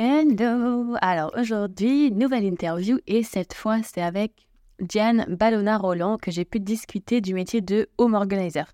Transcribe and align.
Hello 0.00 0.94
Alors 1.02 1.32
aujourd'hui, 1.36 2.12
nouvelle 2.12 2.44
interview 2.44 2.98
et 3.08 3.24
cette 3.24 3.52
fois 3.52 3.82
c'est 3.82 4.00
avec 4.00 4.46
Diane 4.78 5.24
Ballona-Roland 5.28 6.18
que 6.18 6.30
j'ai 6.30 6.44
pu 6.44 6.60
discuter 6.60 7.20
du 7.20 7.34
métier 7.34 7.62
de 7.62 7.88
home 7.98 8.14
organizer. 8.14 8.70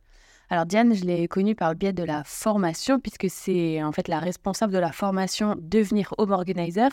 Alors 0.50 0.66
Diane, 0.66 0.92
je 0.92 1.02
l'ai 1.06 1.26
connue 1.26 1.54
par 1.54 1.70
le 1.70 1.76
biais 1.76 1.94
de 1.94 2.02
la 2.02 2.24
formation 2.24 3.00
puisque 3.00 3.30
c'est 3.30 3.82
en 3.82 3.90
fait 3.90 4.06
la 4.08 4.18
responsable 4.18 4.74
de 4.74 4.78
la 4.78 4.92
formation 4.92 5.56
Devenir 5.58 6.12
home 6.18 6.32
organizer 6.32 6.90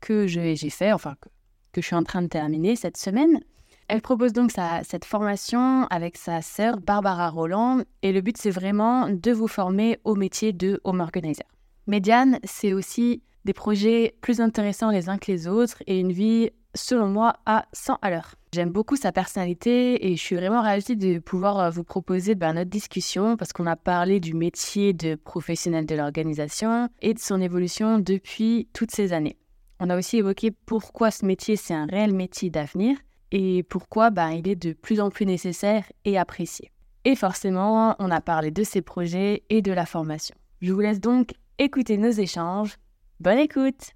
que 0.00 0.28
j'ai 0.28 0.54
fait, 0.70 0.92
enfin 0.92 1.16
que, 1.20 1.28
que, 1.72 1.80
je 1.80 1.86
suis 1.86 1.96
en 1.96 2.04
train 2.04 2.22
de 2.22 2.28
terminer 2.28 2.76
cette 2.76 2.96
semaine. 2.96 3.40
Elle 3.88 4.02
propose 4.02 4.32
donc 4.32 4.52
cette 4.84 5.04
formation 5.04 5.88
avec 5.90 6.16
sa 6.16 6.42
sœur 6.42 6.76
Barbara 6.78 7.28
Roland 7.28 7.80
et 8.02 8.12
le 8.12 8.20
but 8.20 8.36
c'est 8.38 8.50
vraiment 8.50 9.08
de 9.08 9.32
vous 9.32 9.48
former 9.48 9.98
au 10.04 10.14
métier 10.14 10.52
de 10.52 10.80
home 10.84 11.00
organizer. 11.00 11.48
Mais 11.88 11.98
Diane, 11.98 12.38
c'est 12.44 12.72
aussi 12.72 13.20
des 13.44 13.52
projets 13.52 14.16
plus 14.20 14.40
intéressants 14.40 14.90
les 14.90 15.08
uns 15.08 15.18
que 15.18 15.30
les 15.30 15.48
autres 15.48 15.82
et 15.86 15.98
une 15.98 16.12
vie, 16.12 16.50
selon 16.74 17.08
moi, 17.08 17.34
à 17.46 17.66
100 17.72 17.98
à 18.02 18.10
l'heure. 18.10 18.34
J'aime 18.52 18.70
beaucoup 18.70 18.96
sa 18.96 19.12
personnalité 19.12 20.06
et 20.06 20.16
je 20.16 20.22
suis 20.22 20.36
vraiment 20.36 20.62
ravie 20.62 20.96
de 20.96 21.18
pouvoir 21.18 21.58
euh, 21.58 21.70
vous 21.70 21.84
proposer 21.84 22.34
ben, 22.34 22.54
notre 22.54 22.70
discussion 22.70 23.36
parce 23.36 23.52
qu'on 23.52 23.66
a 23.66 23.76
parlé 23.76 24.20
du 24.20 24.34
métier 24.34 24.92
de 24.92 25.16
professionnel 25.16 25.86
de 25.86 25.94
l'organisation 25.94 26.88
et 27.02 27.14
de 27.14 27.18
son 27.18 27.40
évolution 27.40 27.98
depuis 27.98 28.68
toutes 28.72 28.92
ces 28.92 29.12
années. 29.12 29.36
On 29.80 29.90
a 29.90 29.98
aussi 29.98 30.18
évoqué 30.18 30.50
pourquoi 30.50 31.10
ce 31.10 31.26
métier 31.26 31.56
c'est 31.56 31.74
un 31.74 31.86
réel 31.86 32.14
métier 32.14 32.48
d'avenir 32.48 32.96
et 33.32 33.64
pourquoi 33.64 34.10
ben, 34.10 34.30
il 34.30 34.48
est 34.48 34.56
de 34.56 34.72
plus 34.72 35.00
en 35.00 35.10
plus 35.10 35.26
nécessaire 35.26 35.84
et 36.04 36.16
apprécié. 36.16 36.70
Et 37.04 37.16
forcément, 37.16 37.96
on 37.98 38.10
a 38.10 38.20
parlé 38.20 38.50
de 38.50 38.62
ses 38.62 38.80
projets 38.80 39.42
et 39.50 39.60
de 39.60 39.72
la 39.72 39.84
formation. 39.84 40.36
Je 40.62 40.72
vous 40.72 40.80
laisse 40.80 41.00
donc 41.00 41.32
écouter 41.58 41.98
nos 41.98 42.10
échanges 42.10 42.76
Bonne 43.20 43.38
écoute. 43.38 43.92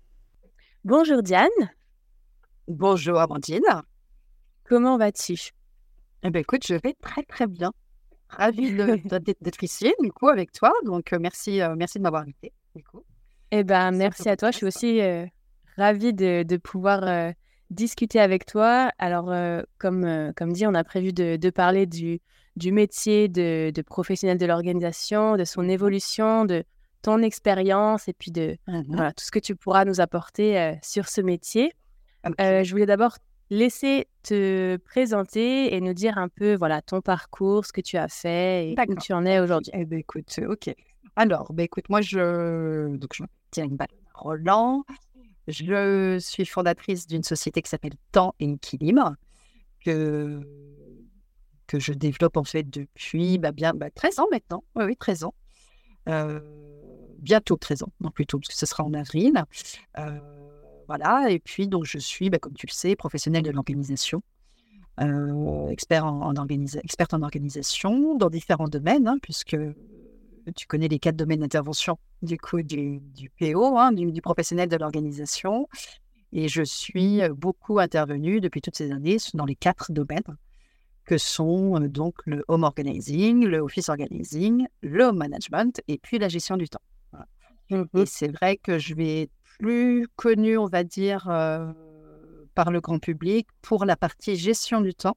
Bonjour 0.84 1.24
Diane. 1.24 1.48
Bonjour 2.68 3.18
Amandine. 3.18 3.82
Comment 4.62 4.96
vas-tu? 4.96 5.50
Eh 6.22 6.30
bien 6.30 6.40
écoute, 6.40 6.62
je 6.64 6.74
vais 6.74 6.94
très 7.02 7.24
très 7.24 7.48
bien. 7.48 7.72
Ravie 8.28 8.72
d'être 8.72 9.64
ici 9.64 9.92
du 10.00 10.12
coup 10.12 10.28
avec 10.28 10.52
toi. 10.52 10.72
Donc 10.84 11.12
euh, 11.12 11.18
merci, 11.18 11.60
euh, 11.60 11.74
merci 11.76 11.98
de 11.98 12.04
m'avoir 12.04 12.22
invité. 12.22 12.52
Eh 13.50 13.64
bien 13.64 13.90
merci 13.90 14.28
à 14.28 14.36
toi. 14.36 14.52
Je 14.52 14.58
suis 14.58 14.66
aussi 14.66 15.00
euh, 15.00 15.26
ravie 15.76 16.14
de, 16.14 16.56
pouvoir 16.56 17.32
discuter 17.70 18.20
avec 18.20 18.46
toi. 18.46 18.92
Alors 18.98 19.34
comme, 19.78 20.32
comme 20.36 20.52
dit, 20.52 20.64
on 20.64 20.74
a 20.74 20.84
prévu 20.84 21.12
de, 21.12 21.50
parler 21.50 21.86
du, 21.86 22.20
du 22.54 22.70
métier 22.70 23.28
de, 23.28 23.72
de 23.74 23.82
professionnel 23.82 24.38
de 24.38 24.46
l'organisation, 24.46 25.36
de 25.36 25.44
son 25.44 25.68
évolution, 25.68 26.44
de 26.44 26.62
ton 27.02 27.22
expérience 27.22 28.08
et 28.08 28.12
puis 28.12 28.30
de 28.30 28.56
mmh 28.66 29.12
tout 29.16 29.24
ce 29.24 29.30
que 29.30 29.38
tu 29.38 29.54
pourras 29.56 29.84
nous 29.84 30.00
apporter 30.00 30.58
euh, 30.58 30.74
sur 30.82 31.08
ce 31.08 31.20
métier. 31.20 31.72
Euh, 32.40 32.64
je 32.64 32.70
voulais 32.70 32.86
d'abord 32.86 33.16
laisser 33.50 34.08
te 34.22 34.76
présenter 34.76 35.74
et 35.74 35.80
nous 35.80 35.94
dire 35.94 36.18
un 36.18 36.28
peu 36.28 36.54
voilà 36.54 36.82
ton 36.82 37.00
parcours, 37.00 37.64
ce 37.64 37.72
que 37.72 37.80
tu 37.80 37.96
as 37.96 38.08
fait 38.08 38.70
et 38.70 38.76
où 38.88 38.94
tu 38.96 39.12
en 39.12 39.24
es 39.24 39.40
aujourd'hui. 39.40 39.72
Eh 39.74 39.84
ben, 39.84 40.00
écoute, 40.00 40.38
ok. 40.46 40.74
Alors, 41.16 41.52
ben, 41.52 41.64
écoute, 41.64 41.88
moi 41.88 42.00
je 42.00 42.96
donc 42.96 43.14
je 43.14 43.62
m'appelle 43.62 43.88
Roland. 44.14 44.84
Je 45.46 46.18
suis 46.20 46.44
fondatrice 46.44 47.06
d'une 47.06 47.22
société 47.22 47.62
qui 47.62 47.70
s'appelle 47.70 47.94
Temps 48.12 48.34
et 48.38 48.50
Équilibre 48.50 49.14
que 49.84 50.42
que 51.66 51.78
je 51.78 51.92
développe 51.92 52.36
en 52.36 52.44
fait 52.44 52.68
depuis 52.68 53.38
bah, 53.38 53.52
bien 53.52 53.72
bah, 53.74 53.90
13 53.90 54.18
ans 54.18 54.26
maintenant. 54.30 54.64
Oui, 54.74 54.84
oui, 54.84 54.96
13 54.96 55.24
ans. 55.24 55.34
Euh, 56.08 56.40
bientôt 57.18 57.56
13 57.56 57.82
ans, 57.82 57.92
non 58.00 58.10
plutôt, 58.10 58.38
parce 58.38 58.48
que 58.48 58.56
ce 58.56 58.66
sera 58.66 58.84
en 58.84 58.94
avril. 58.94 59.44
Euh, 59.98 60.18
voilà, 60.86 61.30
et 61.30 61.38
puis 61.38 61.68
donc 61.68 61.84
je 61.84 61.98
suis, 61.98 62.30
bah, 62.30 62.38
comme 62.38 62.54
tu 62.54 62.66
le 62.66 62.72
sais, 62.72 62.96
professionnelle 62.96 63.42
de 63.42 63.50
l'organisation, 63.50 64.22
euh, 65.00 65.68
expert 65.68 66.04
en, 66.04 66.34
experte 66.82 67.14
en 67.14 67.22
organisation 67.22 68.16
dans 68.16 68.30
différents 68.30 68.68
domaines, 68.68 69.06
hein, 69.06 69.18
puisque 69.22 69.56
tu 70.56 70.66
connais 70.66 70.88
les 70.88 70.98
quatre 70.98 71.16
domaines 71.16 71.40
d'intervention 71.40 71.98
du 72.22 72.38
coup 72.38 72.62
du, 72.62 73.00
PO, 73.38 73.76
hein, 73.76 73.92
du, 73.92 74.22
professionnel 74.22 74.68
de 74.68 74.76
l'organisation. 74.76 75.68
Et 76.32 76.48
je 76.48 76.62
suis 76.62 77.20
beaucoup 77.30 77.78
intervenue 77.78 78.40
depuis 78.40 78.60
toutes 78.60 78.76
ces 78.76 78.92
années 78.92 79.16
dans 79.34 79.44
les 79.46 79.54
quatre 79.54 79.92
domaines 79.92 80.36
que 81.04 81.16
sont 81.16 81.80
donc 81.80 82.16
le 82.26 82.44
home 82.48 82.64
organizing, 82.64 83.44
le 83.46 83.60
office 83.60 83.88
organizing, 83.88 84.66
le 84.82 85.04
home 85.04 85.16
management 85.16 85.80
et 85.88 85.96
puis 85.96 86.18
la 86.18 86.28
gestion 86.28 86.58
du 86.58 86.68
temps. 86.68 86.82
Mmh 87.70 87.84
et 87.94 88.06
c'est 88.06 88.28
vrai 88.28 88.56
que 88.56 88.78
je 88.78 88.94
vais 88.94 89.22
être 89.22 89.32
plus 89.58 90.08
connue, 90.16 90.56
on 90.56 90.66
va 90.66 90.84
dire, 90.84 91.24
par 92.54 92.70
le 92.70 92.80
grand 92.80 92.98
public 92.98 93.46
pour 93.62 93.84
la 93.84 93.96
partie 93.96 94.36
gestion 94.36 94.80
du 94.80 94.94
temps 94.94 95.16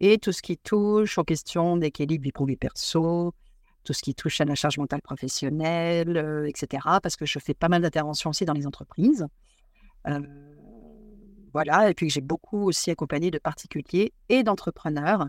et 0.00 0.18
tout 0.18 0.32
ce 0.32 0.42
qui 0.42 0.56
touche 0.56 1.18
aux 1.18 1.24
questions 1.24 1.76
d'équilibre 1.76 2.22
vie 2.22 2.32
pro 2.32 2.46
vie 2.46 2.56
perso, 2.56 3.34
tout 3.84 3.92
ce 3.92 4.02
qui 4.02 4.14
touche 4.14 4.40
à 4.40 4.44
la 4.44 4.54
charge 4.54 4.78
mentale 4.78 5.02
professionnelle, 5.02 6.44
etc. 6.46 6.84
Parce 7.02 7.16
que 7.16 7.26
je 7.26 7.38
fais 7.38 7.54
pas 7.54 7.68
mal 7.68 7.82
d'interventions 7.82 8.30
aussi 8.30 8.44
dans 8.44 8.54
les 8.54 8.66
entreprises. 8.66 9.26
voilà, 11.52 11.90
et 11.90 11.94
puis 11.94 12.10
j'ai 12.10 12.20
beaucoup 12.20 12.64
aussi 12.68 12.90
accompagné 12.90 13.30
de 13.30 13.38
particuliers 13.38 14.12
et 14.28 14.42
d'entrepreneurs 14.42 15.26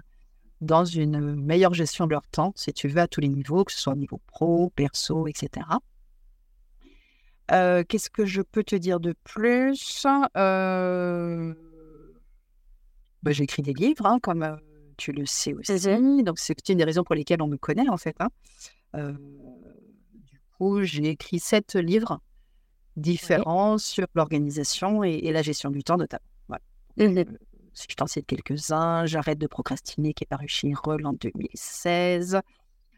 dans 0.61 0.83
une 0.83 1.35
meilleure 1.35 1.73
gestion 1.73 2.05
de 2.05 2.11
leur 2.11 2.27
temps, 2.27 2.51
si 2.55 2.73
tu 2.73 2.89
veux, 2.89 2.99
à 2.99 3.07
tous 3.07 3.21
les 3.21 3.29
niveaux, 3.29 3.63
que 3.63 3.71
ce 3.71 3.79
soit 3.79 3.93
au 3.93 3.95
niveau 3.95 4.19
pro, 4.27 4.71
perso, 4.75 5.27
etc. 5.27 5.65
Euh, 7.51 7.83
qu'est-ce 7.87 8.09
que 8.09 8.25
je 8.25 8.41
peux 8.41 8.63
te 8.63 8.75
dire 8.75 8.99
de 8.99 9.15
plus? 9.23 10.05
Euh... 10.37 11.53
bah, 13.23 13.31
J'ai 13.31 13.43
écrit 13.43 13.61
des 13.61 13.73
livres, 13.73 14.05
hein, 14.05 14.19
comme 14.21 14.43
euh, 14.43 14.55
tu 14.97 15.11
le 15.11 15.25
sais 15.25 15.53
aussi. 15.53 16.23
Donc, 16.23 16.39
c'est 16.39 16.69
une 16.69 16.77
des 16.77 16.83
raisons 16.83 17.03
pour 17.03 17.15
lesquelles 17.15 17.41
on 17.41 17.47
me 17.47 17.57
connaît, 17.57 17.89
en 17.89 17.97
fait. 17.97 18.15
Hein. 18.19 18.29
Euh, 18.95 19.13
du 20.13 20.39
coup, 20.57 20.83
j'ai 20.83 21.09
écrit 21.09 21.39
sept 21.39 21.75
livres 21.75 22.19
différents 22.95 23.77
sur 23.77 24.07
l'organisation 24.13 25.03
et, 25.03 25.31
la 25.31 25.41
gestion 25.41 25.69
du 25.69 25.83
temps, 25.83 25.97
notamment. 25.97 26.23
Voilà. 26.47 26.63
Mmh 26.97 27.23
si 27.71 27.85
je 27.89 27.95
t'en 27.95 28.07
cite 28.07 28.25
quelques-uns, 28.25 29.05
J'arrête 29.05 29.37
de 29.37 29.47
procrastiner, 29.47 30.13
qui 30.13 30.25
est 30.25 30.27
paru 30.27 30.47
chez 30.49 30.73
Roll 30.73 31.05
en 31.05 31.13
2016. 31.13 32.41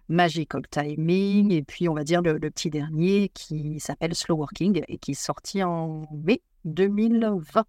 Magical 0.10 0.62
Timing, 0.70 1.52
et 1.52 1.64
puis 1.64 1.88
on 1.90 1.94
va 1.94 2.04
dire 2.04 2.22
le, 2.22 2.40
petit 2.40 2.70
dernier 2.70 3.30
qui 3.30 3.80
s'appelle 3.80 4.16
Slow 4.16 4.36
Working 4.36 4.84
et 4.88 4.98
qui 4.98 5.12
est 5.12 5.14
sorti 5.14 5.64
en 5.64 6.08
mai 6.12 6.42
2020, 6.66 7.66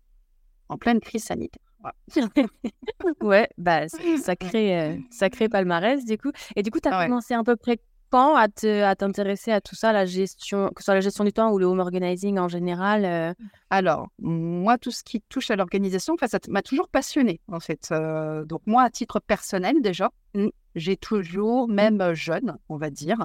en 0.68 0.78
pleine 0.78 1.00
crise 1.00 1.24
sanitaire. 1.24 1.62
ouais, 3.22 3.48
bah, 3.58 3.88
sacré, 3.88 4.80
euh, 4.80 4.96
sacré 5.10 5.48
palmarès 5.48 6.04
du 6.04 6.16
coup. 6.16 6.30
Et 6.54 6.62
du 6.62 6.70
coup, 6.70 6.78
tu 6.80 6.88
as 6.88 7.04
commencé 7.04 7.34
à 7.34 7.42
peu 7.42 7.56
près 7.56 7.80
quand 8.12 8.36
à, 8.36 8.46
à 8.86 8.94
t'intéresser 8.94 9.52
à 9.52 9.62
tout 9.62 9.74
ça, 9.74 9.90
la 9.92 10.04
gestion, 10.04 10.68
que 10.68 10.82
ce 10.82 10.84
soit 10.84 10.94
la 10.94 11.00
gestion 11.00 11.24
du 11.24 11.32
temps 11.32 11.50
ou 11.50 11.58
le 11.58 11.64
home 11.64 11.80
organizing 11.80 12.38
en 12.38 12.46
général 12.46 13.06
euh? 13.06 13.32
Alors, 13.70 14.08
moi, 14.18 14.76
tout 14.76 14.90
ce 14.90 15.02
qui 15.02 15.22
touche 15.22 15.50
à 15.50 15.56
l'organisation, 15.56 16.14
ça 16.20 16.38
m'a 16.48 16.60
toujours 16.60 16.88
passionné 16.88 17.40
en 17.48 17.58
fait. 17.58 17.88
Euh, 17.90 18.44
donc, 18.44 18.60
moi, 18.66 18.82
à 18.82 18.90
titre 18.90 19.18
personnel, 19.18 19.80
déjà, 19.80 20.10
mmh, 20.34 20.48
j'ai 20.74 20.98
toujours, 20.98 21.68
même 21.68 22.12
jeune, 22.12 22.58
on 22.68 22.76
va 22.76 22.90
dire, 22.90 23.16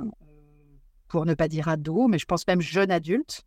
pour 1.10 1.26
ne 1.26 1.34
pas 1.34 1.50
dire 1.50 1.68
ado, 1.68 2.08
mais 2.08 2.18
je 2.18 2.26
pense 2.26 2.48
même 2.48 2.62
jeune 2.62 2.92
adulte, 2.92 3.44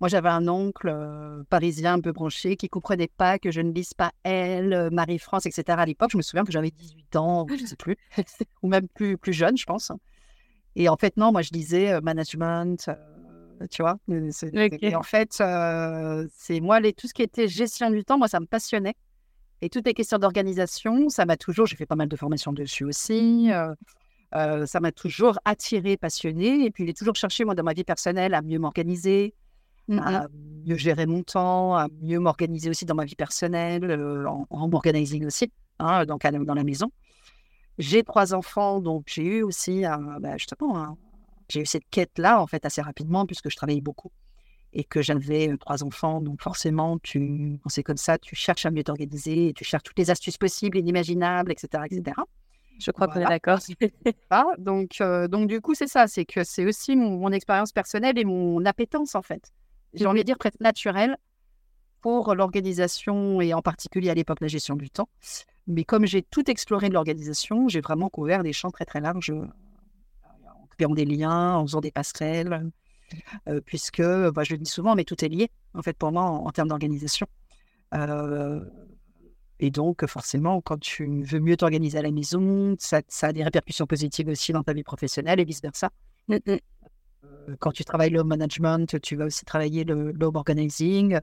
Moi, 0.00 0.08
j'avais 0.08 0.28
un 0.28 0.46
oncle 0.46 0.90
euh, 0.90 1.42
parisien 1.48 1.94
un 1.94 2.00
peu 2.00 2.12
branché 2.12 2.56
qui 2.56 2.68
comprenait 2.68 3.08
pas 3.08 3.38
que 3.38 3.50
je 3.50 3.62
ne 3.62 3.72
lise 3.72 3.94
pas 3.94 4.12
Elle, 4.24 4.74
euh, 4.74 4.90
Marie-France, 4.90 5.46
etc. 5.46 5.78
À 5.78 5.86
l'époque, 5.86 6.10
je 6.12 6.18
me 6.18 6.22
souviens 6.22 6.44
que 6.44 6.52
j'avais 6.52 6.70
18 6.70 7.16
ans, 7.16 7.46
je 7.48 7.62
ne 7.62 7.66
sais 7.66 7.76
plus, 7.76 7.96
ou 8.62 8.68
même 8.68 8.88
plus, 8.88 9.16
plus 9.16 9.32
jeune, 9.32 9.56
je 9.56 9.64
pense. 9.64 9.90
Et 10.76 10.88
en 10.88 10.96
fait, 10.96 11.16
non, 11.16 11.32
moi, 11.32 11.42
je 11.42 11.50
lisais 11.52 11.92
euh, 11.92 12.00
management, 12.00 12.90
tu 13.70 13.82
vois? 13.82 13.98
Et 14.80 14.96
en 14.96 15.02
fait, 15.02 15.42
c'est 16.32 16.60
moi, 16.60 16.80
les, 16.80 16.92
tout 16.92 17.06
ce 17.06 17.14
qui 17.14 17.22
était 17.22 17.48
gestion 17.48 17.90
du 17.90 18.04
temps, 18.04 18.18
moi, 18.18 18.28
ça 18.28 18.40
me 18.40 18.46
passionnait. 18.46 18.94
Et 19.60 19.68
toutes 19.68 19.86
les 19.86 19.94
questions 19.94 20.18
d'organisation, 20.18 21.08
ça 21.08 21.24
m'a 21.24 21.36
toujours, 21.36 21.66
j'ai 21.66 21.76
fait 21.76 21.86
pas 21.86 21.94
mal 21.94 22.08
de 22.08 22.16
formations 22.16 22.52
dessus 22.52 22.84
aussi. 22.84 23.50
ça 24.32 24.80
m'a 24.80 24.92
toujours 24.92 25.38
attiré, 25.44 25.96
passionné. 25.96 26.64
Et 26.64 26.70
puis, 26.70 26.86
j'ai 26.86 26.94
toujours 26.94 27.14
cherché, 27.14 27.44
moi, 27.44 27.54
dans 27.54 27.62
ma 27.62 27.72
vie 27.72 27.84
personnelle, 27.84 28.34
à 28.34 28.42
mieux 28.42 28.58
m'organiser, 28.58 29.34
Mmh 29.88 29.98
à 29.98 30.28
mieux 30.64 30.76
gérer 30.76 31.06
mon 31.06 31.24
temps, 31.24 31.74
à 31.74 31.88
mieux 32.02 32.20
m'organiser 32.20 32.70
aussi 32.70 32.84
dans 32.84 32.94
ma 32.94 33.04
vie 33.04 33.16
personnelle, 33.16 33.90
euh, 33.90 34.26
en, 34.28 34.68
m'organisant 34.68 35.26
aussi, 35.26 35.50
hein, 35.80 36.04
donc 36.06 36.22
dans 36.22 36.54
la 36.54 36.62
maison. 36.62 36.92
J'ai 37.78 38.02
trois 38.02 38.34
enfants, 38.34 38.80
donc 38.80 39.04
j'ai 39.06 39.24
eu 39.24 39.42
aussi, 39.42 39.82
bah, 40.20 40.36
justement, 40.36 40.96
j'ai 41.48 41.60
eu 41.60 41.66
cette 41.66 41.88
quête-là, 41.90 42.40
en 42.40 42.46
fait, 42.46 42.64
assez 42.64 42.82
rapidement, 42.82 43.26
puisque 43.26 43.50
je 43.50 43.56
travaillais 43.56 43.80
beaucoup 43.80 44.10
et 44.74 44.84
que 44.84 45.02
j'avais 45.02 45.50
euh, 45.50 45.58
trois 45.58 45.84
enfants. 45.84 46.22
Donc 46.22 46.40
forcément, 46.40 46.98
tu, 46.98 47.58
quand 47.62 47.68
c'est 47.68 47.82
comme 47.82 47.98
ça, 47.98 48.16
tu 48.16 48.34
cherches 48.34 48.64
à 48.64 48.70
mieux 48.70 48.82
t'organiser, 48.82 49.52
tu 49.54 49.64
cherches 49.64 49.82
toutes 49.82 49.98
les 49.98 50.10
astuces 50.10 50.38
possibles, 50.38 50.78
inimaginables, 50.78 51.52
etc. 51.52 51.84
etc. 51.90 52.16
Je 52.78 52.90
crois 52.90 53.06
qu'on 53.06 53.20
est 53.20 53.26
d'accord. 53.26 53.58
donc, 54.58 55.02
euh, 55.02 55.28
donc, 55.28 55.46
du 55.46 55.60
coup, 55.60 55.74
c'est 55.74 55.88
ça, 55.88 56.06
c'est 56.06 56.24
que 56.24 56.42
c'est 56.42 56.64
aussi 56.64 56.96
mon, 56.96 57.18
mon 57.18 57.32
expérience 57.32 57.70
personnelle 57.70 58.18
et 58.18 58.24
mon 58.24 58.64
appétence, 58.64 59.14
en 59.14 59.20
fait 59.20 59.52
j'ai 59.94 60.06
envie 60.06 60.20
de 60.20 60.26
dire 60.26 60.38
presque 60.38 60.60
naturel 60.60 61.16
pour 62.00 62.34
l'organisation 62.34 63.40
et 63.40 63.54
en 63.54 63.62
particulier 63.62 64.10
à 64.10 64.14
l'époque 64.14 64.40
la 64.40 64.48
gestion 64.48 64.74
du 64.74 64.90
temps. 64.90 65.08
Mais 65.66 65.84
comme 65.84 66.06
j'ai 66.06 66.22
tout 66.22 66.50
exploré 66.50 66.88
de 66.88 66.94
l'organisation, 66.94 67.68
j'ai 67.68 67.80
vraiment 67.80 68.08
couvert 68.08 68.42
des 68.42 68.52
champs 68.52 68.70
très 68.70 68.84
très 68.84 69.00
larges 69.00 69.30
euh, 69.30 69.46
en 70.46 70.66
créant 70.76 70.94
des 70.94 71.04
liens, 71.04 71.56
en 71.56 71.66
faisant 71.66 71.80
des 71.80 71.92
passerelles, 71.92 72.70
euh, 73.48 73.60
puisque, 73.60 74.02
bah, 74.02 74.42
je 74.44 74.52
le 74.52 74.58
dis 74.58 74.70
souvent, 74.70 74.94
mais 74.94 75.04
tout 75.04 75.24
est 75.24 75.28
lié 75.28 75.50
en 75.74 75.82
fait 75.82 75.96
pour 75.96 76.12
moi 76.12 76.24
en, 76.24 76.50
termes 76.50 76.68
d'organisation. 76.68 77.26
Euh, 77.94 78.64
et 79.60 79.70
donc 79.70 80.04
forcément, 80.06 80.60
quand 80.60 80.80
tu 80.80 81.22
veux 81.22 81.38
mieux 81.38 81.56
t'organiser 81.56 81.98
à 81.98 82.02
la 82.02 82.10
maison, 82.10 82.74
ça, 82.78 83.00
ça, 83.06 83.28
a 83.28 83.32
des 83.32 83.44
répercussions 83.44 83.86
positives 83.86 84.28
aussi 84.28 84.52
dans 84.52 84.62
ta 84.62 84.72
vie 84.72 84.82
professionnelle 84.82 85.38
et 85.38 85.44
vice 85.44 85.62
versa. 85.62 85.90
Mmh, 86.28 86.36
mmh. 86.46 86.56
Euh, 87.24 87.56
quand 87.60 87.70
tu 87.70 87.84
travailles 87.84 88.10
le 88.10 88.24
management, 88.24 89.00
tu 89.00 89.14
vas 89.14 89.26
aussi 89.26 89.44
travailler 89.44 89.84
le 89.84 90.12
home 90.20 90.36
organizing. 90.36 91.20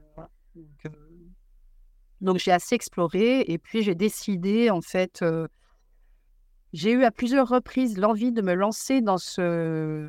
Donc, 2.20 2.38
j'ai 2.38 2.52
assez 2.52 2.74
exploré 2.74 3.40
et 3.46 3.58
puis 3.58 3.82
j'ai 3.82 3.94
décidé 3.94 4.70
en 4.70 4.80
fait, 4.80 5.22
euh, 5.22 5.48
j'ai 6.72 6.92
eu 6.92 7.04
à 7.04 7.10
plusieurs 7.10 7.48
reprises 7.48 7.98
l'envie 7.98 8.32
de 8.32 8.42
me 8.42 8.54
lancer 8.54 9.00
dans 9.00 9.18
ce 9.18 10.08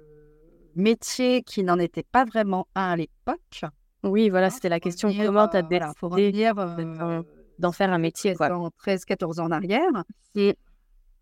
métier 0.76 1.42
qui 1.44 1.64
n'en 1.64 1.80
était 1.80 2.04
pas 2.04 2.26
vraiment 2.26 2.68
un 2.76 2.92
à 2.92 2.96
l'époque. 2.96 3.62
Oui, 4.04 4.30
voilà, 4.30 4.48
hein, 4.48 4.50
c'était 4.50 4.70
la 4.70 4.80
question. 4.80 5.14
Comment 5.14 5.48
tu 5.48 5.58
as 5.58 5.62
décidé 5.62 6.52
d'en 7.60 7.72
faire 7.72 7.94
un 7.94 8.00
métier 8.00 8.36
quoi. 8.36 8.50
13-14 8.50 9.40
ans 9.40 9.46
en 9.46 9.52
arrière. 9.52 10.04
Et, 10.36 10.58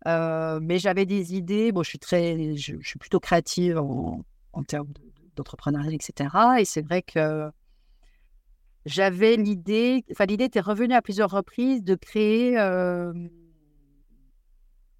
mais 0.06 0.78
j'avais 0.78 1.06
des 1.06 1.34
idées. 1.34 1.70
Bon, 1.72 1.82
je 1.82 1.90
suis 1.90 1.98
très, 1.98 2.56
je, 2.56 2.76
je 2.80 2.88
suis 2.88 2.98
plutôt 2.98 3.20
créative 3.20 3.78
en, 3.78 4.24
en 4.52 4.62
termes 4.64 4.88
d'entrepreneuriat, 5.36 5.92
etc. 5.92 6.30
Et 6.58 6.64
c'est 6.64 6.82
vrai 6.82 7.02
que 7.02 7.50
j'avais 8.86 9.36
l'idée, 9.36 10.04
enfin 10.10 10.26
l'idée 10.26 10.44
était 10.44 10.60
revenue 10.60 10.94
à 10.94 11.02
plusieurs 11.02 11.30
reprises 11.30 11.82
de 11.82 11.94
créer 11.94 12.56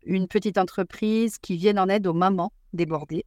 une 0.04 0.28
petite 0.28 0.58
entreprise 0.58 1.38
qui 1.38 1.56
vienne 1.56 1.78
en 1.78 1.88
aide 1.88 2.06
aux 2.06 2.14
mamans 2.14 2.52
débordées. 2.72 3.24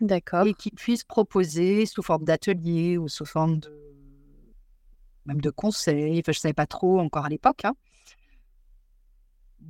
D'accord. 0.00 0.46
Et 0.46 0.54
qui 0.54 0.70
puisse 0.70 1.04
proposer 1.04 1.86
sous 1.86 2.02
forme 2.02 2.24
d'atelier 2.24 2.98
ou 2.98 3.08
sous 3.08 3.24
forme 3.24 3.58
de 3.60 3.86
même 5.26 5.40
de 5.40 5.50
conseils, 5.50 6.20
enfin, 6.20 6.32
je 6.32 6.38
ne 6.38 6.40
savais 6.40 6.54
pas 6.54 6.66
trop 6.66 7.00
encore 7.00 7.24
à 7.24 7.28
l'époque, 7.28 7.64
hein, 7.64 7.74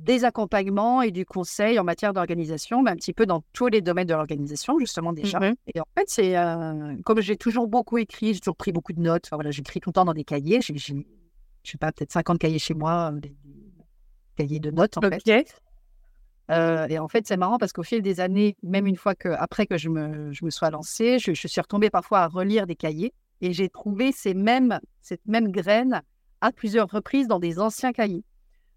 des 0.03 0.23
accompagnements 0.23 1.01
et 1.01 1.11
du 1.11 1.25
conseil 1.25 1.79
en 1.79 1.83
matière 1.83 2.13
d'organisation, 2.13 2.81
mais 2.81 2.91
un 2.91 2.95
petit 2.95 3.13
peu 3.13 3.25
dans 3.25 3.43
tous 3.53 3.67
les 3.67 3.81
domaines 3.81 4.07
de 4.07 4.13
l'organisation, 4.13 4.79
justement, 4.79 5.13
déjà. 5.13 5.39
Mmh 5.39 5.55
et 5.73 5.79
en 5.79 5.87
fait, 5.97 6.05
c'est 6.07 6.37
euh, 6.37 6.95
comme 7.03 7.19
j'ai 7.21 7.37
toujours 7.37 7.67
beaucoup 7.67 7.97
écrit, 7.97 8.33
j'ai 8.33 8.39
toujours 8.39 8.55
pris 8.55 8.71
beaucoup 8.71 8.93
de 8.93 9.01
notes. 9.01 9.23
Enfin, 9.25 9.37
voilà, 9.37 9.51
j'écris 9.51 9.79
tout 9.79 9.89
le 9.89 9.93
temps 9.93 10.05
dans 10.05 10.13
des 10.13 10.23
cahiers. 10.23 10.61
J'ai, 10.61 10.77
je 10.77 10.93
sais 11.71 11.77
pas, 11.77 11.91
peut-être 11.91 12.11
50 12.11 12.39
cahiers 12.39 12.59
chez 12.59 12.73
moi, 12.73 13.11
euh, 13.13 13.19
des, 13.19 13.35
cahiers 14.35 14.59
de 14.59 14.71
notes, 14.71 14.97
en 14.97 15.01
fait. 15.01 15.21
Euh, 16.49 16.87
et 16.87 16.97
en 16.97 17.07
fait, 17.07 17.27
c'est 17.27 17.37
marrant 17.37 17.57
parce 17.57 17.73
qu'au 17.73 17.83
fil 17.83 18.01
des 18.01 18.19
années, 18.19 18.55
même 18.63 18.87
une 18.87 18.95
fois 18.95 19.15
que, 19.15 19.29
après 19.29 19.65
que 19.65 19.77
je 19.77 19.89
me, 19.89 20.31
je 20.31 20.45
me 20.45 20.49
sois 20.49 20.69
lancée, 20.69 21.19
je, 21.19 21.33
suis 21.33 21.61
retombée 21.61 21.89
parfois 21.89 22.19
à 22.19 22.27
relire 22.27 22.67
des 22.67 22.75
cahiers 22.75 23.13
et 23.41 23.51
j'ai 23.51 23.69
trouvé 23.69 24.11
ces 24.11 24.33
mêmes, 24.33 24.79
cette 25.01 25.25
même 25.25 25.51
graine 25.51 26.01
à 26.39 26.51
plusieurs 26.51 26.89
reprises 26.89 27.27
dans 27.27 27.39
des 27.39 27.59
anciens 27.59 27.91
cahiers. 27.91 28.23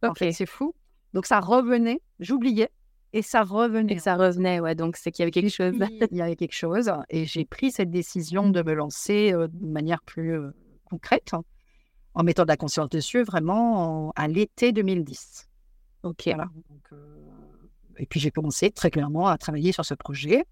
En 0.03 0.15
fait, 0.15 0.33
c'est 0.33 0.47
fou. 0.47 0.75
Donc 1.15 1.27
ça 1.27 1.41
revenait, 1.41 2.01
j'oubliais, 2.21 2.71
et 3.12 3.23
ça 3.23 3.43
revenait. 3.43 3.95
Et 3.95 3.99
ça 3.99 4.17
revenait, 4.17 4.61
ouais. 4.61 4.75
Donc 4.75 4.97
c'est 4.97 5.11
qu'il 5.11 5.23
y 5.23 5.25
avait 5.25 5.33
quelque 5.33 5.51
chose. 5.51 5.75
il 6.11 6.17
y 6.17 6.23
avait 6.23 6.37
quelque 6.37 6.55
chose. 6.55 6.91
Et 7.09 7.25
j'ai 7.27 7.45
pris 7.45 7.73
cette 7.73 7.91
décision 7.91 8.51
de 8.51 8.62
me 8.62 8.73
lancer 8.73 9.33
euh, 9.33 9.49
de 9.49 9.67
manière 9.67 10.03
plus 10.03 10.35
euh, 10.35 10.51
concrète, 10.85 11.31
hein, 11.33 11.43
en 12.15 12.23
mettant 12.23 12.45
de 12.45 12.49
la 12.49 12.57
conscience 12.57 12.89
dessus, 12.89 13.23
vraiment 13.23 14.12
à 14.17 14.29
l'été 14.29 14.73
2010. 14.73 15.49
Ok. 16.05 16.23
Voilà. 16.27 16.49
Euh, 16.93 17.17
et 17.99 18.07
puis 18.07 18.21
j'ai 18.21 18.31
commencé 18.31 18.71
très 18.71 18.91
clairement 18.91 19.27
à 19.27 19.37
travailler 19.39 19.73
sur 19.73 19.85
ce 19.85 19.95
projet. 19.95 20.45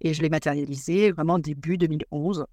Et 0.00 0.14
je 0.14 0.22
l'ai 0.22 0.28
matérialisé 0.28 1.10
vraiment 1.10 1.38
début 1.38 1.76
2011 1.76 2.46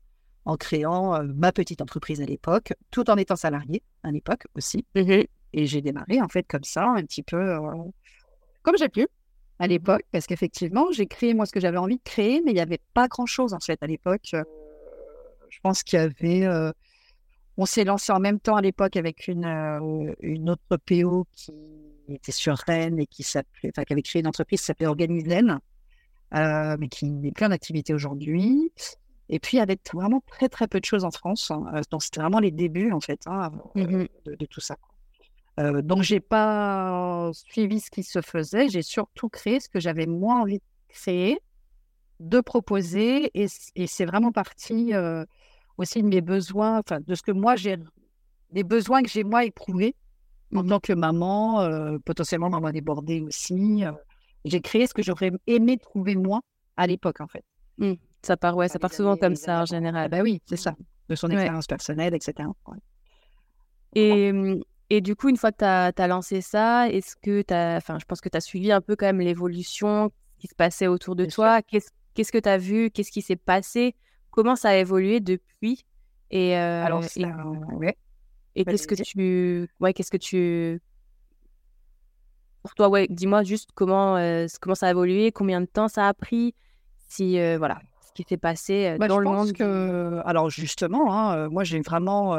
en 0.46 0.58
créant 0.58 1.24
ma 1.24 1.52
petite 1.52 1.82
entreprise 1.82 2.22
à 2.22 2.26
l'époque, 2.26 2.74
tout 2.92 3.10
en 3.10 3.18
étant 3.18 3.36
salarié 3.36 3.84
à 4.04 4.12
l'époque 4.12 4.46
aussi. 4.56 4.86
Mmh 4.96 5.24
et 5.56 5.66
j'ai 5.66 5.82
démarré 5.82 6.22
en 6.22 6.28
fait 6.28 6.46
comme 6.48 6.64
ça, 6.64 6.86
un 6.86 7.04
petit 7.04 7.24
peu 7.24 7.38
euh, 7.38 7.60
comme 8.62 8.78
j'ai 8.78 8.90
pu 8.90 9.08
à 9.58 9.68
l'époque, 9.68 10.04
parce 10.12 10.28
qu'effectivement, 10.28 10.92
j'ai 10.92 11.08
créé 11.08 11.34
moi 11.34 11.46
ce 11.46 11.54
que 11.54 11.62
j'avais 11.62 11.78
envie 11.78 11.96
de 11.96 12.04
créer, 12.04 12.42
mais 12.44 12.52
il 12.52 12.56
n'y 12.56 12.60
avait 12.60 12.82
pas 12.94 13.08
grand-chose 13.08 13.54
en 13.54 13.60
fait 13.62 13.82
à 13.82 13.88
l'époque. 13.88 14.32
Euh, 14.34 14.44
je 15.50 15.60
pense 15.62 15.82
qu'il 15.82 15.98
y 15.98 16.02
avait... 16.02 16.46
Euh, 16.46 16.74
on 17.56 17.66
s'est 17.66 17.86
lancé 17.86 18.12
en 18.12 18.20
même 18.20 18.42
temps 18.42 18.58
à 18.58 18.62
l'époque 18.62 18.98
avec 18.98 19.30
une, 19.30 19.46
une 20.20 20.50
autre 20.50 20.76
PO 20.86 21.26
qui 21.32 21.54
était 22.10 22.34
sur 22.34 22.58
Rennes 22.68 23.00
et 23.00 23.06
qui, 23.06 23.24
s'appelait, 23.24 23.70
enfin, 23.70 23.86
qui 23.86 23.94
avait 23.94 24.02
créé 24.02 24.20
une 24.20 24.28
entreprise 24.28 24.60
qui 24.60 24.66
s'appelait 24.66 24.88
Organisen, 24.88 25.60
mais 26.34 26.88
qui 26.90 27.10
n'est 27.10 27.32
plus 27.32 27.46
en 27.46 27.52
activité 27.52 27.94
aujourd'hui. 27.94 28.74
Et 29.30 29.40
puis, 29.40 29.56
il 29.56 29.60
y 29.62 29.64
avait 29.64 29.80
vraiment 29.94 30.22
très, 30.28 30.50
très 30.50 30.68
peu 30.68 30.82
de 30.82 30.86
choses 30.86 31.06
en 31.06 31.12
France. 31.12 31.50
Hein, 31.50 31.80
donc, 31.92 32.04
c'était 32.04 32.20
vraiment 32.20 32.40
les 32.40 32.52
débuts, 32.52 32.92
en 32.92 33.00
fait, 33.00 33.22
hein, 33.26 33.52
mmh 33.74 34.06
de, 34.26 34.36
de, 34.36 34.46
tout 34.48 34.60
ça. 34.60 34.76
Euh, 35.60 35.82
donc, 35.82 36.02
j'ai 36.02 36.20
pas 36.20 37.32
suivi 37.34 37.80
ce 37.80 37.90
qui 37.90 38.04
se 38.04 38.22
faisait. 38.22 38.68
J'ai 38.70 38.82
surtout 38.82 39.30
créé 39.30 39.60
ce 39.60 39.70
que 39.70 39.80
j'avais 39.80 40.06
moins 40.06 40.42
envie 40.42 40.58
de 40.58 40.64
créer, 40.90 41.40
de 42.20 42.42
proposer. 42.42 43.32
Et, 43.34 43.48
c'est 43.88 44.06
vraiment 44.06 44.32
parti 44.32 44.94
euh, 44.94 45.26
aussi 45.78 46.02
de 46.04 46.08
mes 46.08 46.22
besoins, 46.22 46.80
enfin, 46.80 47.00
de 47.06 47.16
ce 47.16 47.22
que 47.22 47.32
moi 47.32 47.56
j'ai, 47.56 47.78
des 48.52 48.64
besoins 48.64 49.02
que 49.02 49.10
j'ai 49.10 49.24
moi 49.24 49.46
éprouvés 49.46 49.96
en 50.54 50.64
mmh 50.64 50.68
tant 50.68 50.80
que 50.80 50.94
maman, 50.94 51.62
euh, 51.62 51.98
potentiellement 52.06 52.50
maman 52.50 52.72
débordée 52.72 53.22
aussi. 53.22 53.84
j'ai 54.46 54.62
créé 54.62 54.88
ce 54.88 54.94
que 54.94 55.02
j'aurais 55.02 55.32
aimé 55.48 55.78
trouver 55.78 56.16
moi 56.16 56.42
à 56.78 56.88
l'époque, 56.88 57.20
en 57.20 57.28
fait. 57.28 57.44
Mmh. 57.78 57.94
Ça 58.22 58.38
part, 58.38 58.56
ouais, 58.56 58.68
ça 58.68 58.80
part 58.80 58.94
souvent 58.94 59.18
comme 59.18 59.36
ça 59.36 59.62
en 59.62 59.66
général. 59.66 60.10
Bah 60.10 60.22
oui, 60.22 60.42
c'est 60.46 60.58
ça, 60.58 60.76
de 61.10 61.16
son 61.16 61.30
expérience 61.30 61.68
personnelle, 61.68 62.14
etc. 62.14 62.50
Et 63.94 64.32
mmh, 64.32 64.62
et 64.90 65.02
du 65.02 65.16
coup, 65.16 65.30
une 65.30 65.38
fois 65.38 65.52
que 65.52 65.58
tu 65.58 65.66
as, 66.02 66.08
lancé 66.08 66.42
ça, 66.42 66.90
est-ce 66.90 67.16
que 67.16 67.42
tu 67.42 67.54
as. 67.54 67.78
Enfin, 67.78 67.98
je 68.00 68.06
pense 68.06 68.22
que 68.22 68.30
tu 68.30 68.38
as 68.38 68.42
suivi 68.42 68.72
un 68.72 68.82
peu 68.82 68.96
quand 68.96 69.08
même 69.08 69.20
l'évolution 69.20 70.12
qui 70.38 70.48
se 70.48 70.56
passait 70.56 70.88
autour 70.88 71.16
de 71.16 71.26
toi. 71.26 71.62
Qu'est-ce 71.64 72.32
que 72.32 72.38
tu 72.38 72.50
as 72.50 72.58
vu? 72.58 72.92
Qu'est-ce 72.92 73.12
qui 73.12 73.22
s'est 73.22 73.36
passé? 73.36 73.96
Comment 74.30 74.56
ça 74.56 74.70
a 74.70 74.76
évolué 74.76 75.20
depuis? 75.20 75.86
Et, 76.30 76.58
euh, 76.58 76.86
Alors, 76.86 77.04
et, 77.04 77.26
ouais. 77.76 77.98
et 78.56 78.66
qu'est-ce 78.66 78.88
que 78.88 78.96
tu. 78.96 79.68
Ouais, 79.80 79.94
qu'est-ce 79.94 80.12
que 80.12 80.18
tu. 80.18 80.82
Pour 82.62 82.76
toi, 82.76 82.90
ouais, 82.90 83.08
dis-moi 83.10 83.44
juste 83.44 83.70
comment, 83.76 84.18
euh, 84.18 84.48
comment 84.60 84.76
ça 84.76 84.88
a 84.88 84.92
évolué, 84.92 85.32
combien 85.32 85.62
de 85.62 85.68
temps 85.68 85.88
ça 85.88 86.08
a 86.08 86.14
pris, 86.14 86.54
si. 87.08 87.40
Euh, 87.40 87.58
voilà, 87.58 87.80
ce 88.02 88.12
qui 88.14 88.24
s'est 88.28 88.38
passé 88.38 88.98
bah, 89.00 89.08
dans 89.08 89.20
le 89.20 89.30
monde. 89.30 89.52
Que... 89.54 90.22
Alors, 90.26 90.50
justement, 90.52 91.14
hein, 91.14 91.50
moi, 91.50 91.64
j'ai 91.64 91.80
vraiment 91.82 92.36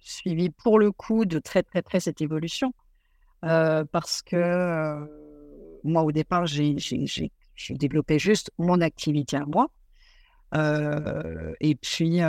suivi 0.00 0.50
pour 0.50 0.78
le 0.78 0.92
coup 0.92 1.24
de 1.24 1.38
très 1.38 1.62
très 1.62 1.82
près 1.82 2.00
cette 2.00 2.20
évolution. 2.20 2.72
Euh, 3.44 3.84
parce 3.90 4.22
que 4.22 4.36
euh, 4.36 5.04
moi, 5.84 6.02
au 6.02 6.12
départ, 6.12 6.46
j'ai 6.46 6.76
développé 7.70 8.18
juste 8.18 8.50
mon 8.58 8.80
activité 8.80 9.36
à 9.36 9.46
moi. 9.46 9.68
et 11.60 11.74
puis, 11.76 12.20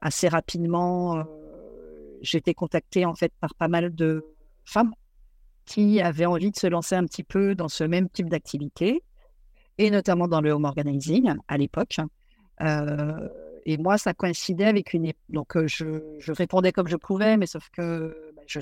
assez 0.00 0.28
rapidement, 0.28 1.24
j'ai 2.20 2.38
été 2.38 2.54
contactée 2.54 3.04
en 3.04 3.14
fait 3.14 3.32
par 3.40 3.54
pas 3.54 3.68
mal 3.68 3.94
de 3.94 4.24
femmes 4.64 4.92
qui 5.64 6.00
avaient 6.00 6.26
envie 6.26 6.50
de 6.50 6.56
se 6.56 6.66
lancer 6.66 6.94
un 6.96 7.04
petit 7.04 7.22
peu 7.22 7.54
dans 7.54 7.68
ce 7.68 7.84
même 7.84 8.08
type 8.08 8.28
d'activité, 8.30 9.02
et 9.76 9.90
notamment 9.90 10.26
dans 10.26 10.40
le 10.40 10.50
home 10.50 10.64
organizing 10.64 11.34
à 11.46 11.58
l'époque. 11.58 11.98
Et 13.68 13.76
moi, 13.76 13.98
ça 13.98 14.14
coïncidait 14.14 14.64
avec 14.64 14.94
une. 14.94 15.12
Donc, 15.28 15.58
je, 15.66 16.32
répondais 16.32 16.72
comme 16.72 16.88
je 16.88 16.96
pouvais, 16.96 17.36
mais 17.36 17.44
sauf 17.44 17.68
que 17.68 18.32
bah, 18.34 18.42
je 18.46 18.60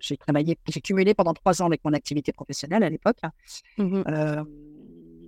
j'ai 0.00 0.16
travaillé, 0.16 0.58
j'ai 0.68 0.80
cumulé 0.80 1.14
pendant 1.14 1.32
trois 1.32 1.62
ans 1.62 1.66
avec 1.66 1.82
mon 1.84 1.92
activité 1.92 2.32
professionnelle 2.32 2.82
à 2.82 2.90
l'époque. 2.90 3.20
Mmh 3.78 4.02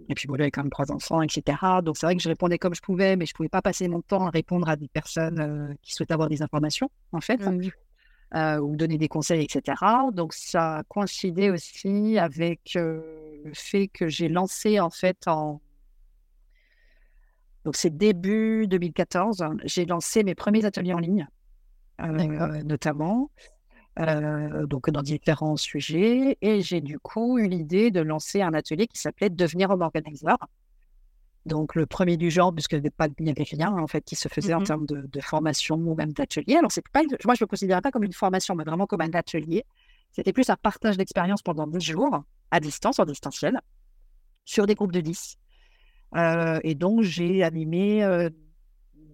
et 0.09 0.15
puis 0.15 0.29
voilà, 0.29 0.45
j'avais 0.45 0.51
quand 0.53 0.63
même 0.63 0.71
trois 0.71 0.93
enfants, 0.93 1.21
etc. 1.21 1.59
Donc 1.83 1.97
c'est 1.97 2.07
vrai 2.07 2.15
que 2.15 2.23
je 2.23 2.29
répondais 2.29 2.59
comme 2.59 2.77
je 2.77 2.81
pouvais, 2.81 3.17
mais 3.17 3.27
je 3.27 3.33
ne 3.33 3.37
pouvais 3.37 3.49
pas 3.49 3.61
passer 3.61 3.89
mon 3.89 4.03
temps 4.03 4.25
à 4.25 4.31
répondre 4.31 4.69
à 4.69 4.77
des 4.77 4.87
personnes 4.87 5.77
qui 5.83 5.95
souhaitent 5.95 6.13
avoir 6.13 6.29
des 6.29 6.43
informations, 6.43 6.89
en 7.11 7.21
fait, 7.21 7.41
ou 7.43 8.77
donner 8.77 8.99
des 8.99 9.09
conseils, 9.09 9.43
etc. 9.43 9.83
Donc 10.13 10.33
ça 10.33 10.85
coïncidait 10.89 11.51
aussi 11.51 12.19
avec 12.19 12.75
le 12.77 13.51
fait 13.53 13.89
que 13.89 14.07
j'ai 14.07 14.29
lancé, 14.29 14.79
en 14.79 14.91
fait, 14.91 15.27
en. 15.27 15.61
Donc 17.67 17.75
c'est 17.75 17.91
début 17.91 18.69
2014, 18.69 19.45
j'ai 19.65 19.87
lancé 19.87 20.23
mes 20.23 20.37
premiers 20.37 20.65
ateliers 20.65 20.95
en 20.95 21.01
ligne, 21.01 21.27
notamment. 21.99 23.33
Euh, 23.99 24.67
donc 24.67 24.89
dans 24.89 25.03
différents 25.03 25.57
sujets. 25.57 26.39
Et 26.43 26.63
j'ai 26.63 26.81
du 26.81 27.01
coup 27.01 27.39
eu 27.39 27.49
l'idée 27.49 27.91
de 27.91 28.01
lancer 28.01 28.41
un 28.41 28.55
atelier 28.55 28.87
qui 28.87 29.01
s'appelait 29.01 29.31
Devenir 29.31 29.71
homme 29.71 29.81
organizer. 29.81 30.37
Donc 31.45 31.75
le 31.75 31.87
premier 31.87 32.17
du 32.17 32.31
genre, 32.31 32.55
puisqu'il 32.55 32.83
n'y 33.19 33.31
avait 33.31 33.43
rien 33.43 33.73
en 33.73 33.89
fait 33.89 34.03
qui 34.03 34.15
se 34.15 34.29
faisait 34.29 34.55
en 34.55 34.61
mmh 34.61 34.65
termes 34.65 34.87
de, 34.87 35.21
formation 35.21 35.75
ou 35.75 35.97
même 35.97 36.13
d'atelier. 36.13 36.55
Alors 36.55 36.71
pas, 36.93 37.03
moi 37.25 37.35
je 37.35 37.43
ne 37.43 37.47
me 37.47 37.49
considérais 37.49 37.81
pas 37.81 37.91
comme 37.91 38.05
une 38.05 38.13
formation, 38.13 38.55
mais 38.55 38.63
vraiment 38.63 38.87
comme 38.87 39.01
un 39.01 39.11
atelier. 39.13 39.65
C'était 40.13 40.33
plus 40.33 40.51
un 40.51 40.57
partage 40.57 40.99
d'expérience 40.99 41.43
pendant 41.43 41.67
10 41.67 41.81
jours, 41.81 42.23
à 42.53 42.61
distance, 42.61 43.01
en 43.01 43.07
distanciel, 43.07 43.61
sur 44.45 44.67
des 44.67 44.77
groupes 44.77 44.93
de 44.93 45.01
10. 45.01 45.37
Euh, 46.17 46.61
et 46.65 46.75
donc 46.75 47.03
j'ai 47.03 47.43
animé 47.43 48.03
euh, 48.03 48.31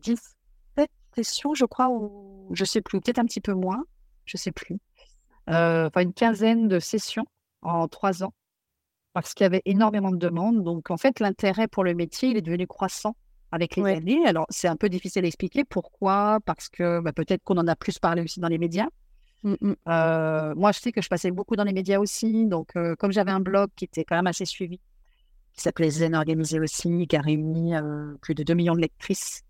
17 0.03 0.89
sessions, 1.15 1.55
je 1.55 1.65
crois, 1.65 1.89
ou 1.89 2.49
je 2.53 2.65
sais 2.65 2.81
plus, 2.81 3.01
peut-être 3.01 3.19
un 3.19 3.25
petit 3.25 3.41
peu 3.41 3.55
moins 3.55 3.85
je 4.25 4.37
sais 4.37 4.53
plus, 4.53 4.79
euh, 5.51 5.89
enfin 5.89 6.03
une 6.03 6.13
quinzaine 6.13 6.69
de 6.69 6.79
sessions 6.79 7.27
en 7.63 7.89
trois 7.89 8.23
ans, 8.23 8.33
parce 9.13 9.35
qu'il 9.35 9.45
y 9.45 9.47
avait 9.47 9.63
énormément 9.65 10.11
de 10.11 10.17
demandes. 10.17 10.63
Donc 10.63 10.91
en 10.91 10.97
fait, 10.97 11.21
l'intérêt 11.21 11.69
pour 11.69 11.85
le 11.85 11.95
métier, 11.95 12.31
il 12.31 12.37
est 12.37 12.43
devenu 12.43 12.67
croissant 12.67 13.17
avec 13.51 13.77
les 13.77 13.85
années. 13.85 14.27
Alors 14.27 14.47
c'est 14.49 14.69
un 14.69 14.77
peu 14.77 14.89
difficile 14.89 15.25
à 15.25 15.29
expliquer 15.29 15.65
pourquoi, 15.65 16.39
parce 16.45 16.69
que 16.69 17.01
bah, 17.01 17.13
peut-être 17.13 17.43
qu'on 17.45 17.59
en 17.59 17.69
a 17.69 17.77
plus 17.77 17.99
parlé 17.99 18.23
aussi 18.23 18.41
dans 18.41 18.49
les 18.49 18.59
médias. 18.59 18.89
Mmh, 19.43 19.55
mmh. 19.61 19.75
Euh, 19.89 20.55
moi, 20.55 20.73
je 20.73 20.79
sais 20.79 20.93
que 20.93 21.03
je 21.03 21.09
passais 21.09 21.31
beaucoup 21.31 21.57
dans 21.57 21.65
les 21.65 21.73
médias 21.73 21.99
aussi. 21.99 22.47
Donc, 22.47 22.77
euh, 22.77 22.95
comme 22.97 23.13
j'avais 23.13 23.33
un 23.33 23.41
blog 23.41 23.71
qui 23.75 23.85
était 23.85 24.05
quand 24.05 24.17
même 24.17 24.29
assez 24.29 24.45
suivi, 24.45 24.81
qui 25.55 25.63
s'appelait 25.63 25.91
Zen 25.91 26.15
Organisé 26.15 26.61
aussi, 26.61 27.07
qui 27.07 27.17
a 27.17 27.21
réuni 27.21 27.75
plus 28.21 28.35
de 28.35 28.43
2 28.43 28.55
millions 28.55 28.75
de 28.75 28.81
lectrices 28.81 29.43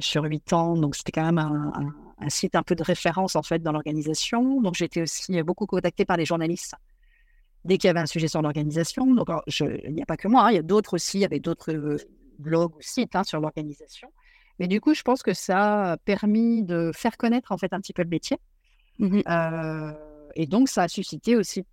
sur 0.00 0.24
8 0.24 0.52
ans. 0.52 0.76
Donc, 0.76 0.96
c'était 0.96 1.12
quand 1.12 1.24
même 1.24 1.38
un, 1.38 1.72
un 2.18 2.28
site 2.28 2.54
un 2.54 2.62
peu 2.62 2.74
de 2.74 2.82
référence 2.82 3.36
en 3.36 3.42
fait 3.42 3.62
dans 3.62 3.72
l'organisation. 3.72 4.60
Donc 4.60 4.74
j'étais 4.74 5.02
aussi 5.02 5.42
beaucoup 5.42 5.66
contactée 5.66 6.04
par 6.04 6.16
les 6.16 6.24
journalistes 6.24 6.74
dès 7.64 7.78
qu'il 7.78 7.88
y 7.88 7.90
avait 7.90 8.00
un 8.00 8.06
sujet 8.06 8.28
sur 8.28 8.42
l'organisation. 8.42 9.06
Donc 9.14 9.28
il 9.60 9.94
n'y 9.94 10.02
a 10.02 10.06
pas 10.06 10.16
que 10.16 10.28
moi, 10.28 10.44
hein, 10.44 10.50
il 10.50 10.56
y 10.56 10.58
a 10.58 10.62
d'autres 10.62 10.94
aussi, 10.94 11.18
il 11.18 11.20
y 11.22 11.24
avait 11.24 11.40
d'autres 11.40 11.72
euh, 11.72 11.96
blogs 12.38 12.74
ou 12.76 12.80
sites 12.80 13.16
hein, 13.16 13.24
sur 13.24 13.40
l'organisation. 13.40 14.08
Mais 14.58 14.68
du 14.68 14.80
coup, 14.80 14.94
je 14.94 15.02
pense 15.02 15.22
que 15.22 15.34
ça 15.34 15.92
a 15.92 15.96
permis 15.96 16.62
de 16.62 16.92
faire 16.94 17.16
connaître 17.16 17.52
en 17.52 17.58
fait 17.58 17.72
un 17.72 17.80
petit 17.80 17.92
peu 17.92 18.02
le 18.02 18.08
métier. 18.08 18.38
Mmh 18.98 19.20
euh, 19.28 19.92
et 20.36 20.46
donc 20.46 20.68
ça 20.68 20.82
a 20.82 20.88
suscité 20.88 21.36
aussi 21.36 21.64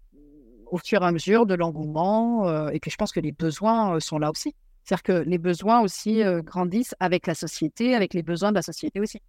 au 0.72 0.78
fur 0.78 1.04
et 1.04 1.06
à 1.06 1.12
mesure 1.12 1.46
de 1.46 1.54
l'engouement. 1.54 2.48
Euh, 2.48 2.70
et 2.70 2.80
puis 2.80 2.90
je 2.90 2.96
pense 2.96 3.12
que 3.12 3.20
les 3.20 3.32
besoins 3.32 4.00
sont 4.00 4.18
là 4.18 4.32
aussi. 4.32 4.56
C'est-à-dire 4.84 5.04
que 5.04 5.30
les 5.30 5.38
besoins 5.38 5.82
aussi 5.82 6.24
grandissent 6.44 6.96
avec 7.00 7.28
la 7.28 7.36
société, 7.36 7.94
avec 7.94 8.16
les 8.16 8.24
besoins 8.24 8.50
de 8.50 8.56
la 8.56 8.64
société 8.64 9.00
aussi 9.00 9.20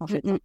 en 0.00 0.06
fait. 0.06 0.24
Mmh 0.24 0.38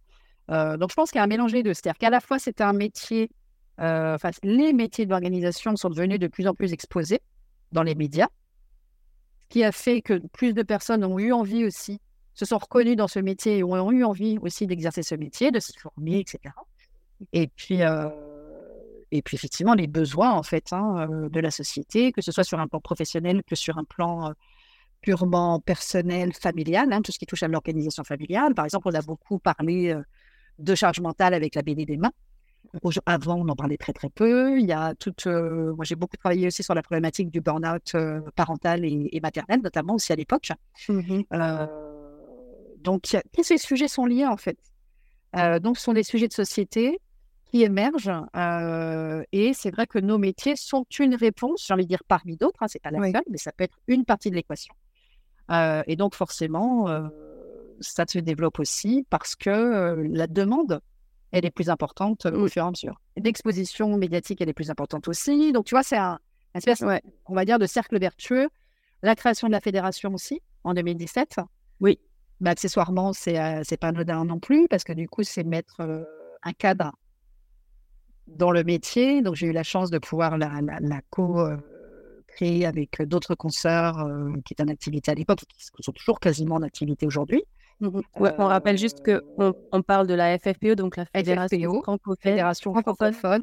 donc, 0.48 0.90
je 0.90 0.94
pense 0.94 1.10
qu'il 1.10 1.18
y 1.18 1.20
a 1.20 1.24
un 1.24 1.26
mélange 1.26 1.50
des 1.50 1.64
deux. 1.64 1.74
C'est-à-dire 1.74 1.98
qu'à 1.98 2.08
la 2.08 2.20
fois, 2.20 2.38
c'est 2.38 2.60
un 2.60 2.72
métier, 2.72 3.32
enfin, 3.78 4.30
les 4.44 4.72
métiers 4.72 5.04
de 5.04 5.10
l'organisation 5.10 5.74
sont 5.74 5.90
devenus 5.90 6.20
de 6.20 6.28
plus 6.28 6.46
en 6.46 6.54
plus 6.54 6.72
exposés 6.72 7.20
dans 7.72 7.82
les 7.82 7.96
médias, 7.96 8.28
ce 9.42 9.48
qui 9.48 9.64
a 9.64 9.72
fait 9.72 10.02
que 10.02 10.24
plus 10.28 10.52
de 10.52 10.62
personnes 10.62 11.04
ont 11.04 11.18
eu 11.18 11.32
envie 11.32 11.64
aussi, 11.64 12.00
se 12.34 12.44
sont 12.44 12.58
reconnues 12.58 12.96
dans 12.96 13.08
ce 13.08 13.18
métier 13.18 13.58
et 13.58 13.64
ont 13.64 13.90
eu 13.90 14.04
envie 14.04 14.38
aussi 14.38 14.66
d'exercer 14.66 15.02
ce 15.02 15.14
métier, 15.14 15.50
de 15.50 15.58
s'y 15.58 15.76
former, 15.78 16.20
etc. 16.20 16.54
Et 17.32 17.48
puis, 17.48 17.82
et 19.12 19.22
puis 19.22 19.36
effectivement, 19.36 19.74
les 19.74 19.86
besoins, 19.86 20.32
en 20.32 20.42
fait, 20.42 20.72
hein, 20.72 21.08
de 21.30 21.40
la 21.40 21.50
société, 21.50 22.12
que 22.12 22.22
ce 22.22 22.32
soit 22.32 22.44
sur 22.44 22.58
un 22.58 22.66
plan 22.66 22.80
professionnel 22.80 23.42
que 23.46 23.54
sur 23.54 23.78
un 23.78 23.84
plan 23.84 24.34
purement 25.06 25.60
personnel, 25.60 26.32
familial, 26.32 26.92
hein, 26.92 27.00
tout 27.02 27.12
ce 27.12 27.18
qui 27.18 27.26
touche 27.26 27.42
à 27.42 27.48
l'organisation 27.48 28.04
familiale. 28.04 28.54
Par 28.54 28.64
exemple, 28.64 28.88
on 28.88 28.94
a 28.94 29.02
beaucoup 29.02 29.38
parlé 29.38 29.90
euh, 29.90 30.02
de 30.58 30.74
charge 30.74 31.00
mentale 31.00 31.34
avec 31.34 31.54
la 31.54 31.62
BD 31.62 31.86
des 31.86 31.96
mains. 31.96 32.12
Avant, 33.06 33.36
on 33.36 33.48
en 33.48 33.54
parlait 33.54 33.76
très 33.76 33.92
très 33.92 34.10
peu. 34.10 34.58
Il 34.58 34.66
y 34.66 34.72
a 34.72 34.94
toute, 34.96 35.28
euh, 35.28 35.72
moi, 35.76 35.84
j'ai 35.84 35.94
beaucoup 35.94 36.16
travaillé 36.16 36.48
aussi 36.48 36.64
sur 36.64 36.74
la 36.74 36.82
problématique 36.82 37.30
du 37.30 37.40
burn-out 37.40 37.94
euh, 37.94 38.20
parental 38.34 38.84
et, 38.84 39.20
maternel, 39.22 39.60
notamment 39.62 39.94
aussi 39.94 40.12
à 40.12 40.16
l'époque. 40.16 40.50
Mmh 40.88 41.22
donc, 42.78 43.16
tous 43.32 43.42
ces 43.42 43.58
sujets 43.58 43.88
sont 43.88 44.06
liés 44.06 44.26
en 44.26 44.36
fait. 44.36 44.56
donc, 45.60 45.76
ce 45.76 45.82
sont 45.82 45.92
des 45.92 46.04
sujets 46.04 46.28
de 46.28 46.32
société 46.32 47.00
qui 47.50 47.62
émergent. 47.62 48.10
et 49.32 49.52
c'est 49.54 49.70
vrai 49.70 49.86
que 49.86 49.98
nos 49.98 50.18
métiers 50.18 50.56
sont 50.56 50.84
une 50.98 51.14
réponse, 51.14 51.64
j'ai 51.66 51.74
envie 51.74 51.84
de 51.84 51.88
dire 51.88 52.04
parmi 52.06 52.36
d'autres, 52.36 52.62
hein, 52.62 52.66
c'est 52.68 52.82
pas 52.82 52.90
la 52.90 53.02
seule, 53.10 53.24
mais 53.30 53.38
ça 53.38 53.52
peut 53.52 53.64
être 53.64 53.78
une 53.86 54.04
partie 54.04 54.30
de 54.30 54.34
l'équation. 54.34 54.74
Euh, 55.50 55.82
et 55.86 55.96
donc, 55.96 56.14
forcément, 56.14 56.88
euh, 56.88 57.08
ça 57.80 58.04
se 58.08 58.18
développe 58.18 58.58
aussi 58.58 59.06
parce 59.10 59.36
que 59.36 59.50
euh, 59.50 60.08
la 60.10 60.26
demande, 60.26 60.80
elle 61.32 61.44
est 61.44 61.50
plus 61.50 61.70
importante 61.70 62.26
au 62.26 62.48
fur 62.48 62.64
et 62.64 62.66
à 62.66 62.70
mesure. 62.70 63.00
L'exposition 63.16 63.96
médiatique, 63.96 64.40
elle 64.40 64.48
est 64.48 64.54
plus 64.54 64.70
importante 64.70 65.08
aussi. 65.08 65.52
Donc, 65.52 65.66
tu 65.66 65.74
vois, 65.74 65.82
c'est 65.82 65.96
un 65.96 66.18
espèce, 66.54 66.82
on 67.26 67.34
va 67.34 67.44
dire, 67.44 67.58
de 67.58 67.66
cercle 67.66 67.98
vertueux. 67.98 68.48
La 69.02 69.14
création 69.14 69.46
de 69.46 69.52
la 69.52 69.60
fédération 69.60 70.14
aussi, 70.14 70.40
en 70.64 70.74
2017. 70.74 71.40
Oui. 71.80 72.00
Mais 72.40 72.50
accessoirement, 72.50 73.12
c'est 73.12 73.64
c'est 73.64 73.78
pas 73.78 73.88
anodin 73.88 74.24
non 74.24 74.38
plus, 74.38 74.68
parce 74.68 74.84
que 74.84 74.92
du 74.92 75.08
coup, 75.08 75.22
c'est 75.22 75.44
mettre 75.44 75.80
un 76.42 76.52
cadre 76.52 76.92
dans 78.26 78.50
le 78.50 78.64
métier. 78.64 79.22
Donc, 79.22 79.34
j'ai 79.34 79.46
eu 79.46 79.52
la 79.52 79.62
chance 79.62 79.90
de 79.90 79.98
pouvoir 79.98 80.38
la, 80.38 80.60
la, 80.62 80.78
la 80.80 81.00
co 81.10 81.38
avec 82.42 83.02
d'autres 83.02 83.34
concerts 83.34 83.98
euh, 83.98 84.32
qui 84.44 84.52
étaient 84.52 84.62
en 84.62 84.68
activité 84.68 85.10
à 85.10 85.14
l'époque, 85.14 85.40
qui 85.48 85.66
sont 85.80 85.92
toujours 85.92 86.20
quasiment 86.20 86.56
en 86.56 86.62
activité 86.62 87.06
aujourd'hui. 87.06 87.44
Mmh 87.80 88.00
on 88.14 88.46
rappelle 88.46 88.78
juste 88.78 89.04
qu'on 89.04 89.52
on 89.70 89.82
parle 89.82 90.06
de 90.06 90.14
la 90.14 90.38
FFPE, 90.38 90.76
donc 90.76 90.96
la 90.96 91.04
Fédération 91.04 92.72
francophone, 92.72 93.42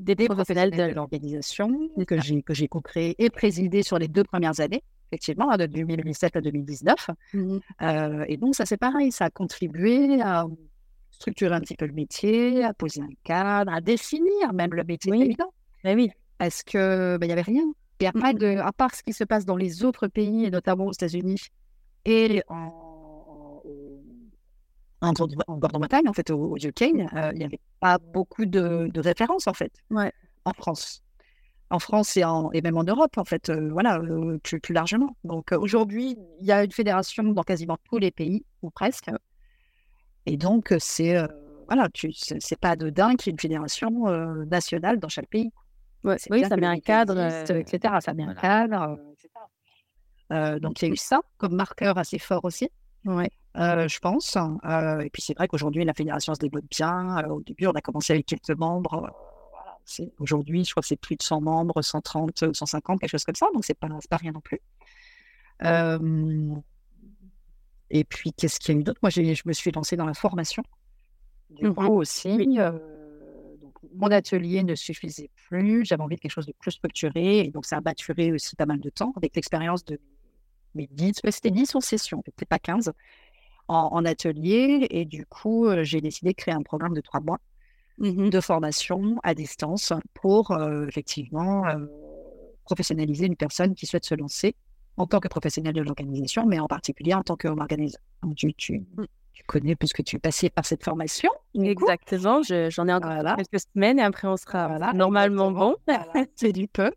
des, 0.00 0.16
professionnels 0.26 0.72
de 0.72 0.92
l'organisation, 0.92 1.88
que 2.04 2.20
j'ai, 2.20 2.42
que 2.42 2.52
j'ai 2.52 2.66
co-créé 2.66 3.14
et 3.18 3.30
présidé 3.30 3.84
sur 3.84 3.98
les 3.98 4.08
deux 4.08 4.24
premières 4.24 4.58
années, 4.58 4.82
effectivement, 5.12 5.56
de 5.56 5.66
2017 5.66 6.34
à 6.34 6.40
2019. 6.40 7.10
Mmh 7.32 7.58
euh, 7.82 8.24
et 8.26 8.36
donc, 8.36 8.56
ça, 8.56 8.66
c'est 8.66 8.76
pareil, 8.76 9.12
ça 9.12 9.26
a 9.26 9.30
contribué 9.30 10.20
à 10.20 10.46
structurer 11.20 11.54
un 11.54 11.60
petit 11.60 11.76
peu 11.76 11.86
le 11.86 11.92
métier, 11.92 12.64
à 12.64 12.72
poser 12.72 13.02
un 13.02 13.14
cadre, 13.24 13.72
à 13.72 13.80
définir 13.80 14.52
même 14.54 14.72
le 14.72 14.84
métier, 14.84 15.12
oui. 15.12 15.22
évident. 15.22 15.52
Mais 15.84 15.94
oui. 15.94 16.10
Parce 16.38 16.62
que 16.62 17.18
ben, 17.18 17.26
il 17.26 17.28
n'y 17.28 17.32
avait 17.32 17.42
rien. 17.42 17.64
Et 18.00 18.06
a 18.06 18.12
pas 18.12 18.32
de, 18.32 18.56
à 18.56 18.72
part 18.72 18.94
ce 18.94 19.02
qui 19.02 19.12
se 19.12 19.24
passe 19.24 19.44
dans 19.44 19.56
les 19.56 19.84
autres 19.84 20.08
pays, 20.08 20.46
et 20.46 20.50
notamment 20.50 20.86
aux 20.86 20.92
États-Unis 20.92 21.50
et 22.06 22.42
en, 22.48 23.62
en, 25.02 25.12
en 25.46 25.56
Grande-Bretagne, 25.58 26.08
en 26.08 26.14
fait, 26.14 26.30
au, 26.30 26.56
UK, 26.56 26.82
euh, 26.82 27.30
il 27.32 27.38
n'y 27.38 27.44
avait 27.44 27.60
pas 27.78 27.98
beaucoup 27.98 28.46
de, 28.46 28.90
références, 28.98 29.46
en 29.46 29.52
fait, 29.52 29.72
ouais. 29.90 30.12
en 30.46 30.52
France. 30.54 31.02
En 31.68 31.78
France 31.78 32.16
et, 32.16 32.24
en, 32.24 32.50
et 32.52 32.62
même 32.62 32.78
en 32.78 32.84
Europe, 32.84 33.18
en 33.18 33.24
fait, 33.24 33.50
euh, 33.50 33.68
voilà, 33.70 33.98
euh, 33.98 34.38
plus, 34.38 34.60
plus, 34.60 34.72
largement. 34.72 35.14
Donc 35.24 35.52
aujourd'hui, 35.52 36.16
il 36.40 36.46
y 36.46 36.52
a 36.52 36.64
une 36.64 36.72
fédération 36.72 37.22
dans 37.22 37.42
quasiment 37.42 37.76
tous 37.84 37.98
les 37.98 38.10
pays, 38.10 38.44
ou 38.62 38.70
presque. 38.70 39.10
Et 40.26 40.36
donc, 40.36 40.74
c'est 40.78 41.16
voilà, 41.66 41.88
c'est 42.40 42.58
pas 42.58 42.76
de 42.76 42.90
dingue 42.90 43.16
qu'il 43.16 43.30
y 43.30 43.30
ait 43.30 43.34
une 43.34 43.40
fédération 43.40 43.90
nationale 44.46 44.98
dans 44.98 45.08
chaque 45.08 45.28
pays 45.28 45.52
oui, 46.04 46.44
ça 46.48 46.56
met 46.56 46.66
un 46.66 46.80
cadre, 46.80 47.18
etc. 47.50 47.94
Ça 48.00 48.14
met 48.14 48.22
un 48.24 48.34
cadre, 48.34 48.98
etc. 49.12 49.28
donc 50.60 50.80
il 50.80 50.88
y 50.88 50.90
a 50.90 50.94
eu 50.94 50.96
ça 50.96 51.20
comme 51.38 51.54
marqueur 51.54 51.98
assez 51.98 52.18
fort 52.18 52.44
aussi. 52.44 52.70
Ouais. 53.04 53.30
je 53.54 53.98
pense. 53.98 54.36
et 54.36 55.10
puis 55.10 55.22
c'est 55.22 55.34
vrai 55.36 55.48
qu'aujourd'hui, 55.48 55.84
la 55.84 55.94
fédération 55.94 56.34
se 56.34 56.40
développe 56.40 56.68
bien. 56.70 57.24
au 57.28 57.40
début, 57.42 57.66
on 57.66 57.72
a 57.72 57.80
commencé 57.80 58.12
avec 58.12 58.26
quelques 58.26 58.56
membres. 58.58 59.10
Aujourd'hui, 60.18 60.64
je 60.64 60.70
crois 60.70 60.82
que 60.82 60.86
c'est 60.86 61.00
plus 61.00 61.16
de 61.16 61.22
100 61.22 61.40
membres, 61.40 61.82
130, 61.82 62.54
150, 62.54 63.00
quelque 63.00 63.10
chose 63.10 63.24
comme 63.24 63.34
ça. 63.34 63.46
Donc, 63.52 63.64
c'est 63.64 63.74
pas, 63.74 63.88
pas 64.08 64.16
rien 64.16 64.32
non 64.32 64.40
plus. 64.40 64.60
Et 67.90 68.04
puis, 68.04 68.32
qu'est-ce 68.32 68.60
qu'il 68.60 68.74
y 68.74 68.78
a 68.78 68.80
eu 68.80 68.84
d'autre? 68.84 69.00
Moi, 69.02 69.10
je 69.10 69.42
me 69.44 69.52
suis 69.52 69.72
lancée 69.72 69.96
dans 69.96 70.06
la 70.06 70.14
formation. 70.14 70.62
Du 71.50 71.66
Mmh 71.66 71.74
coup, 71.74 71.98
aussi, 71.98 72.36
donc, 72.46 73.74
mon 73.94 74.10
atelier 74.10 74.62
ne 74.62 74.76
suffisait 74.76 75.30
plus. 75.48 75.84
J'avais 75.84 76.02
envie 76.02 76.14
de 76.14 76.20
quelque 76.20 76.30
chose 76.30 76.46
de 76.46 76.54
plus 76.58 76.70
structuré. 76.70 77.40
Et 77.40 77.50
donc, 77.50 77.66
ça 77.66 77.78
a 77.78 77.80
maturé 77.80 78.32
aussi 78.32 78.54
pas 78.54 78.66
mal 78.66 78.78
de 78.78 78.90
temps 78.90 79.12
avec 79.16 79.34
l'expérience 79.34 79.84
de 79.84 79.98
mes 80.76 80.88
10, 80.92 81.14
c'était 81.30 81.50
10 81.50 81.74
en 81.74 81.80
session, 81.80 82.22
peut-être 82.22 82.48
pas 82.48 82.60
15, 82.60 82.92
en, 83.66 84.04
atelier. 84.04 84.86
Et 84.90 85.04
du 85.04 85.26
coup, 85.26 85.66
j'ai 85.82 86.00
décidé 86.00 86.30
de 86.30 86.36
créer 86.36 86.54
un 86.54 86.62
programme 86.62 86.94
de 86.94 87.00
trois 87.00 87.20
mois 87.20 87.38
mmh 87.98 88.30
de 88.30 88.40
formation 88.40 89.16
à 89.24 89.34
distance 89.34 89.92
pour 90.14 90.56
effectivement 90.88 91.64
professionnaliser 92.64 93.26
une 93.26 93.36
personne 93.36 93.74
qui 93.74 93.86
souhaite 93.86 94.06
se 94.06 94.14
lancer 94.14 94.54
en 95.00 95.06
tant 95.06 95.18
que 95.18 95.28
professionnel 95.28 95.72
de 95.72 95.80
l'organisation, 95.80 96.44
mais 96.46 96.58
en 96.60 96.66
particulier 96.66 97.14
en 97.14 97.22
tant 97.22 97.36
qu'organisateur. 97.36 98.04
Tu, 98.36 98.52
tu, 98.52 98.80
mmh. 98.80 99.04
tu, 99.32 99.42
connais 99.44 99.74
puisque 99.74 100.04
tu 100.04 100.16
es 100.16 100.18
passé 100.18 100.50
par 100.50 100.66
cette 100.66 100.84
formation. 100.84 101.30
Exactement, 101.54 102.42
j'en 102.42 102.86
ai 102.86 102.92
encore 102.92 103.36
quelques 103.36 103.60
semaines 103.74 103.98
et 103.98 104.02
après 104.02 104.28
on 104.28 104.36
sera 104.36 104.92
normalement 104.92 105.50
bon. 105.52 105.76
C'est 106.36 106.52
du 106.52 106.68
peu. 106.68 106.92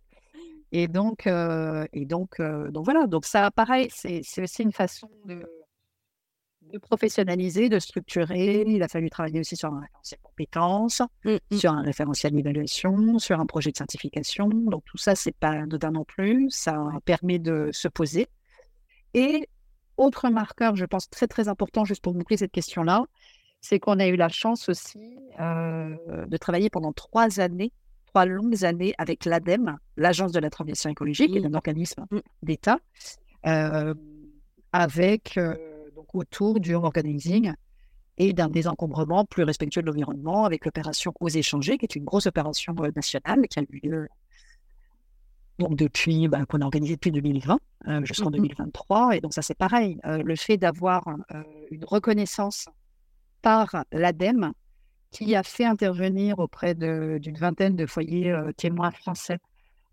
Et 0.74 0.88
donc, 0.88 1.28
et 1.28 2.06
donc, 2.06 2.42
donc 2.42 2.84
voilà, 2.84 3.08
donc 3.08 3.26
ça, 3.26 3.52
pareil, 3.52 3.88
c'est 3.92 4.22
aussi 4.42 4.64
une 4.64 4.74
façon 4.74 5.10
de, 5.26 5.46
de, 6.72 6.78
professionnaliser, 6.78 7.70
de 7.70 7.80
structurer. 7.80 8.64
Il 8.68 8.82
a 8.84 8.88
fallu 8.88 9.10
travailler 9.10 9.40
aussi 9.40 9.56
sur 9.56 9.74
un 9.74 9.82
référentiel 9.82 10.20
compétences, 10.22 11.02
mmh, 11.26 11.36
mmh. 11.52 11.56
sur 11.58 11.72
un 11.72 11.82
référentiel 11.82 12.34
d'évaluation, 12.34 13.20
sur 13.20 13.40
un 13.40 13.46
projet 13.46 13.72
de 13.72 13.78
certification. 13.78 14.48
Donc 14.48 14.84
tout 14.86 14.98
ça, 14.98 15.16
c'est 15.16 15.36
pas 15.36 15.50
anodin 15.50 15.92
non 15.92 16.06
plus. 16.06 16.50
Ça 16.50 16.80
permet 17.06 17.40
de 17.40 17.70
se 17.72 17.88
poser. 17.88 18.28
Et 19.14 19.48
autre 19.98 20.30
marqueur, 20.30 20.76
je 20.76 20.86
pense 20.86 21.10
très 21.10 21.28
très 21.28 21.48
important, 21.48 21.86
juste 21.86 22.02
pour 22.02 22.14
boucler 22.14 22.38
cette 22.38 22.52
question-là, 22.52 23.04
c'est 23.62 23.80
qu'on 23.80 24.00
a 24.00 24.08
eu 24.08 24.16
la 24.16 24.30
chance 24.30 24.70
aussi 24.70 25.00
de 25.40 26.38
travailler 26.38 26.70
pendant 26.70 26.92
trois 26.94 27.40
années 27.40 27.72
trois 28.14 28.26
longues 28.26 28.64
années 28.64 28.94
avec 29.00 29.26
l'ADEME, 29.26 29.78
l'Agence 29.98 30.32
de 30.32 30.40
la 30.40 30.52
transition 30.52 30.90
écologique, 30.90 31.32
qui 31.32 31.40
est 31.40 31.46
un 31.46 31.54
organisme 31.56 32.06
mmh. 32.12 32.20
d'État, 32.44 32.78
euh, 33.48 33.96
avec 34.72 35.38
euh, 35.38 35.56
autour 36.14 36.60
du 36.60 36.76
home 36.76 36.84
organizing 36.84 37.54
et 38.18 38.34
d'un 38.34 38.50
désencombrement 38.50 39.26
plus 39.26 39.44
respectueux 39.44 39.82
de 39.82 39.88
l'environnement 39.88 40.46
avec 40.46 40.66
l'opération 40.66 41.14
Oser 41.20 41.42
changer, 41.42 41.78
qui 41.78 41.86
est 41.86 41.96
une 41.96 42.06
grosse 42.06 42.28
opération 42.28 42.76
euh, 42.80 42.92
nationale 42.96 43.48
qui 43.48 43.60
a 43.60 43.64
eu 43.64 43.80
lieu 43.84 44.08
donc 45.60 45.76
depuis 45.76 46.28
bah, 46.28 46.46
qu'on 46.46 46.62
a 46.62 46.66
organisé 46.66 46.96
depuis 46.96 47.12
2020 47.12 47.60
jusqu'en 48.04 48.32
2023. 48.32 49.08
Mmh 49.08 49.14
et 49.14 49.22
donc 49.22 49.34
ça 49.36 49.44
c'est 49.44 49.58
pareil, 49.58 50.00
le 50.04 50.36
fait 50.36 50.58
d'avoir 50.58 51.04
une 51.70 51.86
reconnaissance 51.86 52.68
par 53.44 53.86
l'ADEME 53.92 54.54
qui 55.14 55.36
a 55.36 55.44
fait 55.44 55.66
intervenir 55.66 56.40
auprès 56.40 56.74
d'une 56.74 57.38
vingtaine 57.38 57.76
de 57.76 57.86
foyers 57.86 58.32
euh, 58.32 58.52
témoins 58.58 58.92
français 58.92 59.38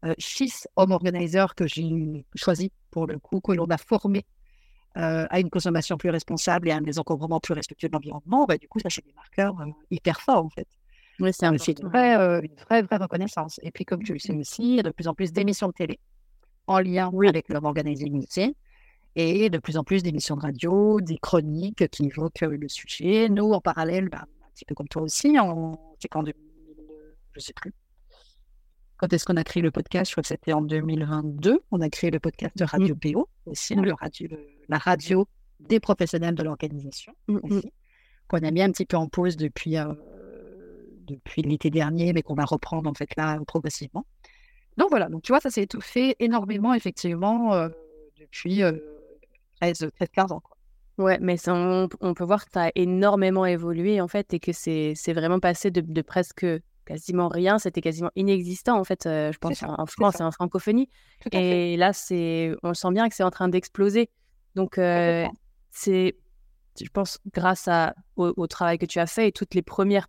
euh, 0.04 0.14
six 0.18 0.66
home 0.76 0.92
organizers 0.92 1.54
que 1.54 1.66
j'ai 1.66 2.24
choisis 2.34 2.70
pour 2.90 3.06
le 3.06 3.18
coup, 3.18 3.40
que 3.40 3.52
l'on 3.52 3.66
a 3.66 3.76
formés 3.76 4.24
euh, 4.96 5.26
à 5.30 5.40
une 5.40 5.50
consommation 5.50 5.96
plus 5.96 6.10
responsable 6.10 6.68
et 6.68 6.72
à 6.72 6.76
un 6.76 6.80
désencombrement 6.80 7.40
plus 7.40 7.54
respectueux 7.54 7.88
de 7.88 7.92
l'environnement, 7.92 8.44
bah, 8.46 8.58
du 8.58 8.68
coup, 8.68 8.80
ça, 8.80 8.90
c'est 8.90 9.04
des 9.04 9.12
marqueurs 9.12 9.56
hyper 9.90 10.20
forts, 10.20 10.44
en 10.44 10.50
fait. 10.50 10.68
Oui, 11.20 11.30
c'est 11.32 11.46
une 11.46 11.88
vraie, 11.88 12.14
une 12.14 12.54
vraie, 12.66 12.82
vraie 12.82 12.96
reconnaissance. 12.96 13.60
Et 13.62 13.70
puis, 13.70 13.84
comme 13.84 14.02
tu 14.02 14.14
le 14.14 14.18
sais 14.18 14.34
aussi, 14.34 14.62
il 14.62 14.76
y 14.76 14.80
a 14.80 14.82
de 14.82 14.90
plus 14.90 15.06
en 15.06 15.14
plus 15.14 15.32
d'émissions 15.32 15.68
de 15.68 15.72
télé 15.72 15.98
en 16.66 16.78
lien 16.78 17.10
avec 17.26 17.48
l'homme 17.48 17.64
organising 17.64 18.24
et 19.16 19.50
de 19.50 19.58
plus 19.58 19.76
en 19.76 19.84
plus 19.84 20.02
d'émissions 20.02 20.36
de 20.36 20.40
radio, 20.40 21.00
des 21.00 21.18
chroniques 21.18 21.88
qui 21.88 22.06
évoquent 22.06 22.40
le 22.42 22.68
sujet. 22.68 23.28
Nous, 23.28 23.52
en 23.52 23.60
parallèle, 23.60 24.08
bah, 24.08 24.24
petit 24.54 24.64
peu 24.64 24.74
comme 24.74 24.88
toi 24.88 25.02
aussi. 25.02 25.36
C'est 25.98 26.08
quand 26.08 26.24
je 26.26 27.40
sais 27.40 27.52
plus. 27.52 27.72
Quand 29.00 29.10
est-ce 29.14 29.24
qu'on 29.24 29.38
a 29.38 29.44
créé 29.44 29.62
le 29.62 29.70
podcast? 29.70 30.10
Je 30.10 30.14
crois 30.14 30.20
que 30.20 30.28
c'était 30.28 30.52
en 30.52 30.60
2022. 30.60 31.62
On 31.70 31.80
a 31.80 31.88
créé 31.88 32.10
le 32.10 32.20
podcast 32.20 32.54
de 32.58 32.64
Radio 32.64 32.94
mmh. 32.94 33.12
PO 33.12 33.28
aussi, 33.46 33.74
le 33.74 33.94
radio, 33.94 34.28
la 34.68 34.76
radio 34.76 35.26
des 35.58 35.80
professionnels 35.80 36.34
de 36.34 36.42
l'organisation 36.42 37.14
mmh, 37.26 37.38
mmh. 37.42 37.62
qu'on 38.28 38.42
a 38.42 38.50
mis 38.50 38.60
un 38.60 38.70
petit 38.70 38.84
peu 38.84 38.98
en 38.98 39.08
pause 39.08 39.38
depuis, 39.38 39.78
euh, 39.78 39.94
depuis 41.06 41.40
l'été 41.40 41.70
dernier, 41.70 42.12
mais 42.12 42.20
qu'on 42.20 42.34
va 42.34 42.44
reprendre 42.44 42.90
en 42.90 42.92
fait 42.92 43.08
là 43.16 43.40
progressivement. 43.46 44.04
Donc 44.76 44.90
voilà, 44.90 45.08
donc 45.08 45.22
tu 45.22 45.32
vois, 45.32 45.40
ça 45.40 45.48
s'est 45.48 45.62
étouffé 45.62 46.14
énormément 46.18 46.74
effectivement 46.74 47.54
euh, 47.54 47.70
depuis 48.18 48.60
13, 49.62 49.82
euh, 49.82 50.06
15 50.12 50.32
ans. 50.32 50.40
Quoi. 50.40 50.58
Ouais, 50.98 51.18
mais 51.22 51.36
on, 51.48 51.88
peut 52.14 52.24
voir 52.24 52.44
que 52.44 52.50
tu 52.50 52.58
as 52.58 52.70
énormément 52.74 53.46
évolué 53.46 54.02
en 54.02 54.08
fait 54.08 54.34
et 54.34 54.40
que 54.40 54.52
c'est 54.52 54.94
vraiment 55.14 55.40
passé 55.40 55.70
de, 55.70 56.02
presque 56.02 56.44
quasiment 56.90 57.28
rien, 57.28 57.58
c'était 57.58 57.80
quasiment 57.80 58.10
inexistant 58.16 58.78
en 58.78 58.84
fait, 58.84 59.06
euh, 59.06 59.30
je 59.32 59.38
pense, 59.38 59.62
en, 59.62 59.86
France 59.86 60.20
et 60.20 60.24
en 60.24 60.32
francophonie. 60.32 60.88
Et 61.30 61.76
là, 61.76 61.92
c'est, 61.92 62.52
on 62.62 62.74
sent 62.74 62.90
bien 62.90 63.08
que 63.08 63.14
c'est 63.14 63.22
en 63.22 63.30
train 63.30 63.48
d'exploser. 63.48 64.10
Donc, 64.56 64.76
euh, 64.76 65.26
c'est, 65.70 66.16
je 66.80 66.88
pense, 66.88 67.18
grâce 67.32 67.68
à, 67.68 67.94
au, 68.16 68.46
travail 68.48 68.78
que 68.78 68.86
tu 68.86 68.98
as 68.98 69.06
fait 69.06 69.28
et 69.28 69.32
toutes 69.32 69.54
les 69.54 69.62
premières 69.62 70.08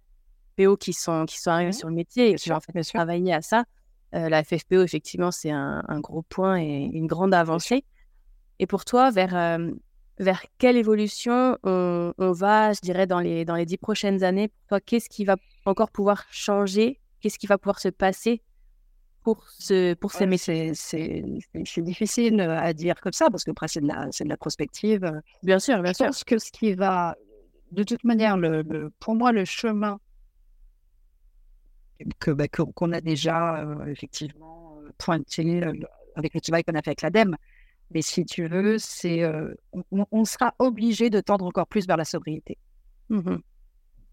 PO 0.57 0.75
qui 0.75 0.93
sont, 0.93 1.25
qui 1.25 1.39
sont 1.39 1.51
arrivées 1.51 1.69
mmh. 1.69 1.73
sur 1.73 1.87
le 1.87 1.93
métier 1.93 2.31
et 2.31 2.35
qui 2.35 2.51
ont 2.51 2.55
en 2.55 2.59
fait 2.59 2.81
travaillé 2.81 3.31
à 3.33 3.41
ça, 3.41 3.65
euh, 4.15 4.27
la 4.27 4.43
FFPO, 4.43 4.81
effectivement, 4.81 5.31
c'est 5.31 5.51
un, 5.51 5.83
un, 5.87 5.99
gros 5.99 6.23
point 6.23 6.59
et 6.59 6.89
une 6.91 7.07
grande 7.07 7.33
avancée. 7.33 7.85
Et 8.59 8.65
pour 8.65 8.85
toi, 8.85 9.11
vers 9.11 9.59
vers 10.19 10.43
quelle 10.59 10.77
évolution 10.77 11.57
on, 11.63 12.13
va, 12.31 12.73
je 12.73 12.79
dirais, 12.81 13.07
dans 13.07 13.19
les, 13.19 13.45
dans 13.45 13.55
les 13.55 13.65
dix 13.65 13.77
prochaines 13.77 14.23
années? 14.23 14.49
Pour 14.49 14.67
toi, 14.67 14.79
qu'est-ce 14.79 15.09
qui 15.09 15.25
va 15.25 15.35
encore 15.65 15.91
pouvoir 15.91 16.25
changer 16.31 16.99
Qu'est-ce 17.19 17.37
qui 17.37 17.47
va 17.47 17.57
pouvoir 17.57 17.79
se 17.79 17.89
passer 17.89 18.41
pour, 19.23 19.47
ce, 19.47 19.93
pour 19.93 20.11
ces 20.11 20.25
métiers 20.25 20.73
C'est 20.73 21.23
difficile 21.77 22.41
euh, 22.41 22.59
à 22.59 22.73
dire 22.73 22.99
comme 22.99 23.13
ça, 23.13 23.29
parce 23.29 23.43
que 23.43 23.51
après, 23.51 23.67
c'est 23.67 23.81
de, 23.81 23.87
la, 23.87 24.07
de 24.07 24.27
la 24.27 24.37
prospective. 24.37 25.03
Euh. 25.03 25.19
Bien 25.43 25.59
sûr, 25.59 25.81
bien 25.83 25.91
je 25.91 25.97
sûr. 25.97 26.05
pense 26.07 26.23
que 26.23 26.39
ce 26.39 26.51
qui 26.51 26.73
va, 26.73 27.15
de 27.71 27.83
toute 27.83 28.03
manière, 28.03 28.37
le, 28.37 28.91
pour 28.99 29.13
moi, 29.15 29.31
le 29.31 29.45
chemin 29.45 29.99
que 32.17 32.31
bah, 32.31 32.47
qu'on 32.47 32.91
a 32.91 33.01
déjà 33.01 33.61
euh, 33.61 33.85
effectivement 33.85 34.79
pointé 34.97 35.61
avec 36.15 36.33
le 36.33 36.41
travail 36.41 36.63
qu'on 36.63 36.73
a 36.73 36.81
fait 36.81 36.89
avec 36.89 37.03
l'ADEME, 37.03 37.37
mais 37.93 38.01
si 38.01 38.25
tu 38.25 38.47
veux, 38.47 38.77
c'est, 38.77 39.23
euh, 39.23 39.53
on, 39.91 40.25
sera 40.25 40.55
obligé 40.59 41.09
de 41.09 41.19
tendre 41.19 41.45
encore 41.45 41.67
plus 41.67 41.85
vers 41.85 41.97
la 41.97 42.05
sobriété. 42.05 42.57
Mmh 43.09 43.37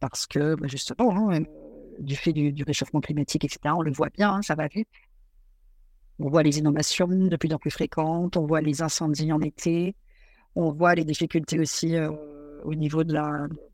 Parce 0.00 0.26
que, 0.26 0.54
bah, 0.54 0.66
justement, 0.68 1.30
hein, 1.30 1.42
du 1.98 2.16
fait 2.16 2.32
du, 2.32 2.62
réchauffement 2.62 3.00
climatique, 3.00 3.44
etc., 3.44 3.74
on 3.76 3.82
le 3.82 3.92
voit 3.92 4.10
bien, 4.10 4.34
hein, 4.34 4.42
ça 4.42 4.54
va 4.54 4.68
vite. 4.68 4.88
On 6.20 6.28
voit 6.28 6.42
les 6.42 6.58
inondations 6.58 7.06
de 7.06 7.36
plus 7.36 7.52
en 7.52 7.58
plus 7.58 7.70
fréquentes, 7.70 8.36
on 8.36 8.46
voit 8.46 8.60
les 8.60 8.82
incendies 8.82 9.32
en 9.32 9.40
été, 9.40 9.94
on 10.54 10.72
voit 10.72 10.94
les 10.94 11.04
difficultés 11.04 11.60
aussi 11.60 11.96
euh, 11.96 12.10
au 12.64 12.74
niveau 12.74 13.04
de 13.04 13.14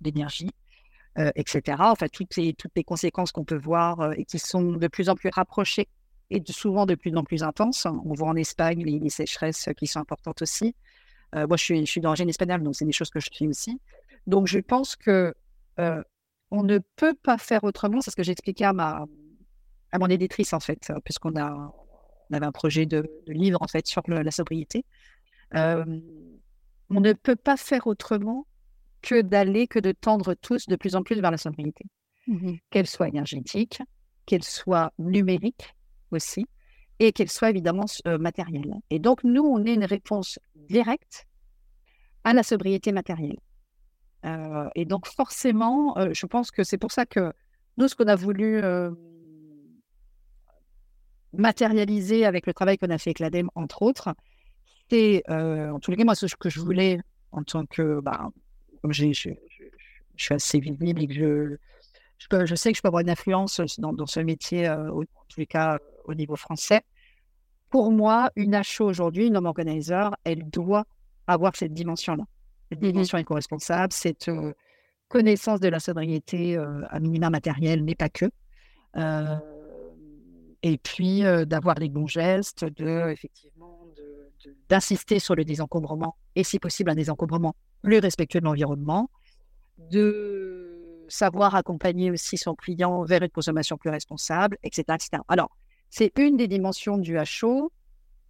l'énergie, 0.02 0.50
euh, 1.18 1.30
etc. 1.36 1.78
Enfin, 1.80 2.06
toutes 2.12 2.36
les, 2.36 2.52
toutes 2.52 2.72
les 2.76 2.84
conséquences 2.84 3.32
qu'on 3.32 3.44
peut 3.44 3.58
voir 3.58 4.12
et 4.12 4.24
qui 4.24 4.38
sont 4.38 4.72
de 4.72 4.88
plus 4.88 5.08
en 5.08 5.14
plus 5.14 5.30
rapprochées 5.32 5.88
et 6.30 6.42
souvent 6.48 6.86
de 6.86 6.94
plus 6.94 7.14
en 7.16 7.24
plus 7.24 7.42
intense. 7.42 7.86
On 7.86 8.14
voit 8.14 8.28
en 8.28 8.36
Espagne 8.36 8.84
les, 8.84 9.10
sécheresses 9.10 9.68
qui 9.76 9.86
sont 9.86 10.00
importantes 10.00 10.42
aussi. 10.42 10.74
Euh, 11.34 11.46
moi, 11.46 11.56
je 11.56 11.64
suis, 11.64 11.80
je 11.80 11.90
suis 11.90 12.00
d'origine 12.00 12.28
espagnole, 12.28 12.62
donc 12.62 12.74
c'est 12.74 12.84
des 12.84 12.92
choses 12.92 13.10
que 13.10 13.20
je 13.20 13.28
fais 13.32 13.46
aussi. 13.46 13.80
Donc, 14.26 14.46
je 14.46 14.58
pense 14.58 14.96
que 14.96 15.34
euh, 15.78 16.02
on 16.50 16.62
ne 16.62 16.78
peut 16.96 17.14
pas 17.14 17.38
faire 17.38 17.64
autrement. 17.64 18.00
C'est 18.00 18.10
ce 18.10 18.16
que 18.16 18.22
j'expliquais 18.22 18.64
à, 18.64 18.72
ma, 18.72 19.04
à 19.92 19.98
mon 19.98 20.06
éditrice, 20.06 20.52
en 20.52 20.60
fait, 20.60 20.92
puisqu'on 21.04 21.36
a, 21.36 21.72
on 22.30 22.34
avait 22.34 22.46
un 22.46 22.52
projet 22.52 22.86
de, 22.86 23.08
livre, 23.26 23.60
en 23.62 23.68
fait, 23.68 23.86
sur 23.86 24.02
la 24.06 24.30
sobriété. 24.30 24.84
Euh, 25.54 25.84
on 26.90 27.00
ne 27.00 27.12
peut 27.12 27.36
pas 27.36 27.56
faire 27.56 27.86
autrement 27.86 28.46
que 29.02 29.20
d'aller, 29.20 29.66
que 29.66 29.78
de 29.78 29.92
tendre 29.92 30.34
tous 30.34 30.66
de 30.66 30.76
plus 30.76 30.96
en 30.96 31.02
plus 31.02 31.20
vers 31.20 31.30
la 31.30 31.38
sobriété. 31.38 31.84
Mmh 32.26 32.54
qu'elle 32.70 32.86
soit 32.86 33.08
énergétique, 33.08 33.82
qu'elle 34.24 34.42
soit 34.42 34.92
numérique, 34.98 35.74
aussi, 36.10 36.46
et 36.98 37.12
qu'elle 37.12 37.30
soit 37.30 37.50
évidemment 37.50 37.84
euh, 38.06 38.18
matérielle. 38.18 38.74
Et 38.90 38.98
donc, 38.98 39.22
nous, 39.24 39.42
on 39.42 39.64
est 39.64 39.74
une 39.74 39.84
réponse 39.84 40.38
directe 40.54 41.26
à 42.24 42.32
la 42.32 42.42
sobriété 42.42 42.92
matérielle. 42.92 43.38
Euh, 44.24 44.68
et 44.74 44.84
donc, 44.84 45.06
forcément, 45.06 45.96
euh, 45.98 46.10
je 46.12 46.26
pense 46.26 46.50
que 46.50 46.64
c'est 46.64 46.78
pour 46.78 46.92
ça 46.92 47.06
que 47.06 47.32
nous, 47.76 47.88
ce 47.88 47.94
qu'on 47.94 48.06
a 48.06 48.16
voulu 48.16 48.62
matérialiser 51.32 52.24
avec 52.24 52.46
le 52.46 52.54
travail 52.54 52.78
qu'on 52.78 52.90
a 52.90 52.98
fait 52.98 53.10
avec 53.10 53.18
l'ADEME, 53.18 53.50
entre 53.56 53.82
autres, 53.82 54.14
c'est, 54.90 55.28
en 55.28 55.80
tous 55.80 55.90
les 55.90 55.96
cas, 55.96 56.04
moi, 56.04 56.14
ce 56.14 56.26
que 56.36 56.48
je 56.48 56.60
voulais 56.60 57.00
en 57.32 57.42
tant 57.42 57.66
que, 57.66 58.00
bah, 58.00 58.30
comme 58.80 58.92
je, 58.92 59.12
suis 59.12 59.36
assez 60.30 60.60
visible 60.60 61.02
et 61.02 61.08
que 61.08 61.14
je, 61.14 61.56
je, 62.46 62.54
sais 62.54 62.70
que 62.70 62.76
je 62.76 62.82
peux 62.82 62.88
avoir 62.88 63.00
une 63.00 63.10
influence 63.10 63.60
dans, 63.78 64.06
ce 64.06 64.20
métier, 64.20 64.68
en 64.68 65.02
tous 65.28 65.40
les 65.40 65.46
cas, 65.46 65.80
au 66.04 66.14
niveau 66.14 66.36
français. 66.36 66.82
pour 67.70 67.90
moi, 67.90 68.30
une 68.36 68.54
HO 68.54 68.84
aujourd'hui, 68.84 69.26
une 69.26 69.36
home 69.36 69.46
organizer, 69.46 70.14
elle 70.22 70.48
doit 70.48 70.84
avoir 71.26 71.56
cette 71.56 71.74
dimension-là. 71.74 72.24
Dimension 72.70 73.18
éco-responsable, 73.18 73.92
cette 73.92 74.30
connaissance 75.08 75.60
de 75.60 75.68
la 75.68 75.80
sobriété 75.80 76.56
à 76.56 76.98
minima 77.00 77.30
matériel, 77.30 77.82
mais 77.84 77.94
pas 77.94 78.08
que. 78.08 78.26
Euh, 78.96 79.36
et 80.62 80.78
puis 80.78 81.22
d'avoir 81.46 81.78
les 81.78 81.88
bons 81.88 82.06
gestes, 82.06 82.64
de 82.64 83.10
effectivement 83.10 83.86
d'insister 84.68 85.18
sur 85.18 85.34
le 85.34 85.44
désencombrement 85.44 86.16
et 86.36 86.44
si 86.44 86.58
possible 86.58 86.90
un 86.90 86.94
désencombrement 86.94 87.54
plus 87.82 87.98
respectueux 87.98 88.40
de 88.40 88.44
l'environnement, 88.44 89.10
de 89.78 91.04
savoir 91.08 91.54
accompagner 91.54 92.10
aussi 92.10 92.36
son 92.36 92.54
client 92.54 93.04
vers 93.04 93.22
une 93.22 93.30
consommation 93.30 93.76
plus 93.76 93.90
responsable, 93.90 94.58
etc. 94.62 94.84
etc. 94.94 95.22
Alors, 95.28 95.56
c'est 95.90 96.18
une 96.18 96.36
des 96.36 96.48
dimensions 96.48 96.98
du 96.98 97.18
HO. 97.18 97.70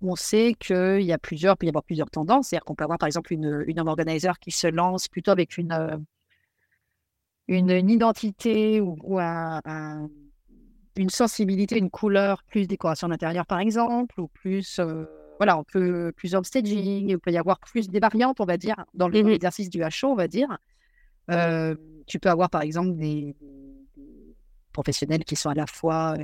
On 0.07 0.17
sait 0.17 0.55
qu'il 0.59 1.01
y 1.01 1.13
a 1.13 1.19
plusieurs, 1.19 1.57
peut 1.57 1.65
y 1.65 1.71
avoir 1.71 1.83
plusieurs 1.83 2.11
tendances. 2.11 2.49
C'est-à-dire 2.49 2.65
qu'on 2.65 2.75
peut 2.75 2.85
avoir 2.85 2.99
par 2.99 3.07
exemple 3.07 3.33
une, 3.33 3.65
une 3.67 3.81
organizer 3.81 4.39
qui 4.39 4.51
se 4.51 4.67
lance 4.67 5.09
plutôt 5.09 5.31
avec 5.31 5.57
une, 5.57 5.73
euh, 5.73 5.97
une, 7.49 7.71
une 7.71 7.89
identité 7.89 8.83
ou, 8.83 8.97
ou 9.03 9.19
un- 9.19 9.61
un- 9.65 10.11
une 10.97 11.09
sensibilité, 11.11 11.79
une 11.79 11.91
couleur, 11.91 12.43
plus 12.45 12.69
décoration 12.69 13.09
d'intérieur 13.09 13.47
par 13.47 13.61
exemple, 13.61 14.21
ou 14.21 14.29
plus, 14.29 14.79
euh, 14.79 15.07
voilà, 15.39 15.59
on 15.59 15.65
peut 15.65 16.13
plus 16.15 16.37
staging, 16.45 17.09
il 17.09 17.19
peut 17.19 17.33
y 17.33 17.39
avoir 17.39 17.59
plus 17.61 17.89
des 17.89 17.99
variantes, 17.99 18.41
on 18.41 18.45
va 18.45 18.57
dire, 18.59 18.77
dans 18.93 19.09
Mhm. 19.09 19.27
l'exercice 19.29 19.71
du 19.71 19.83
HO, 19.83 20.09
on 20.09 20.15
va 20.15 20.29
dire. 20.29 20.59
Euh, 21.31 21.75
tu 22.07 22.19
peux 22.19 22.29
avoir 22.29 22.51
par 22.51 22.61
exemple 22.61 22.95
des, 22.97 23.35
des 23.97 24.37
professionnels 24.73 25.25
qui 25.25 25.35
sont 25.35 25.49
à 25.49 25.55
la 25.55 25.67
fois 25.67 26.15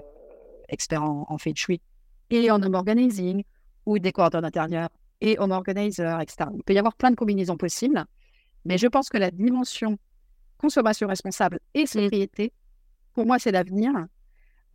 experts 0.68 1.02
en, 1.02 1.24
en 1.28 1.38
feng 1.38 1.54
shui 1.56 1.80
et 2.28 2.50
en 2.50 2.62
home 2.62 2.74
organizing, 2.74 3.42
ou 3.90 3.98
décorateurs 3.98 4.40
d'intérieur 4.42 4.88
et 5.20 5.36
home 5.38 5.50
organizer, 5.50 6.20
etc. 6.20 6.48
Il 6.54 6.62
peut 6.62 6.72
y 6.74 6.78
avoir 6.78 6.94
plein 6.94 7.10
de 7.10 7.16
combinaisons 7.16 7.56
possibles, 7.56 8.04
mais 8.64 8.78
je 8.78 8.86
pense 8.86 9.08
que 9.08 9.18
la 9.18 9.30
dimension 9.30 9.98
consommation 10.58 11.08
responsable 11.08 11.58
et 11.74 11.86
sobriété, 11.86 12.52
pour 13.14 13.26
moi, 13.26 13.38
c'est 13.38 13.50
l'avenir. 13.50 13.92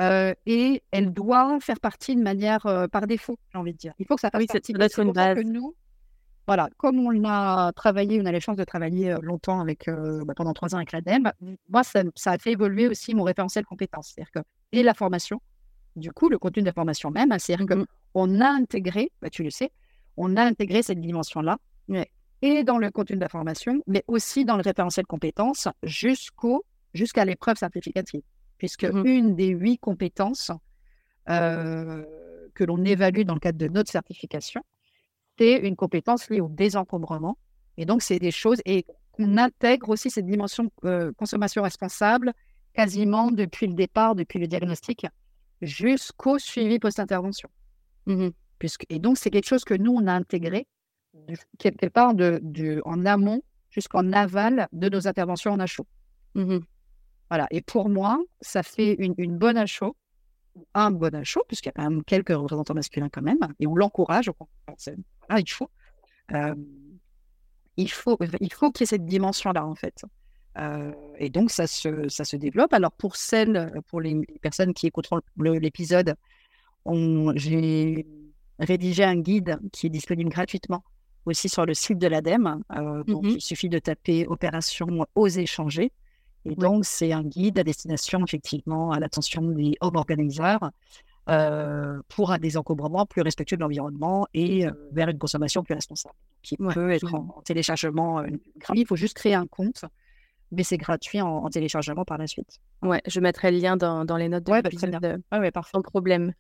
Euh, 0.02 0.34
et 0.46 0.84
elle 0.92 1.14
doit 1.14 1.58
faire 1.62 1.80
partie 1.80 2.16
de 2.18 2.22
manière 2.22 2.66
euh, 2.66 2.88
par 2.88 3.08
défaut, 3.08 3.38
j'ai 3.54 3.58
envie 3.58 3.72
de 3.72 3.78
dire. 3.78 3.94
Il 3.98 4.06
faut 4.06 4.16
que 4.16 4.22
ça 4.22 4.30
fasse 4.30 4.42
Oui, 4.42 4.48
partie. 4.48 4.74
c'est 4.74 4.74
une 4.74 5.14
ça 5.14 5.34
que 5.36 5.42
base. 5.42 5.46
nous, 5.46 5.74
voilà, 6.48 6.70
comme 6.78 7.00
on 7.00 7.24
a 7.24 7.72
travaillé, 7.72 8.22
on 8.22 8.26
a 8.26 8.32
la 8.34 8.42
chance 8.42 8.58
de 8.58 8.66
travailler 8.66 9.14
euh, 9.14 9.20
longtemps 9.22 9.62
avec, 9.62 9.88
euh, 9.88 10.22
bah, 10.26 10.34
pendant 10.36 10.54
trois 10.54 10.74
ans 10.76 10.80
avec 10.80 10.92
l'ADEME, 10.92 11.32
moi, 11.70 11.84
ça, 11.84 12.04
ça 12.16 12.32
a 12.34 12.38
fait 12.38 12.52
évoluer 12.52 12.90
aussi 12.90 13.16
mon 13.16 13.24
référentiel 13.24 13.64
compétences. 13.66 14.12
C'est-à-dire 14.14 14.32
que, 14.32 14.40
et 14.74 14.84
la 14.84 14.94
formation, 14.94 15.40
du 15.96 16.12
coup, 16.12 16.28
le 16.28 16.38
contenu 16.38 16.62
de 16.62 16.68
la 16.68 16.74
formation 16.74 17.10
même, 17.10 17.32
hein, 17.32 17.40
c'est-à-dire 17.40 17.66
Mhm. 17.78 17.86
Qu'on 18.16 18.40
a 18.40 18.48
intégré, 18.48 19.12
bah, 19.22 19.30
tu 19.30 19.44
le 19.44 19.50
sais, 19.50 19.72
on 20.16 20.38
a 20.38 20.44
intégré 20.44 20.82
cette 20.82 21.02
dimension-là, 21.02 21.58
Ouais. 21.90 22.10
et 22.42 22.64
dans 22.64 22.78
le 22.78 22.90
contenu 22.90 23.18
de 23.18 23.22
la 23.22 23.28
formation, 23.28 23.82
mais 23.88 24.06
aussi 24.08 24.46
dans 24.46 24.56
le 24.56 24.62
référentiel 24.62 25.06
compétences 25.06 25.68
jusqu'au, 25.84 26.64
jusqu'à 26.94 27.26
l'épreuve 27.26 27.58
simplificative. 27.58 28.22
Puisque 28.58 28.86
Mhm. 28.86 29.06
une 29.06 29.36
des 29.36 29.50
huit 29.50 29.80
compétences 29.80 30.50
euh, 31.30 32.06
que 32.54 32.64
l'on 32.64 32.82
évalue 32.86 33.24
dans 33.24 33.34
le 33.34 33.42
cadre 33.42 33.58
de 33.58 33.68
notre 33.68 33.92
certification, 33.92 34.62
c'est 35.38 35.58
une 35.68 35.76
compétence 35.76 36.30
liée 36.30 36.40
au 36.40 36.48
désencombrement. 36.48 37.38
Et 37.76 37.86
donc, 37.86 38.02
c'est 38.02 38.20
des 38.20 38.32
choses, 38.32 38.62
et 38.64 38.86
qu'on 39.12 39.38
intègre 39.38 39.90
aussi 39.90 40.10
cette 40.10 40.26
dimension 40.26 40.72
euh, 40.86 41.12
consommation 41.18 41.64
responsable 41.64 42.32
quasiment 42.74 43.30
depuis 43.32 43.68
le 43.68 43.74
départ, 43.74 44.16
depuis 44.16 44.40
le 44.40 44.48
diagnostic, 44.48 45.06
jusqu'au 45.62 46.40
suivi 46.40 46.80
post-intervention. 46.80 47.50
Mhm. 48.06 48.32
Puisque, 48.60 48.86
et 48.90 49.00
donc, 49.00 49.18
c'est 49.18 49.30
quelque 49.30 49.48
chose 49.48 49.64
que 49.66 49.74
nous, 49.74 49.92
on 49.92 50.08
a 50.08 50.14
intégré 50.14 50.68
quelque 51.58 51.88
part 51.88 52.14
de, 52.14 52.40
de- 52.44 52.82
en 52.86 53.06
amont 53.06 53.42
jusqu'en 53.70 54.12
aval 54.14 54.68
de 54.74 54.90
nos 54.90 55.08
interventions 55.08 55.52
en 55.54 55.60
HO. 55.60 55.86
Mhm. 56.36 56.62
Voilà. 57.30 57.48
Et 57.52 57.62
pour 57.62 57.90
moi, 57.90 58.22
ça 58.42 58.64
fait 58.64 58.94
une, 59.00 59.16
une 59.18 59.38
bonne 59.38 59.58
HO, 59.58 59.96
un 60.74 60.92
bon 60.92 61.14
HO, 61.16 61.44
puisqu'il 61.48 61.68
y 61.68 61.70
a 61.70 61.74
quand 61.74 61.90
même 61.90 62.04
quelques 62.04 62.30
représentants 62.30 62.74
masculins 62.74 63.10
quand 63.10 63.22
même, 63.22 63.40
et 63.60 63.68
on 63.68 63.76
l'encourage. 63.76 64.30
voilà, 64.68 65.40
il 65.42 65.50
faut. 65.50 65.70
Euh, 66.34 66.56
il 67.78 67.92
faut, 67.92 68.18
il 68.40 68.54
faut 68.54 68.72
qu'il 68.72 68.84
y 68.84 68.86
ait 68.86 68.88
cette 68.88 69.06
dimension-là, 69.06 69.66
en 69.66 69.76
fait. 69.76 70.04
Euh, 70.58 70.94
et 71.18 71.30
donc, 71.30 71.52
ça 71.52 71.68
se, 71.68 72.08
ça 72.08 72.24
se 72.24 72.38
développe. 72.38 72.74
Alors, 72.74 72.92
pour 72.94 73.16
celles, 73.18 73.72
pour 73.88 74.00
les 74.00 74.22
personnes 74.42 74.74
qui 74.74 74.88
écouteront 74.88 75.20
l'épisode, 75.38 76.16
j'ai 77.36 78.06
rédigé 78.60 79.04
un 79.04 79.18
guide 79.18 79.60
qui 79.72 79.88
est 79.88 79.90
disponible 79.90 80.30
gratuitement 80.30 80.84
aussi 81.26 81.50
sur 81.50 81.66
le 81.66 81.74
site 81.74 81.98
de 81.98 82.08
l'ADEME. 82.08 82.62
Euh, 82.76 83.04
Mhm. 83.08 83.30
il 83.32 83.42
suffit 83.42 83.70
de 83.70 83.80
taper 83.80 84.28
opération 84.28 85.06
Oser 85.16 85.46
changer. 85.46 85.92
Et 86.48 86.56
donc, 86.56 86.86
c'est 86.86 87.12
un 87.12 87.24
guide 87.24 87.58
à 87.58 87.64
destination, 87.64 88.24
effectivement, 88.24 88.92
à 88.92 89.00
l'attention 89.00 89.42
des 89.42 89.76
home 89.82 89.96
organizers 89.96 90.60
euh, 91.28 92.00
pour 92.10 92.32
un 92.32 92.38
désencombrement 92.38 93.08
plus 93.08 93.24
respectueux 93.24 93.56
de 93.58 93.62
l'environnement 93.62 94.28
et 94.36 94.68
euh, 94.68 94.72
vers 94.92 95.10
une 95.10 95.18
consommation 95.18 95.64
plus 95.64 95.74
responsable, 95.74 96.14
qui 96.44 96.56
Ouais, 96.60 96.72
peut 96.76 96.92
être 96.92 97.12
en, 97.16 97.34
en 97.38 97.42
téléchargement 97.42 98.20
euh, 98.20 98.28
gratuit. 98.58 98.82
Il 98.82 98.86
faut 98.88 98.96
juste 98.96 99.16
créer 99.16 99.34
un 99.34 99.48
compte, 99.48 99.86
mais 100.52 100.62
c'est 100.62 100.78
gratuit 100.78 101.20
en, 101.20 101.28
en 101.38 101.50
téléchargement 101.50 102.06
par 102.06 102.20
la 102.20 102.28
suite. 102.28 102.60
Ouais, 102.84 103.02
je 103.08 103.20
mettrai 103.20 103.50
le 103.50 103.58
lien 103.58 103.76
dans, 103.76 104.06
dans 104.06 104.18
les 104.18 104.30
notes 104.30 104.44
de 104.44 104.52
Ouais, 104.52 104.62
bah, 104.62 104.70
l'épisode, 104.70 105.04
euh, 105.04 105.18
Ah 105.32 105.40
ouais, 105.40 105.50
parfait. 105.50 105.72
sans 105.74 105.82
problème. 105.82 106.34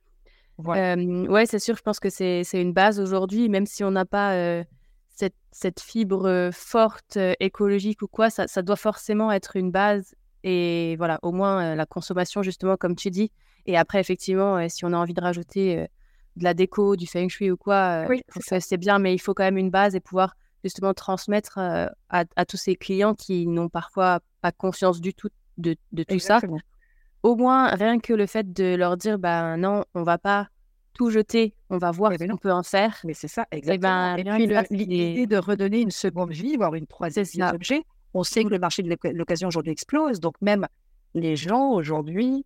Voilà. 0.57 0.95
Euh, 0.95 1.27
ouais, 1.27 1.45
c'est 1.45 1.59
sûr, 1.59 1.75
je 1.75 1.81
pense 1.81 1.99
que 1.99 2.09
c'est 2.09 2.43
une 2.53 2.73
base 2.73 2.99
aujourd'hui, 2.99 3.49
même 3.49 3.65
si 3.65 3.83
on 3.83 3.91
n'a 3.91 4.05
pas 4.05 4.33
euh, 4.33 4.63
cette, 5.09 5.35
cette 5.51 5.81
fibre 5.81 6.49
forte, 6.53 7.17
euh, 7.17 7.33
écologique 7.39 8.01
ou 8.01 8.07
quoi, 8.07 8.29
ça, 8.29 8.47
ça 8.47 8.61
doit 8.61 8.75
forcément 8.75 9.31
être 9.31 9.55
une 9.55 9.71
base. 9.71 10.15
Et 10.43 10.95
voilà, 10.97 11.19
au 11.23 11.31
moins 11.31 11.75
la 11.75 11.85
consommation, 11.85 12.43
justement, 12.43 12.77
comme 12.77 12.95
tu 12.95 13.09
dis. 13.09 13.31
Et 13.65 13.77
après, 13.77 13.99
effectivement, 13.99 14.69
si 14.69 14.85
on 14.85 14.93
a 14.93 14.97
envie 14.97 15.15
de 15.15 15.21
rajouter 15.21 15.87
de 16.35 16.43
la 16.43 16.53
déco, 16.53 16.95
du 16.95 17.07
feng 17.07 17.29
shui 17.29 17.49
ou 17.49 17.57
quoi, 17.57 18.05
Oui, 18.07 18.21
c'est 18.59 18.77
bien, 18.77 18.99
mais 18.99 19.15
il 19.15 19.17
faut 19.17 19.33
quand 19.33 19.43
même 19.43 19.57
une 19.57 19.71
base 19.71 19.95
et 19.95 19.99
pouvoir 19.99 20.35
justement 20.63 20.93
transmettre 20.93 21.57
à, 21.57 21.89
à 22.09 22.45
tous 22.45 22.57
ces 22.57 22.75
clients 22.75 23.15
qui 23.15 23.47
n'ont 23.47 23.69
parfois 23.69 24.19
pas 24.41 24.51
conscience 24.51 25.01
du 25.01 25.15
tout 25.15 25.29
de, 25.57 25.75
de 25.91 26.03
tout 26.03 26.19
ça. 26.19 26.39
Au 27.25 27.35
moins, 27.35 27.69
rien 27.69 27.97
que 27.99 28.13
le 28.13 28.27
fait 28.27 28.53
de 28.53 28.75
leur 28.75 28.97
dire, 28.97 29.17
ben 29.17 29.57
non, 29.57 29.83
on 29.95 30.03
va 30.03 30.19
pas 30.19 30.47
tout 30.93 31.09
jeter, 31.09 31.55
on 31.71 31.79
va 31.79 31.89
voir 31.89 32.11
Eh 32.11 32.15
ce 32.17 32.19
ben 32.19 32.29
qu'on 32.29 32.37
peut 32.37 32.51
en 32.51 32.61
faire. 32.61 32.99
Mais 33.03 33.15
c'est 33.15 33.27
ça, 33.27 33.47
ben, 33.51 33.57
exactement. 33.57 34.15
Et 34.15 34.23
puis 34.23 34.85
l'idée 34.85 35.25
de 35.25 35.37
redonner 35.37 35.81
une 35.81 35.89
seconde 35.89 36.31
vie, 36.31 36.55
voire 36.55 36.75
une 36.75 36.85
troisième 36.85 37.25
objets. 37.51 37.81
On 38.13 38.23
sait 38.23 38.43
que 38.43 38.49
le 38.49 38.59
marché 38.59 38.83
de 38.83 38.89
l'oc- 38.89 39.11
l'occasion 39.11 39.47
aujourd'hui 39.47 39.71
explose, 39.71 40.19
donc 40.19 40.35
même 40.39 40.67
les 41.15 41.35
gens 41.35 41.71
aujourd'hui 41.71 42.45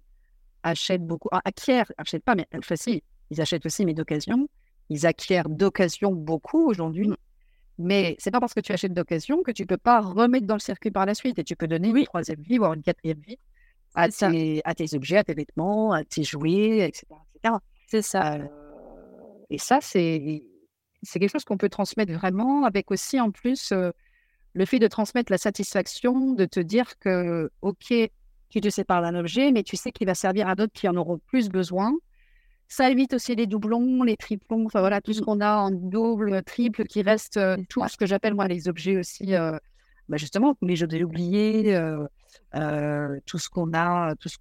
achètent 0.63 1.05
beaucoup, 1.05 1.27
ah, 1.33 1.41
acquièrent, 1.43 1.91
achètent 1.97 2.23
pas, 2.23 2.35
mais 2.35 2.47
enfin 2.57 2.77
si, 2.77 3.03
ils 3.31 3.41
achètent 3.41 3.65
aussi, 3.65 3.85
mais 3.85 3.93
d'occasion. 3.93 4.47
Ils 4.89 5.05
acquièrent 5.05 5.49
d'occasion 5.49 6.13
beaucoup 6.13 6.69
aujourd'hui. 6.69 7.09
Mm. 7.09 7.15
Mais 7.79 8.15
c'est 8.17 8.31
pas 8.31 8.39
parce 8.39 8.53
que 8.53 8.61
tu 8.61 8.71
achètes 8.71 8.93
d'occasion 8.93 9.43
que 9.43 9.51
tu 9.51 9.65
peux 9.65 9.77
pas 9.77 9.99
remettre 9.99 10.47
dans 10.47 10.55
le 10.55 10.59
circuit 10.61 10.89
par 10.91 11.05
la 11.05 11.13
suite 11.15 11.37
et 11.37 11.43
tu 11.43 11.55
peux 11.57 11.67
donner 11.67 11.91
Oui. 11.91 11.99
une 12.01 12.05
troisième 12.07 12.41
vie, 12.41 12.57
voire 12.57 12.73
une 12.73 12.81
quatrième 12.81 13.19
vie 13.19 13.37
à 14.01 14.09
tes, 14.09 14.61
à 14.65 14.75
tes 14.75 14.93
objets, 14.95 15.17
à 15.17 15.23
tes 15.23 15.33
vêtements, 15.33 15.91
à 15.93 16.03
tes 16.03 16.23
jouets, 16.23 16.87
etc. 16.87 17.05
etc. 17.35 17.55
C'est 17.87 18.01
ça. 18.01 18.35
Euh, 18.35 18.45
et 19.49 19.57
ça, 19.57 19.79
c'est 19.81 20.43
quelque 21.13 21.29
chose 21.31 21.45
qu'on 21.45 21.57
peut 21.57 21.69
transmettre 21.69 22.13
vraiment 22.13 22.65
avec 22.65 22.91
aussi 22.91 23.19
en 23.19 23.31
plus 23.31 23.71
euh, 23.71 23.91
le 24.53 24.65
fait 24.65 24.79
de 24.79 24.87
transmettre 24.87 25.31
la 25.31 25.37
satisfaction, 25.37 26.33
de 26.33 26.45
te 26.45 26.59
dire 26.59 26.97
que, 26.99 27.49
OK, 27.61 27.93
tu 28.49 28.61
te 28.61 28.69
sépares 28.69 29.01
d'un 29.01 29.15
objet, 29.15 29.51
mais 29.51 29.63
tu 29.63 29.75
sais 29.77 29.91
qu'il 29.91 30.07
va 30.07 30.15
servir 30.15 30.47
à 30.47 30.55
d'autres 30.55 30.73
qui 30.73 30.87
en 30.87 30.95
auront 30.95 31.19
plus 31.27 31.49
besoin. 31.49 31.93
Ça 32.67 32.89
évite 32.91 33.13
aussi 33.13 33.35
les 33.35 33.47
doublons, 33.47 34.03
les 34.03 34.17
triplons, 34.17 34.65
enfin 34.65 34.79
voilà, 34.79 35.01
tout 35.01 35.13
ce 35.13 35.19
Mhm. 35.21 35.25
qu'on 35.25 35.41
a 35.41 35.55
en 35.57 35.71
double, 35.71 36.43
triple, 36.43 36.83
qui 36.85 37.01
reste 37.01 37.37
euh, 37.37 37.57
tout 37.69 37.83
ce 37.87 37.97
que 37.97 38.05
j'appelle 38.05 38.35
moi 38.35 38.47
les 38.47 38.67
objets 38.67 38.97
aussi, 38.97 39.33
bah, 40.09 40.17
justement, 40.17 40.53
tous 40.55 40.65
les 40.65 40.83
euh, 41.73 42.05
euh, 42.55 43.19
tout 43.25 43.37
ce 43.37 43.49
qu'on 43.49 43.73
a, 43.73 44.15
tout 44.15 44.27
ce, 44.29 44.37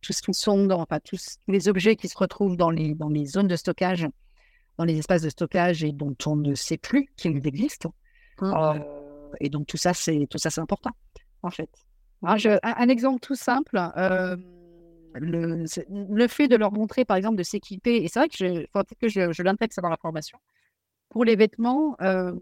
tout 0.00 0.12
ce 0.12 0.22
qui 0.22 0.32
sont 0.34 0.66
dans, 0.66 0.80
enfin, 0.80 1.00
tous, 1.00 1.36
tous 1.44 1.52
les 1.52 1.68
objets 1.68 1.96
qui 1.96 2.08
se 2.08 2.16
retrouvent 2.16 2.56
dans 2.56 2.70
les, 2.70 2.94
dans 2.94 3.08
les 3.08 3.26
zones 3.26 3.48
de 3.48 3.56
stockage, 3.56 4.06
dans 4.78 4.84
les 4.84 4.98
espaces 4.98 5.22
de 5.22 5.28
stockage 5.30 5.84
et 5.84 5.92
dont 5.92 6.16
on 6.26 6.36
ne 6.36 6.54
sait 6.54 6.78
plus 6.78 7.08
qu'ils 7.16 7.46
existent. 7.46 7.92
Mhm. 8.40 8.54
Euh, 8.56 8.78
et 9.40 9.48
donc 9.50 9.66
tout 9.66 9.76
ça, 9.76 9.94
c'est 9.94 10.26
tout 10.30 10.38
ça, 10.38 10.50
c'est 10.50 10.60
important, 10.60 10.90
en 11.42 11.50
fait. 11.50 11.70
Je- 12.36 12.58
un, 12.62 12.74
un 12.78 12.88
exemple 12.88 13.20
tout 13.20 13.34
simple, 13.34 13.78
euh, 13.96 14.36
le, 15.14 15.64
le 15.92 16.28
fait 16.28 16.48
de 16.48 16.56
leur 16.56 16.72
montrer, 16.72 17.04
par 17.04 17.16
exemple, 17.16 17.36
de 17.36 17.42
s'équiper, 17.42 17.96
et 18.02 18.08
c'est 18.08 18.18
vrai 18.18 18.28
que 18.28 18.36
je, 18.36 18.66
faut 18.72 18.82
peut-être 18.84 18.98
que 18.98 19.08
je, 19.08 19.32
je 19.32 19.42
l'intègre 19.42 19.72
ça 19.74 19.82
dans 19.82 19.90
la 19.90 19.96
formation. 19.96 20.38
Pour 21.10 21.24
les 21.24 21.36
vêtements, 21.36 21.96
euh, 22.00 22.32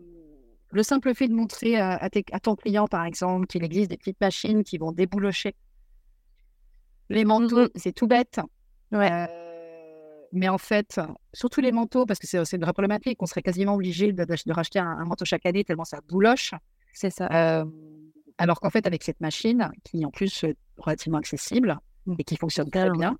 le 0.72 0.82
simple 0.82 1.14
fait 1.14 1.28
de 1.28 1.34
montrer 1.34 1.76
à, 1.78 1.90
à 1.96 2.10
tes- 2.10 2.24
à 2.32 2.40
ton 2.40 2.56
client, 2.56 2.86
par 2.88 3.04
exemple, 3.04 3.46
qu'il 3.46 3.62
existe 3.64 3.90
des 3.90 3.96
petites 3.96 4.20
machines 4.20 4.64
qui 4.64 4.78
vont 4.78 4.90
déboulocher 4.92 5.54
les 7.08 7.24
manteaux, 7.24 7.62
Mhm. 7.62 7.68
c'est 7.76 7.92
tout 7.92 8.06
bête. 8.06 8.40
Ouais. 8.90 9.10
Euh, 9.12 9.26
mais 10.32 10.48
en 10.48 10.58
fait, 10.58 10.98
surtout 11.34 11.60
les 11.60 11.72
manteaux, 11.72 12.06
parce 12.06 12.18
que 12.18 12.26
c'est 12.26 12.38
une 12.56 12.62
vraie 12.62 12.72
problématique, 12.72 13.18
on 13.20 13.26
serait 13.26 13.42
quasiment 13.42 13.74
obligé 13.74 14.12
de, 14.12 14.24
de- 14.24 14.34
de 14.46 14.52
racheter 14.52 14.78
un, 14.78 14.86
un 14.86 15.04
manteau 15.04 15.24
chaque 15.24 15.44
année 15.46 15.62
tellement 15.64 15.84
ça 15.84 15.98
bouloche. 16.08 16.52
C'est 16.94 17.10
ça. 17.10 17.26
Euh, 17.32 17.64
alors 18.38 18.60
qu'en 18.60 18.70
fait, 18.70 18.86
avec 18.86 19.02
cette 19.02 19.20
machine, 19.20 19.70
qui 19.84 20.04
en 20.06 20.10
plus 20.10 20.44
est 20.44 20.56
relativement 20.78 21.18
accessible 21.18 21.78
et 22.18 22.24
qui 22.24 22.36
fonctionne 22.36 22.70
très 22.70 22.90
bien, 22.90 23.16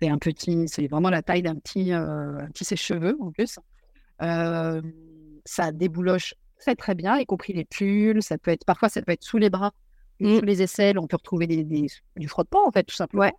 c'est 0.00 0.08
un 0.08 0.18
petit, 0.18 0.68
c'est 0.68 0.86
vraiment 0.86 1.10
la 1.10 1.22
taille 1.22 1.42
d'un 1.42 1.56
petit, 1.56 1.92
euh, 1.92 2.38
un 2.38 2.46
petit 2.50 2.64
sèche-cheveux 2.64 3.16
en 3.20 3.32
plus. 3.32 3.58
Euh, 4.22 4.80
ça 5.44 5.72
débouloche 5.72 6.34
très 6.58 6.74
très 6.76 6.94
bien, 6.94 7.18
y 7.18 7.26
compris 7.26 7.52
les 7.52 7.64
pulls. 7.64 8.22
Ça 8.22 8.38
peut 8.38 8.50
être, 8.50 8.64
parfois, 8.64 8.88
ça 8.88 9.02
peut 9.02 9.12
être 9.12 9.24
sous 9.24 9.38
les 9.38 9.50
bras, 9.50 9.72
Mm. 10.20 10.38
sous 10.38 10.44
les 10.44 10.62
aisselles. 10.62 10.98
On 10.98 11.06
peut 11.06 11.16
retrouver 11.16 11.46
des, 11.46 11.64
des- 11.64 11.86
du 12.16 12.28
frottement 12.28 12.66
en 12.66 12.72
fait, 12.72 12.84
tout 12.84 12.94
simplement. 12.96 13.30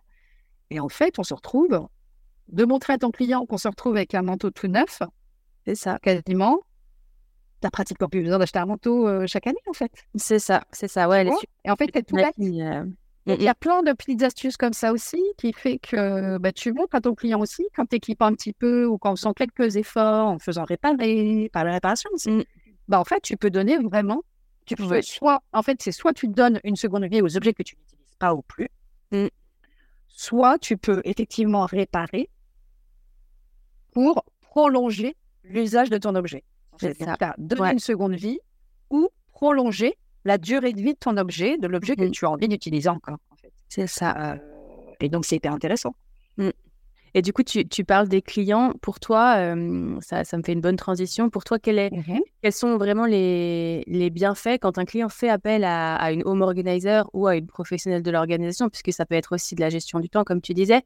Et 0.70 0.80
en 0.80 0.88
fait, 0.88 1.18
on 1.18 1.22
se 1.22 1.34
retrouve 1.34 1.86
de 2.48 2.64
montrer 2.64 2.94
à 2.94 2.98
ton 2.98 3.10
client 3.10 3.44
qu'on 3.46 3.58
se 3.58 3.68
retrouve 3.68 3.96
avec 3.96 4.14
un 4.14 4.22
manteau 4.22 4.50
tout 4.50 4.66
neuf, 4.68 5.02
C'est 5.66 5.74
ça. 5.74 5.98
quasiment. 6.02 6.60
T'as 7.60 7.70
pratiquement 7.70 8.08
plus 8.08 8.22
besoin 8.22 8.38
d'acheter 8.38 8.58
un 8.58 8.64
manteau 8.66 9.06
euh, 9.06 9.26
chaque 9.26 9.46
année 9.46 9.58
en 9.68 9.74
fait. 9.74 9.92
C'est 10.14 10.38
ça. 10.38 10.64
C'est 10.72 10.88
ça. 10.88 11.08
Ouais, 11.08 11.28
Et 11.64 11.70
en 11.70 11.76
fait, 11.76 11.90
c'est 11.92 12.06
tout 12.06 12.16
bête. 12.16 12.34
euh, 12.38 12.84
il 13.26 13.42
y 13.42 13.48
a 13.48 13.54
plein 13.54 13.82
de 13.82 13.92
petites 13.92 14.22
astuces 14.22 14.56
comme 14.56 14.72
ça 14.72 14.92
aussi 14.92 15.22
qui 15.36 15.52
fait 15.52 15.78
que 15.78 16.38
bah, 16.38 16.52
tu 16.52 16.72
montres 16.72 16.94
à 16.94 17.00
ton 17.02 17.14
client 17.14 17.38
aussi 17.38 17.66
quand 17.76 17.84
tu 17.86 17.96
équipes 17.96 18.22
un 18.22 18.32
petit 18.32 18.54
peu 18.54 18.86
ou 18.86 18.96
quand 18.96 19.12
on 19.12 19.16
sent 19.16 19.28
quelques 19.36 19.76
efforts 19.76 20.26
en 20.28 20.38
faisant 20.38 20.64
réparer, 20.64 21.50
par 21.52 21.64
la 21.64 21.72
réparation 21.72 22.08
aussi. 22.14 22.30
Mm. 22.30 22.44
Bah, 22.90 23.00
en 23.00 23.04
fait, 23.04 23.20
tu 23.22 23.36
peux 23.38 23.50
donner 23.50 23.78
vraiment. 23.78 24.22
Tu 24.66 24.74
peux 24.76 25.00
soit, 25.02 25.42
en 25.52 25.62
fait, 25.62 25.80
c'est 25.80 25.92
soit 25.92 26.12
tu 26.12 26.28
donnes 26.28 26.60
une 26.64 26.76
seconde 26.76 27.04
vie 27.04 27.22
aux 27.22 27.36
objets 27.36 27.54
que 27.54 27.62
tu 27.62 27.76
n'utilises 27.76 28.16
pas 28.18 28.34
ou 28.34 28.42
plus, 28.42 28.68
Mm. 29.12 29.26
soit 30.08 30.58
tu 30.58 30.76
peux 30.76 31.00
effectivement 31.04 31.64
réparer 31.66 32.28
pour 33.92 34.24
prolonger 34.40 35.16
l'usage 35.44 35.90
de 35.90 35.98
ton 35.98 36.14
objet. 36.14 36.44
C'est 36.80 36.96
ça. 36.98 37.16
Ouais. 37.58 37.72
une 37.72 37.78
seconde 37.78 38.14
vie 38.14 38.38
ou 38.90 39.08
prolonger 39.32 39.96
la 40.24 40.38
durée 40.38 40.72
de 40.72 40.80
vie 40.80 40.94
de 40.94 40.98
ton 40.98 41.16
objet, 41.16 41.58
de 41.58 41.66
l'objet 41.66 41.96
que 41.96 42.02
Mhm. 42.04 42.10
tu 42.10 42.24
as 42.26 42.30
envie 42.30 42.48
d'utiliser 42.48 42.88
encore. 42.88 43.18
En 43.30 43.36
fait. 43.36 43.52
C'est 43.68 43.86
ça. 43.86 44.32
Euh, 44.32 44.36
et 45.00 45.08
donc, 45.08 45.24
c'est 45.24 45.36
hyper 45.36 45.52
intéressant. 45.52 45.94
Et 47.14 47.22
du 47.22 47.32
coup, 47.32 47.42
tu, 47.42 47.66
tu 47.66 47.84
parles 47.84 48.08
des 48.08 48.22
clients. 48.22 48.72
Pour 48.80 49.00
toi, 49.00 49.34
euh, 49.38 49.96
ça, 50.00 50.24
ça 50.24 50.36
me 50.36 50.42
fait 50.42 50.52
une 50.52 50.60
bonne 50.60 50.76
transition. 50.76 51.28
Pour 51.30 51.44
toi, 51.44 51.58
quel 51.58 51.78
est, 51.78 51.90
quels 52.42 52.52
sont 52.52 52.76
vraiment 52.76 53.06
les, 53.06 53.82
les 53.86 54.10
bienfaits 54.10 54.58
quand 54.60 54.78
un 54.78 54.84
client 54.84 55.08
fait 55.08 55.28
appel 55.28 55.64
à, 55.64 55.96
à 55.96 56.12
une 56.12 56.22
home 56.24 56.42
organizer 56.42 57.08
ou 57.12 57.26
à 57.26 57.36
une 57.36 57.46
professionnelle 57.46 58.02
de 58.02 58.10
l'organisation, 58.10 58.68
puisque 58.68 58.92
ça 58.92 59.06
peut 59.06 59.16
être 59.16 59.34
aussi 59.34 59.54
de 59.54 59.60
la 59.60 59.70
gestion 59.70 60.00
du 60.00 60.08
temps, 60.08 60.24
comme 60.24 60.40
tu 60.40 60.54
disais. 60.54 60.82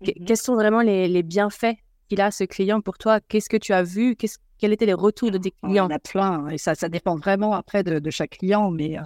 Mhm. 0.00 0.26
Quels 0.26 0.36
sont 0.36 0.54
vraiment 0.54 0.82
les, 0.82 1.08
les 1.08 1.22
bienfaits 1.22 1.74
qu'il 2.08 2.20
a, 2.20 2.30
ce 2.30 2.44
client, 2.44 2.80
pour 2.80 2.98
toi? 2.98 3.20
Qu'est-ce 3.20 3.48
que 3.48 3.56
tu 3.56 3.72
as 3.72 3.82
vu? 3.82 4.14
Qu'est-ce, 4.14 4.38
Quels 4.58 4.72
étaient 4.72 4.86
les 4.86 4.94
retours 4.94 5.30
de 5.30 5.38
tes 5.38 5.52
Il 5.62 5.68
y 5.68 5.70
clients? 5.72 5.86
en 5.86 5.90
a 5.90 5.98
plein, 5.98 6.32
hein, 6.44 6.48
et 6.48 6.58
ça, 6.58 6.74
ça 6.74 6.88
dépend 6.88 7.16
vraiment 7.16 7.52
après 7.54 7.82
de, 7.82 7.98
de 7.98 8.10
chaque 8.10 8.30
client. 8.38 8.70
Mais 8.70 8.98
euh, 8.98 9.02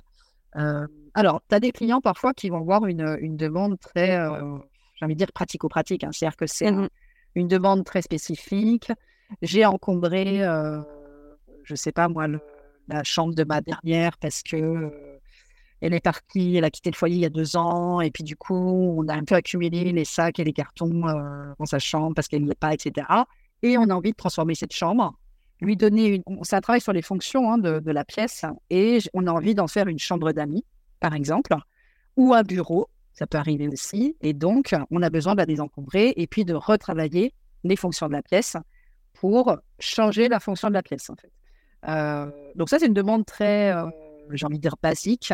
euh, 0.57 0.87
alors, 1.15 1.41
tu 1.49 1.55
as 1.55 1.61
des 1.61 1.73
clients 1.73 2.01
parfois 2.01 2.35
qui 2.35 2.51
vont 2.51 2.59
avoir 2.59 2.87
une, 2.87 3.17
une 3.21 3.37
demande 3.37 3.79
très, 3.81 4.17
euh, 4.19 4.59
j'ai 5.01 5.07
envie 5.07 5.15
de 5.15 5.19
dire, 5.19 5.33
pratico-pratique. 5.33 6.05
hein. 6.05 6.11
C'est-à-dire 6.13 6.37
que 6.37 6.47
c'est 6.47 6.71
Mhm. 6.71 6.89
une 7.35 7.49
demande 7.49 7.85
très 7.85 8.03
spécifique. 8.03 8.93
J'ai 9.43 9.65
encombré, 9.65 10.43
euh, 10.45 10.81
je 11.65 11.75
sais 11.75 11.93
pas 11.93 12.09
moi, 12.09 12.27
le- 12.29 12.41
la 12.89 13.03
chambre 13.05 13.35
de 13.35 13.45
ma 13.45 13.61
dernière 13.61 14.17
parce 14.19 14.43
que 14.43 14.57
euh, 14.57 14.91
elle 15.81 15.95
est 15.95 16.01
partie, 16.01 16.57
elle 16.57 16.65
a 16.65 16.71
quitté 16.71 16.91
le 16.91 16.97
foyer 16.97 17.17
il 17.17 17.21
y 17.21 17.25
a 17.25 17.31
deux 17.31 17.57
ans, 17.57 18.01
et 18.03 18.11
puis 18.11 18.25
du 18.25 18.37
coup, 18.37 18.55
on 18.99 19.09
a 19.09 19.15
un 19.15 19.25
peu 19.25 19.35
accumulé 19.37 19.93
les 19.93 20.05
sacs 20.05 20.39
et 20.39 20.45
les 20.45 20.53
cartons 20.53 21.07
euh, 21.09 21.53
dans 21.59 21.65
sa 21.67 21.79
chambre 21.79 22.15
parce 22.15 22.29
qu'elle 22.29 22.43
n'y 22.45 22.51
est 22.51 22.55
pas, 22.59 22.75
etc. 22.75 23.07
Et 23.63 23.79
on 23.79 23.85
a 23.85 23.95
envie 23.95 24.11
de 24.11 24.17
transformer 24.17 24.55
cette 24.55 24.75
chambre, 24.75 25.15
lui 25.61 25.77
donner 25.77 26.07
une. 26.17 26.23
on- 26.27 26.43
C'est 26.45 26.57
un 26.57 26.61
travail 26.61 26.81
sur 26.83 26.93
les 26.93 27.01
fonctions 27.03 27.51
hein, 27.53 27.59
de, 27.59 27.79
de 27.79 27.91
la 27.93 28.05
pièce, 28.05 28.45
et 28.69 28.99
on 29.15 29.27
a 29.27 29.31
envie 29.33 29.55
d'en 29.55 29.69
faire 29.69 29.87
une 29.87 29.99
chambre 29.99 30.33
d'amis, 30.33 30.65
par 30.99 31.15
exemple, 31.15 31.55
ou 32.17 32.35
un 32.35 32.43
bureau. 32.43 32.89
Ça 33.13 33.27
peut 33.27 33.39
arriver 33.39 33.69
aussi. 33.69 34.17
Et 34.21 34.33
donc, 34.33 34.75
on 34.91 35.03
a 35.03 35.11
besoin 35.11 35.35
de 35.35 35.39
la 35.39 35.47
désencombrer 35.47 36.15
et 36.17 36.27
puis 36.27 36.45
de 36.45 36.55
retravailler 36.55 37.35
les 37.65 37.77
fonctions 37.77 38.09
de 38.09 38.13
la 38.13 38.23
pièce 38.23 38.57
pour 39.15 39.57
changer 39.79 40.29
la 40.29 40.41
fonction 40.41 40.69
de 40.69 40.75
la 40.75 40.83
pièce, 40.83 41.11
en 41.11 41.17
fait. 41.17 41.33
Euh, 41.89 42.31
donc 42.55 42.69
ça, 42.69 42.79
c'est 42.79 42.87
une 42.87 42.95
demande 42.95 43.27
très, 43.27 43.75
euh, 43.75 43.87
j'ai 44.33 44.47
envie 44.47 44.57
de 44.57 44.63
dire, 44.63 44.77
basique, 44.83 45.33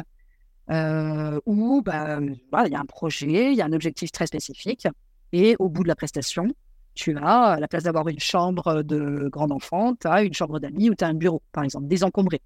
euh, 0.71 1.39
où 1.47 1.83
bah, 1.83 2.19
il 2.21 2.73
y 2.73 2.75
a 2.75 2.81
un 2.81 2.87
projet, 2.87 3.53
il 3.53 3.57
y 3.57 3.63
a 3.63 3.65
un 3.65 3.73
objectif 3.73 4.11
très 4.11 4.27
spécifique, 4.27 4.89
et 5.33 5.57
au 5.59 5.69
bout 5.69 5.83
de 5.83 5.89
la 5.89 5.97
prestation, 5.97 6.49
tu 6.95 7.17
as, 7.19 7.43
à 7.43 7.61
la 7.61 7.69
place 7.69 7.85
d'avoir 7.85 8.09
une 8.09 8.19
chambre 8.19 8.83
de 8.83 9.29
grand 9.29 9.51
enfant, 9.53 9.95
tu 9.95 10.09
as 10.09 10.23
une 10.23 10.33
chambre 10.35 10.59
d'amis 10.59 10.91
ou 10.91 10.95
tu 10.95 11.05
as 11.05 11.09
un 11.09 11.15
bureau, 11.15 11.43
par 11.53 11.63
exemple, 11.63 11.87
désencombré. 11.87 12.41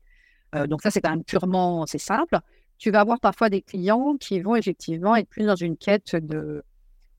Euh, 0.54 0.66
donc 0.66 0.82
ça, 0.82 0.90
c'est 0.90 1.00
quand 1.00 1.10
même 1.10 1.24
purement, 1.24 1.86
c'est 1.86 1.98
simple. 1.98 2.38
Tu 2.80 2.90
vas 2.90 3.00
avoir 3.00 3.20
parfois 3.20 3.48
des 3.50 3.62
clients 3.62 4.16
qui 4.18 4.40
vont 4.40 4.56
effectivement 4.56 5.14
être 5.14 5.28
plus 5.28 5.44
dans 5.46 5.54
une 5.54 5.76
quête 5.76 6.16
de 6.16 6.64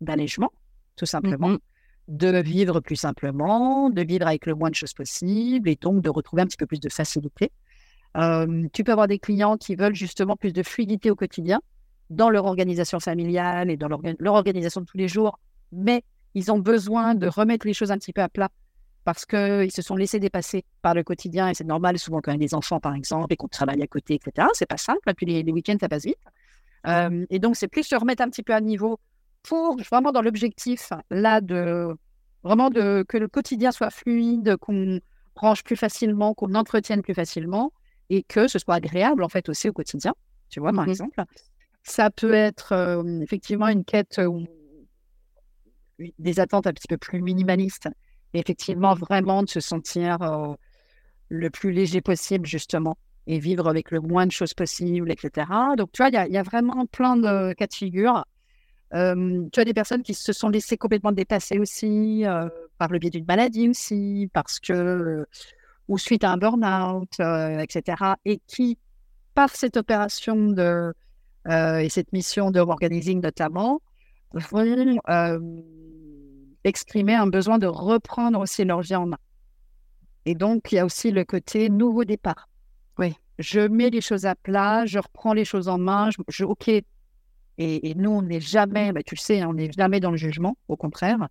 d'allègement, 0.01 0.51
tout 0.95 1.05
simplement, 1.05 1.49
Mhm. 1.49 1.59
de 2.07 2.37
vivre 2.41 2.79
plus 2.79 2.95
simplement, 2.95 3.91
de 3.91 4.01
vivre 4.01 4.25
avec 4.25 4.47
le 4.47 4.55
moins 4.55 4.71
de 4.71 4.75
choses 4.75 4.93
possible 4.95 5.69
et 5.69 5.75
donc 5.75 6.01
de 6.01 6.09
retrouver 6.09 6.41
un 6.41 6.47
petit 6.47 6.57
peu 6.57 6.65
plus 6.65 6.79
de 6.79 6.89
facilité. 6.89 7.51
Euh, 8.17 8.67
tu 8.73 8.83
peux 8.83 8.91
avoir 8.91 9.07
des 9.07 9.19
clients 9.19 9.55
qui 9.57 9.75
veulent 9.75 9.93
justement 9.95 10.35
plus 10.35 10.51
de 10.51 10.63
fluidité 10.63 11.11
au 11.11 11.15
quotidien 11.15 11.61
dans 12.09 12.31
leur 12.31 12.45
organisation 12.45 12.99
familiale 12.99 13.69
et 13.69 13.77
dans 13.77 13.87
l'orga- 13.87 14.15
leur 14.17 14.33
organisation 14.33 14.81
de 14.81 14.85
tous 14.87 14.97
les 14.97 15.07
jours, 15.07 15.39
mais 15.71 16.03
ils 16.33 16.51
ont 16.51 16.59
besoin 16.59 17.13
de 17.13 17.27
remettre 17.27 17.67
les 17.67 17.73
choses 17.73 17.91
un 17.91 17.97
petit 17.99 18.11
peu 18.13 18.21
à 18.21 18.29
plat 18.29 18.49
parce 19.03 19.25
qu'ils 19.25 19.71
se 19.71 19.81
sont 19.81 19.95
laissés 19.95 20.19
dépasser 20.19 20.63
par 20.81 20.93
le 20.93 21.03
quotidien 21.03 21.49
et 21.49 21.53
c'est 21.53 21.63
normal 21.63 21.97
souvent 21.97 22.21
quand 22.21 22.31
y 22.31 22.35
a 22.35 22.37
des 22.37 22.53
enfants 22.53 22.79
par 22.79 22.93
exemple 22.95 23.33
et 23.33 23.35
qu'on 23.37 23.47
travaille 23.47 23.81
à 23.81 23.87
côté, 23.87 24.15
etc. 24.15 24.47
C'est 24.53 24.67
pas 24.67 24.77
simple, 24.77 25.09
et 25.09 25.13
puis 25.13 25.25
les, 25.25 25.43
les 25.43 25.51
week-ends 25.51 25.77
ça 25.79 25.89
passe 25.89 26.05
vite. 26.05 26.17
Euh, 26.87 27.25
et 27.29 27.39
donc 27.39 27.55
c'est 27.55 27.67
plus 27.67 27.83
se 27.83 27.95
remettre 27.95 28.23
un 28.23 28.29
petit 28.29 28.43
peu 28.43 28.53
à 28.53 28.61
niveau 28.61 28.99
pour 29.43 29.77
vraiment 29.81 30.11
dans 30.11 30.21
l'objectif 30.21 30.91
là 31.09 31.41
de 31.41 31.95
vraiment 32.43 32.69
de 32.69 33.03
que 33.07 33.17
le 33.17 33.27
quotidien 33.27 33.71
soit 33.71 33.89
fluide, 33.91 34.57
qu'on 34.57 34.99
range 35.35 35.63
plus 35.63 35.75
facilement, 35.75 36.33
qu'on 36.33 36.53
entretienne 36.55 37.01
plus 37.01 37.13
facilement 37.13 37.71
et 38.09 38.23
que 38.23 38.47
ce 38.47 38.59
soit 38.59 38.75
agréable 38.75 39.23
en 39.23 39.29
fait 39.29 39.47
aussi 39.49 39.69
au 39.69 39.73
quotidien, 39.73 40.13
tu 40.49 40.59
vois 40.59 40.73
par 40.73 40.85
Mhm. 40.85 40.89
exemple. 40.91 41.23
Ça 41.83 42.11
peut 42.11 42.33
être 42.33 42.73
euh, 42.73 43.21
effectivement 43.21 43.67
une 43.67 43.83
quête 43.83 44.19
euh, 44.19 44.43
des 46.19 46.39
attentes 46.39 46.67
un 46.67 46.73
petit 46.73 46.87
peu 46.87 46.97
plus 46.97 47.21
minimalistes, 47.21 47.87
effectivement 48.39 48.93
vraiment 48.93 49.43
de 49.43 49.49
se 49.49 49.59
sentir 49.59 50.19
le 51.29 51.49
plus 51.49 51.71
léger 51.71 52.01
possible 52.01 52.45
justement 52.45 52.97
et 53.27 53.39
vivre 53.39 53.67
avec 53.69 53.91
le 53.91 54.01
moins 54.01 54.25
de 54.25 54.31
choses 54.31 54.53
possible, 54.53 55.11
etc. 55.11 55.75
Donc 55.77 55.91
tu 55.91 56.01
vois, 56.01 56.09
il 56.09 56.33
y 56.33 56.37
a- 56.37 56.43
vraiment 56.43 56.85
plein 56.85 57.15
de 57.17 57.53
cas 57.53 57.67
de 57.67 57.73
figure. 57.73 58.25
Tu 58.91 59.59
as 59.59 59.65
des 59.65 59.73
personnes 59.73 60.03
qui 60.03 60.13
se 60.13 60.33
sont 60.33 60.49
laissées 60.49 60.77
complètement 60.77 61.11
dépasser 61.13 61.59
aussi 61.59 62.23
par 62.77 62.89
le 62.89 62.99
biais 62.99 63.09
d'une 63.11 63.25
maladie 63.25 63.69
aussi, 63.69 64.29
parce 64.33 64.59
que 64.59 65.25
ou 65.87 65.97
suite 65.97 66.23
à 66.23 66.31
un 66.31 66.37
burn-out, 66.37 67.19
etc. 67.19 68.15
Et 68.25 68.41
qui, 68.47 68.77
par 69.33 69.49
cette 69.49 69.77
opération 69.77 70.35
de 70.35 70.93
et 71.49 71.89
cette 71.89 72.11
mission 72.13 72.51
de 72.51 72.59
organizing 72.59 73.21
notamment, 73.21 73.81
vont 74.33 74.97
exprimer 76.63 77.15
un 77.15 77.27
besoin 77.27 77.57
de 77.57 77.67
reprendre 77.67 78.39
aussi 78.39 78.63
leur 78.63 78.81
vie 78.81 78.95
en 78.95 79.07
main. 79.07 79.17
Et 80.25 80.35
donc, 80.35 80.71
il 80.71 80.75
y 80.75 80.79
a 80.79 80.85
aussi 80.85 81.11
le 81.11 81.23
côté 81.25 81.69
nouveau 81.69 82.03
départ. 82.05 82.47
Oui. 82.97 83.15
Je 83.39 83.61
mets 83.61 83.89
les 83.89 84.01
choses 84.01 84.25
à 84.25 84.35
plat, 84.35 84.85
je 84.85 84.99
reprends 84.99 85.33
les 85.33 85.45
choses 85.45 85.67
en 85.67 85.79
main, 85.79 86.09
je, 86.11 86.17
je- 86.27 86.43
OK. 86.45 86.67
Et, 86.67 86.83
et 87.57 87.95
nous, 87.95 88.11
on 88.11 88.21
n'est 88.21 88.39
jamais, 88.41 88.91
bah, 88.91 89.01
tu 89.03 89.15
le 89.15 89.19
sais, 89.19 89.43
on 89.45 89.53
n'est 89.53 89.71
jamais 89.71 89.99
dans 89.99 90.11
le 90.11 90.17
jugement, 90.17 90.57
au 90.67 90.75
contraire. 90.77 91.27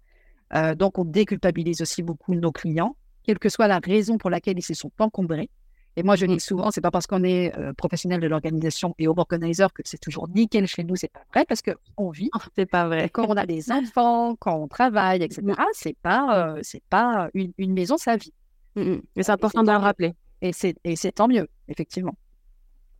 Euh, 0.55 0.75
donc, 0.75 0.99
on 0.99 1.05
déculpabilise 1.05 1.81
aussi 1.83 2.03
beaucoup 2.03 2.35
nos 2.35 2.51
clients, 2.53 2.97
quelle 3.23 3.39
que 3.39 3.49
soit 3.49 3.69
la 3.69 3.79
raison 3.79 4.19
pour 4.19 4.31
laquelle 4.31 4.59
ils 4.59 4.63
se 4.65 4.75
sont 4.75 4.91
encombrés. 4.99 5.49
Et 5.97 6.03
moi, 6.03 6.15
je 6.17 6.25
Mm. 6.25 6.29
dis 6.35 6.41
souvent, 6.41 6.71
c'est 6.71 6.81
pas 6.81 6.91
parce 6.93 7.07
qu'on 7.07 7.25
est 7.25 7.57
euh, 7.59 7.73
professionnel 7.73 8.21
de 8.21 8.27
l'organisation 8.29 8.95
et 8.99 9.09
home 9.09 9.19
organizer 9.19 9.73
que 9.73 9.83
c'est 9.85 9.99
toujours 10.01 10.29
nickel 10.29 10.67
chez 10.67 10.85
nous, 10.85 10.95
c'est 10.97 11.11
pas 11.13 11.23
vrai, 11.35 11.45
parce 11.47 11.63
qu'on 11.63 12.11
vit 12.11 12.31
C'est 12.57 12.67
pas 12.67 12.87
vrai. 12.87 13.09
quand 13.09 13.27
on 13.29 13.37
a 13.37 13.45
des 13.47 13.71
enfants, 13.73 14.37
quand 14.37 14.55
on 14.57 14.69
travaille, 14.69 15.23
etc. 15.23 15.43
C'est 15.73 15.97
pas, 16.01 16.55
euh, 16.57 16.61
c'est 16.63 16.83
pas 16.91 17.29
une, 17.35 17.53
une 17.59 17.73
maison 17.73 17.97
sa 17.99 18.17
vie. 18.17 18.33
Mm. 18.77 18.97
Mais 19.17 19.23
c'est 19.25 19.33
important 19.33 19.63
de 19.65 19.71
le 19.71 19.77
rappeler. 19.79 20.15
Et 20.43 20.53
c'est, 20.53 20.75
tant 21.13 21.29
mieux, 21.29 21.49
effectivement. 21.69 22.15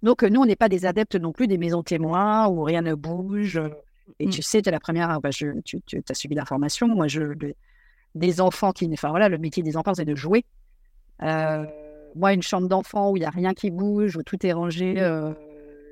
Donc, 0.03 0.23
euh, 0.23 0.29
nous, 0.29 0.41
on 0.41 0.47
n'est 0.47 0.57
pas 0.57 0.69
des 0.69 0.85
adeptes 0.85 1.15
non 1.17 1.33
plus 1.33 1.47
des 1.47 1.59
maisons 1.59 1.83
témoins 1.83 2.49
où 2.49 2.63
rien 2.63 2.83
ne 2.83 2.95
bouge. 2.95 3.57
euh, 3.57 3.69
Et 4.19 4.27
Mm. 4.27 4.31
tu 4.31 4.43
sais, 4.43 4.61
tu 4.63 4.69
es 4.69 4.73
la 4.73 4.81
première, 4.81 5.21
bah, 5.21 5.31
je, 5.31 5.47
tu, 5.65 5.81
tu 5.87 6.03
as 6.09 6.15
suivi 6.15 6.35
l'information. 6.35 6.89
Moi, 6.89 7.07
je, 7.07 7.23
des 8.17 8.41
enfants 8.41 8.73
qui. 8.73 8.91
Enfin, 8.93 9.11
voilà, 9.11 9.29
le 9.29 9.39
métier 9.39 9.63
des 9.63 9.77
enfants, 9.77 9.95
c'est 9.95 10.05
de 10.05 10.17
jouer. 10.17 10.45
Euh, 11.23 11.65
moi, 12.15 12.33
une 12.33 12.43
chambre 12.43 12.69
d'enfant 12.69 13.11
où 13.11 13.17
il 13.17 13.21
n'y 13.21 13.27
a 13.27 13.31
rien 13.31 13.55
qui 13.55 13.71
bouge, 13.71 14.17
où 14.17 14.23
tout 14.23 14.45
est 14.47 14.53
rangé, 14.53 14.95
euh, 14.99 15.33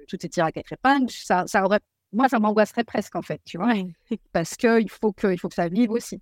tout 0.08 0.16
est 0.24 0.28
tiré 0.28 0.46
à 0.48 0.52
quatre 0.52 0.72
épingles, 0.72 1.10
ça, 1.10 1.44
ça 1.46 1.64
aurait. 1.64 1.80
Moi, 2.12 2.28
ça 2.28 2.38
m'angoisserait 2.38 2.84
presque, 2.84 3.16
en 3.16 3.22
fait, 3.22 3.40
tu 3.44 3.58
vois. 3.58 3.72
Parce 4.32 4.56
qu'il 4.56 4.88
faut 4.90 5.12
que, 5.12 5.30
il 5.32 5.38
faut 5.38 5.48
que 5.48 5.54
ça 5.54 5.68
vive 5.68 5.90
aussi. 5.90 6.20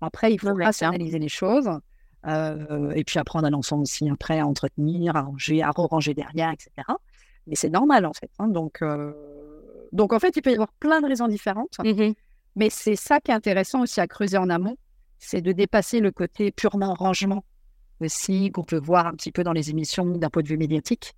Après, 0.00 0.32
il 0.32 0.38
faut 0.38 0.54
rationaliser 0.54 1.18
les 1.18 1.28
choses. 1.28 1.68
euh, 2.26 2.90
et 2.94 3.04
puis 3.04 3.18
après, 3.18 3.38
on 3.38 3.44
a 3.44 3.50
l'enfant 3.50 3.78
aussi 3.80 4.08
après 4.08 4.38
à 4.38 4.46
entretenir, 4.46 5.16
à 5.16 5.22
ranger, 5.22 5.62
à 5.62 5.70
ranger 5.70 6.14
derrière, 6.14 6.50
etc. 6.52 6.70
Mais 7.46 7.56
c'est 7.56 7.70
normal, 7.70 8.06
en 8.06 8.12
fait. 8.12 8.30
hein. 8.38 8.48
Donc, 8.48 8.82
euh, 8.82 9.12
donc, 9.92 10.12
en 10.12 10.18
fait, 10.18 10.36
il 10.36 10.42
peut 10.42 10.50
y 10.50 10.54
avoir 10.54 10.72
plein 10.80 11.00
de 11.00 11.06
raisons 11.06 11.28
différentes. 11.28 11.76
Mhm. 11.82 12.14
Mais 12.56 12.70
c'est 12.70 12.96
ça 12.96 13.20
qui 13.20 13.30
est 13.30 13.34
intéressant 13.34 13.82
aussi 13.82 14.00
à 14.00 14.06
creuser 14.06 14.38
en 14.38 14.48
amont, 14.48 14.76
c'est 15.18 15.40
de 15.40 15.52
dépasser 15.52 16.00
le 16.00 16.10
côté 16.12 16.52
purement 16.52 16.94
rangement 16.94 17.44
aussi 18.00 18.50
qu'on 18.50 18.64
peut 18.64 18.78
voir 18.78 19.06
un 19.06 19.12
petit 19.12 19.32
peu 19.32 19.42
dans 19.44 19.52
les 19.52 19.70
émissions 19.70 20.04
d'un 20.06 20.30
point 20.30 20.42
de 20.42 20.48
vue 20.48 20.56
médiatique, 20.58 21.14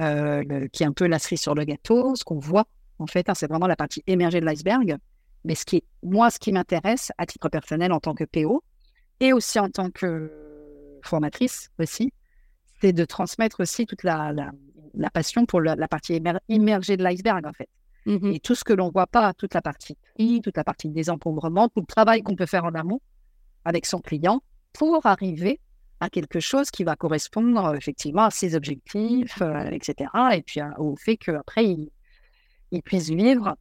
euh, 0.00 0.42
le- 0.46 0.68
qui 0.68 0.82
est 0.82 0.86
un 0.86 0.92
peu 0.92 1.06
la 1.06 1.18
cerise 1.18 1.40
sur 1.40 1.54
le 1.54 1.64
gâteau. 1.64 2.14
Ce 2.14 2.24
qu'on 2.24 2.38
voit, 2.38 2.66
en 2.98 3.06
fait, 3.06 3.28
hein, 3.28 3.34
c'est 3.34 3.48
vraiment 3.48 3.66
la 3.66 3.76
partie 3.76 4.02
émergée 4.06 4.40
de 4.40 4.46
l'iceberg. 4.46 4.96
Mais 5.44 5.54
ce 5.54 5.64
qui 5.64 5.76
est, 5.76 5.84
moi, 6.02 6.30
ce 6.30 6.38
qui 6.38 6.52
m'intéresse 6.52 7.12
à 7.18 7.26
titre 7.26 7.48
personnel 7.48 7.92
en 7.92 8.00
tant 8.00 8.14
que 8.14 8.24
PO 8.24 8.62
et 9.20 9.32
aussi 9.32 9.58
en 9.58 9.68
tant 9.70 9.90
que 9.90 10.30
formatrice 11.02 11.70
aussi, 11.78 12.12
c'est 12.80 12.92
de 12.92 13.04
transmettre 13.04 13.60
aussi 13.60 13.86
toute 13.86 14.02
la, 14.02 14.32
la, 14.32 14.50
la 14.94 15.10
passion 15.10 15.46
pour 15.46 15.60
la, 15.60 15.74
la 15.76 15.88
partie 15.88 16.14
émer- 16.14 16.38
immergée 16.48 16.96
de 16.96 17.02
l'iceberg, 17.04 17.46
en 17.46 17.52
fait 17.52 17.68
Mhm. 18.06 18.32
et 18.32 18.40
tout 18.40 18.54
ce 18.54 18.64
que 18.64 18.72
l'on 18.72 18.90
voit 18.90 19.06
pas, 19.08 19.34
toute 19.34 19.52
la 19.54 19.60
partie 19.60 19.96
prix, 20.14 20.40
toute 20.40 20.56
la 20.56 20.64
partie 20.64 20.88
désencombrement, 20.88 21.68
tout 21.68 21.80
le 21.80 21.86
travail 21.86 22.22
qu'on 22.22 22.36
peut 22.36 22.46
faire 22.46 22.64
en 22.64 22.72
amont 22.74 23.00
avec 23.66 23.84
son 23.84 23.98
client 24.00 24.40
pour 24.72 25.04
arriver 25.04 25.60
à 26.00 26.08
quelque 26.10 26.40
chose 26.40 26.70
qui 26.70 26.84
va 26.84 26.96
correspondre 26.96 27.74
effectivement 27.74 28.24
à 28.24 28.30
ses 28.30 28.54
objectifs, 28.54 29.42
euh, 29.42 29.70
etc. 29.70 30.10
Et 30.32 30.42
puis 30.42 30.60
au 30.78 30.96
fait 30.96 31.16
qu'après, 31.16 31.66
il, 31.66 31.90
il 32.70 32.82
puisse 32.82 33.08
vivre 33.08 33.56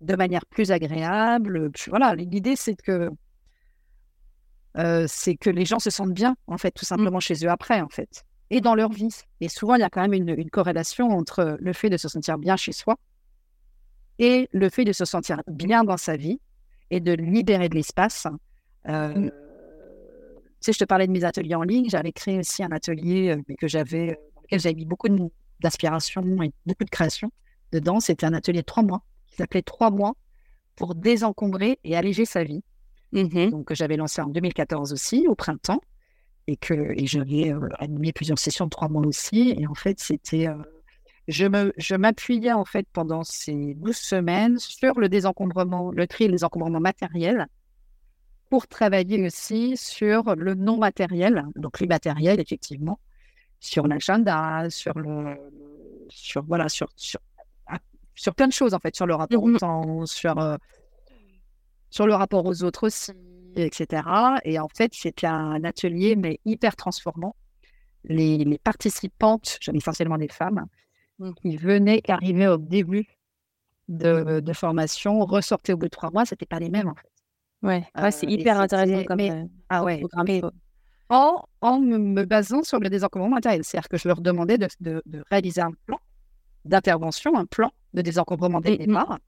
de 0.00 0.16
manière 0.16 0.46
plus 0.46 0.70
agréable. 0.72 1.70
Puis 1.70 1.90
voilà, 1.90 2.14
l'idée, 2.14 2.56
c'est 2.56 2.76
que 2.76 3.10
euh, 4.76 5.04
c'est 5.08 5.36
que 5.36 5.50
les 5.50 5.64
gens 5.64 5.78
se 5.78 5.90
sentent 5.90 6.14
bien, 6.14 6.36
en 6.46 6.58
fait, 6.58 6.72
tout 6.72 6.84
simplement 6.84 7.20
chez 7.20 7.34
eux 7.44 7.50
après, 7.50 7.80
en 7.80 7.88
fait, 7.88 8.24
et 8.50 8.60
dans 8.60 8.74
leur 8.74 8.90
vie. 8.90 9.14
Et 9.40 9.48
souvent, 9.48 9.76
il 9.76 9.80
y 9.80 9.84
a 9.84 9.90
quand 9.90 10.02
même 10.02 10.14
une, 10.14 10.30
une 10.30 10.50
corrélation 10.50 11.10
entre 11.10 11.56
le 11.60 11.72
fait 11.72 11.90
de 11.90 11.96
se 11.96 12.08
sentir 12.08 12.38
bien 12.38 12.56
chez 12.56 12.72
soi 12.72 12.98
et 14.18 14.48
le 14.52 14.68
fait 14.70 14.84
de 14.84 14.92
se 14.92 15.04
sentir 15.04 15.42
bien 15.46 15.84
dans 15.84 15.96
sa 15.96 16.16
vie 16.16 16.40
et 16.90 17.00
de 17.00 17.12
libérer 17.12 17.68
de 17.68 17.74
l'espace. 17.74 18.26
Euh, 18.88 19.14
Mm. 19.14 19.30
Sais, 20.64 20.72
je 20.72 20.78
te 20.78 20.84
parlais 20.84 21.06
de 21.06 21.12
mes 21.12 21.24
ateliers 21.24 21.56
en 21.56 21.62
ligne. 21.62 21.90
J'avais 21.90 22.12
créé 22.12 22.38
aussi 22.38 22.64
un 22.64 22.72
atelier 22.72 23.36
euh, 23.36 23.54
que 23.58 23.68
j'avais, 23.68 24.12
euh, 24.12 24.14
dans 24.34 24.40
lequel 24.40 24.60
j'avais 24.60 24.74
mis 24.74 24.86
beaucoup 24.86 25.08
d'inspiration 25.60 26.22
et 26.42 26.52
beaucoup 26.64 26.84
de 26.84 26.90
création 26.90 27.30
dedans. 27.70 28.00
C'était 28.00 28.24
un 28.24 28.32
atelier 28.32 28.60
de 28.60 28.64
trois 28.64 28.82
mois 28.82 29.02
qui 29.26 29.36
s'appelait 29.36 29.60
Trois 29.60 29.90
mois 29.90 30.14
pour 30.76 30.94
désencombrer 30.94 31.78
et 31.84 31.96
alléger 31.96 32.24
sa 32.24 32.44
vie. 32.44 32.62
Mhm. 33.12 33.50
Donc, 33.50 33.66
que 33.66 33.74
j'avais 33.74 33.98
lancé 33.98 34.22
en 34.22 34.28
2014 34.28 34.94
aussi, 34.94 35.26
au 35.28 35.34
printemps, 35.34 35.82
et 36.46 36.56
que 36.56 36.98
et 36.98 37.06
j'avais 37.06 37.52
euh, 37.52 37.68
animé 37.78 38.14
plusieurs 38.14 38.38
sessions 38.38 38.64
de 38.64 38.70
trois 38.70 38.88
mois 38.88 39.06
aussi. 39.06 39.54
Et 39.58 39.66
en 39.66 39.74
fait, 39.74 40.00
c'était. 40.00 40.48
euh, 40.48 40.56
je 41.28 41.44
me, 41.44 41.74
je 41.76 41.94
m'appuyais 41.94 42.54
en 42.54 42.64
fait 42.64 42.86
pendant 42.90 43.22
ces 43.22 43.74
12 43.74 43.94
semaines 43.94 44.58
sur 44.58 44.98
le 44.98 45.10
désencombrement, 45.10 45.90
le 45.90 46.06
tri 46.06 46.24
et 46.24 46.28
le 46.28 46.32
désencombrement 46.32 46.80
matériel 46.80 47.48
pour 48.54 48.68
travailler 48.68 49.26
aussi 49.26 49.76
sur 49.76 50.36
le 50.36 50.54
non 50.54 50.76
matériel, 50.76 51.44
donc 51.56 51.80
l'immatériel 51.80 52.38
effectivement, 52.38 53.00
sur 53.58 53.88
l'agenda, 53.88 54.70
sur 54.70 54.96
le, 54.96 55.36
sur 56.08 56.44
voilà, 56.44 56.68
sur, 56.68 56.86
sur, 56.94 57.18
ah, 57.66 57.80
sur 58.14 58.32
plein 58.32 58.46
de 58.46 58.52
choses 58.52 58.72
en 58.72 58.78
fait, 58.78 58.94
sur 58.94 59.06
le 59.06 59.16
rapport 59.16 59.42
au 59.42 59.48
Mhm. 59.48 59.58
temps, 59.58 60.06
sur, 60.06 60.38
euh, 60.38 60.56
sur 61.90 62.06
le 62.06 62.14
rapport 62.14 62.46
aux 62.46 62.62
autres 62.62 62.86
aussi, 62.86 63.10
etc. 63.56 64.02
Et 64.44 64.60
en 64.60 64.68
fait, 64.68 64.94
c'était 64.94 65.26
un 65.26 65.64
atelier 65.64 66.14
mais 66.14 66.38
hyper 66.44 66.76
transformant. 66.76 67.34
Les, 68.04 68.38
les 68.38 68.58
participantes, 68.58 69.58
essentiellement 69.72 70.18
des 70.18 70.28
femmes, 70.28 70.66
Mhm. 71.18 71.34
qui 71.42 71.56
venaient, 71.56 72.02
arrivaient 72.08 72.46
au 72.46 72.58
début 72.58 73.08
de, 73.88 74.38
de 74.38 74.52
formation, 74.52 75.24
ressortaient 75.24 75.72
au 75.72 75.76
bout 75.76 75.86
de 75.86 75.90
trois 75.90 76.12
mois, 76.12 76.24
c'était 76.24 76.46
pas 76.46 76.60
les 76.60 76.70
mêmes 76.70 76.88
en 76.88 76.94
fait. 76.94 77.13
Ouais, 77.64 77.84
ouais, 78.00 78.10
c'est 78.10 78.26
Euh, 78.26 78.30
hyper 78.30 78.60
intéressant 78.60 79.04
comme 79.04 79.16
mais- 79.16 79.30
euh, 79.30 79.44
Ah 79.70 79.82
ouais, 79.84 80.02
mais 80.26 80.42
en, 81.08 81.42
en 81.60 81.80
me 81.80 81.98
me 81.98 82.24
basant 82.24 82.62
sur 82.62 82.78
le 82.78 82.88
désencombrement 82.90 83.34
matériel. 83.36 83.64
C'est-à-dire 83.64 83.88
que 83.88 83.96
je 83.96 84.06
leur 84.08 84.20
demandais 84.20 84.58
de, 84.58 84.68
de- 84.80 85.02
de 85.06 85.24
réaliser 85.30 85.60
un 85.62 85.72
plan 85.86 85.98
d'intervention, 86.64 87.36
un 87.36 87.46
plan 87.46 87.70
de 87.94 88.02
désencombrement 88.02 88.60
dès 88.60 88.70
le 88.76 88.78
Mhm. 88.78 88.86
départ. 88.86 89.18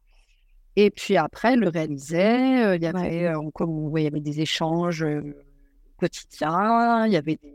Et 0.77 0.91
puis 0.91 1.17
après, 1.17 1.57
le 1.57 1.69
réalisaient. 1.69 2.65
euh, 2.65 2.77
Il 2.77 2.83
y 2.85 2.87
Ouais. 2.89 2.95
avait, 2.95 3.27
euh, 3.29 3.41
on- 3.61 3.97
il 3.97 4.03
y 4.05 4.07
avait 4.07 4.21
des 4.21 4.41
échanges 4.41 5.03
euh, 5.03 5.35
quotidiens. 5.99 7.07
Il 7.07 7.13
y 7.13 7.17
avait 7.17 7.37
des- 7.37 7.53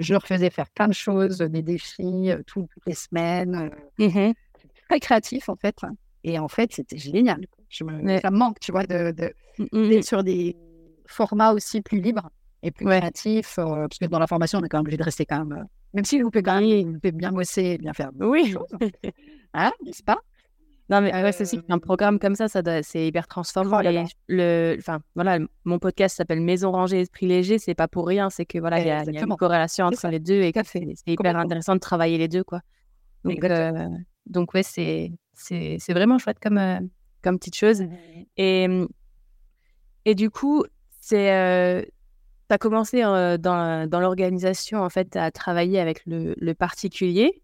Je 0.00 0.12
leur 0.12 0.26
faisais 0.26 0.50
faire 0.50 0.68
plein 0.70 0.88
de 0.88 0.92
choses, 0.92 1.38
des 1.38 1.62
défis 1.62 2.30
euh, 2.30 2.42
tout- 2.46 2.66
toutes 2.72 2.86
les 2.86 2.94
semaines. 2.94 3.70
euh, 4.00 4.06
Mhm. 4.08 4.34
très 4.88 4.98
créatif 5.00 5.48
en 5.48 5.54
fait. 5.56 5.76
Et 6.24 6.38
en 6.38 6.48
fait, 6.48 6.72
c'était 6.72 6.96
génial. 6.98 7.46
Je 7.68 7.84
me... 7.84 8.02
Ouais. 8.02 8.20
Ça 8.20 8.30
me 8.30 8.38
manque, 8.38 8.58
tu 8.60 8.72
vois, 8.72 8.84
de, 8.86 9.10
de, 9.12 9.32
Mhm. 9.72 9.88
d'être 9.90 10.04
sur 10.04 10.24
des 10.24 10.56
formats 11.06 11.52
aussi 11.52 11.80
plus 11.82 12.00
libres 12.00 12.28
et 12.62 12.70
plus 12.72 12.86
Ouais. 12.86 12.98
créatifs. 12.98 13.58
euh, 13.58 13.86
parce 13.88 13.98
que 13.98 14.06
dans 14.06 14.18
la 14.18 14.26
formation, 14.26 14.58
on 14.58 14.64
est 14.64 14.68
quand 14.68 14.78
même 14.78 14.82
obligé 14.86 14.96
de 14.96 15.02
rester 15.04 15.26
quand 15.26 15.44
même. 15.44 15.58
euh, 15.58 15.64
même 15.92 16.04
si 16.04 16.20
vous 16.20 16.30
pouvez 16.30 16.42
gagner, 16.42 16.82
vous 16.84 16.94
pouvez 16.94 17.12
bien 17.12 17.30
bosser 17.30 17.62
et 17.62 17.78
bien 17.78 17.92
faire 17.92 18.10
Oui. 18.18 18.54
Hein, 19.54 19.70
n'est-ce 19.84 20.02
pas? 20.02 20.18
Non, 20.90 21.00
mais 21.00 21.12
ouais, 21.14 21.32
c'est 21.32 21.44
aussi 21.44 21.62
qu'un 21.62 21.78
programme 21.78 22.18
comme 22.18 22.34
ça, 22.34 22.48
ça 22.48 22.60
doit- 22.62 22.82
c'est 22.82 23.06
hyper 23.06 23.26
transformant. 23.26 23.78
Oh 23.78 23.82
là 23.82 23.90
Et 23.90 23.94
là. 23.94 24.04
le, 24.28 24.76
enfin, 24.78 24.98
voilà, 25.14 25.38
mon 25.64 25.78
podcast 25.78 26.16
s'appelle 26.16 26.40
Maison 26.40 26.72
rangée, 26.72 27.00
esprit 27.02 27.26
léger. 27.26 27.58
C'est 27.58 27.74
pas 27.74 27.88
pour 27.88 28.06
rien. 28.06 28.28
C'est 28.28 28.44
que 28.44 28.58
voilà, 28.58 28.80
il 28.80 28.86
y, 28.86 28.90
a- 28.90 29.04
une 29.04 29.36
corrélation 29.36 29.86
entre 29.86 30.08
les 30.08 30.18
deux 30.20 30.42
et 30.42 30.52
que 30.52 30.60
c'est 30.64 30.84
c'est 30.96 31.12
hyper 31.12 31.36
intéressant 31.36 31.74
de 31.74 31.80
travailler 31.80 32.18
les 32.18 32.28
deux, 32.28 32.44
quoi. 32.44 32.60
Donc, 33.24 33.42
euh, 33.44 33.88
donc 34.26 34.52
ouais, 34.52 34.62
c'est 34.62 35.12
c'est 35.34 35.92
vraiment 35.92 36.18
chouette 36.18 36.38
comme 36.40 36.58
euh, 36.58 36.80
comme 37.22 37.38
petite 37.38 37.56
chose. 37.56 37.82
Et 38.36 38.68
et 40.04 40.14
du 40.14 40.30
coup, 40.30 40.64
c'est 41.00 41.32
euh, 41.32 41.82
tu 42.48 42.54
as 42.54 42.58
commencé 42.58 43.02
euh, 43.02 43.38
dans, 43.38 43.88
dans 43.88 44.00
l'organisation 44.00 44.82
en 44.82 44.90
fait 44.90 45.16
à 45.16 45.30
travailler 45.30 45.80
avec 45.80 46.04
le, 46.06 46.34
le 46.38 46.54
particulier. 46.54 47.42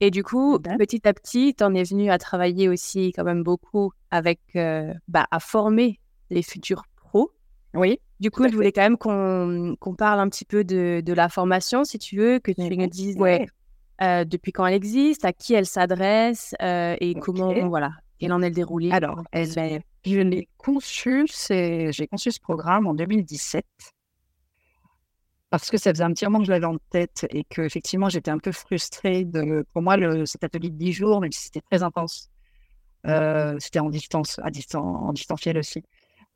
Et 0.00 0.10
du 0.10 0.22
coup, 0.22 0.58
petit 0.78 1.08
à 1.08 1.14
petit, 1.14 1.54
tu 1.54 1.64
en 1.64 1.74
es 1.74 1.82
venu 1.82 2.10
à 2.10 2.18
travailler 2.18 2.68
aussi 2.68 3.12
quand 3.12 3.24
même 3.24 3.42
beaucoup 3.42 3.92
avec, 4.10 4.40
euh, 4.54 4.92
bah, 5.08 5.26
à 5.30 5.40
former 5.40 5.98
les 6.28 6.42
futurs 6.42 6.82
pros. 6.96 7.30
Oui. 7.72 7.98
Du 8.20 8.30
coup, 8.30 8.46
je 8.46 8.54
voulais 8.54 8.72
quand 8.72 8.82
même 8.82 8.98
qu'on 8.98 9.74
qu'on 9.80 9.94
parle 9.94 10.20
un 10.20 10.28
petit 10.28 10.44
peu 10.44 10.64
de, 10.64 11.00
de 11.04 11.12
la 11.14 11.30
formation, 11.30 11.84
si 11.84 11.98
tu 11.98 12.16
veux, 12.18 12.38
que 12.40 12.52
tu 12.52 12.76
nous 12.76 12.86
dises 12.88 13.16
ouais. 13.16 13.46
Euh, 14.02 14.24
depuis 14.24 14.52
quand 14.52 14.66
elle 14.66 14.74
existe, 14.74 15.24
à 15.24 15.32
qui 15.32 15.54
elle 15.54 15.66
s'adresse 15.66 16.54
euh, 16.62 16.96
et 17.00 17.14
comment, 17.14 17.52
voilà, 17.68 17.92
quel 18.18 18.32
en 18.32 18.42
est 18.42 18.48
le 18.48 18.54
déroulé. 18.54 18.90
Alors, 18.90 19.22
elle, 19.32 19.52
Ben, 19.54 19.80
je 20.04 20.20
l'ai 20.20 20.48
conçu, 20.56 21.26
j'ai 21.48 22.06
conçu 22.10 22.30
ce 22.30 22.40
programme 22.40 22.86
en 22.86 22.94
2017 22.94 23.64
parce 25.50 25.70
que 25.70 25.78
ça 25.78 25.90
faisait 25.92 26.04
un 26.04 26.12
petit 26.12 26.24
moment 26.24 26.40
que 26.40 26.46
je 26.46 26.50
l'avais 26.50 26.66
en 26.66 26.78
tête 26.90 27.26
et 27.30 27.44
que 27.44 27.62
effectivement 27.62 28.08
j'étais 28.08 28.30
un 28.30 28.38
peu 28.38 28.52
frustrée 28.52 29.24
de, 29.24 29.64
pour 29.72 29.82
moi, 29.82 29.96
le, 29.96 30.26
cet 30.26 30.44
atelier 30.44 30.70
de 30.70 30.76
10 30.76 30.92
jours, 30.92 31.20
même 31.20 31.32
si 31.32 31.44
c'était 31.44 31.60
très 31.60 31.82
intense, 31.82 32.30
euh, 33.06 33.56
c'était 33.60 33.78
en 33.78 33.88
distance, 33.88 34.40
à 34.42 34.50
distance, 34.50 34.84
en 34.84 35.12
distanciel 35.12 35.58
aussi. 35.58 35.82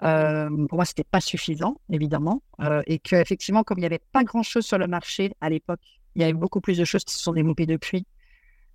Euh, 0.03 0.49
pour 0.69 0.77
moi, 0.77 0.85
c'était 0.85 1.05
pas 1.05 1.21
suffisant, 1.21 1.81
évidemment, 1.91 2.43
euh, 2.63 2.83
et 2.87 2.99
que 2.99 3.17
effectivement, 3.17 3.65
comme 3.65 3.79
il 3.79 3.83
n'y 3.83 3.87
avait 3.87 4.01
pas 4.13 4.25
grand-chose 4.25 4.65
sur 4.65 4.79
le 4.79 4.87
marché 4.87 5.33
à 5.41 5.51
l'époque, 5.51 6.00
il 6.15 6.23
y 6.23 6.25
avait 6.25 6.33
beaucoup 6.33 6.61
plus 6.61 6.79
de 6.79 6.85
choses 6.85 7.05
qui 7.05 7.15
se 7.15 7.21
sont 7.21 7.33
développées 7.33 7.67
depuis, 7.67 8.07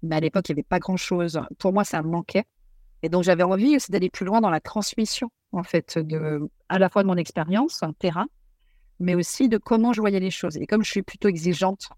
mais 0.01 0.15
à 0.15 0.19
l'époque, 0.19 0.47
il 0.49 0.53
n'y 0.53 0.59
avait 0.59 0.67
pas 0.67 0.79
grand-chose. 0.79 1.39
Pour 1.57 1.73
moi, 1.73 1.83
ça 1.83 2.01
me 2.01 2.09
manquait. 2.09 2.45
Et 3.03 3.09
donc, 3.09 3.23
j'avais 3.23 3.43
envie 3.43 3.75
aussi 3.75 3.91
d'aller 3.91 4.09
plus 4.09 4.25
loin 4.25 4.41
dans 4.41 4.49
la 4.49 4.61
transmission, 4.61 5.29
en 5.51 5.63
fait, 5.63 5.97
de, 5.97 6.49
à 6.69 6.79
la 6.79 6.89
fois 6.89 7.03
de 7.03 7.07
mon 7.07 7.17
expérience, 7.17 7.83
terrain, 7.99 8.27
mais 8.99 9.15
aussi 9.15 9.49
de 9.49 9.57
comment 9.57 9.93
je 9.93 10.01
voyais 10.01 10.19
les 10.19 10.31
choses. 10.31 10.57
Et 10.57 10.65
comme 10.65 10.83
je 10.83 10.91
suis 10.91 11.01
plutôt 11.01 11.27
exigeante 11.27 11.89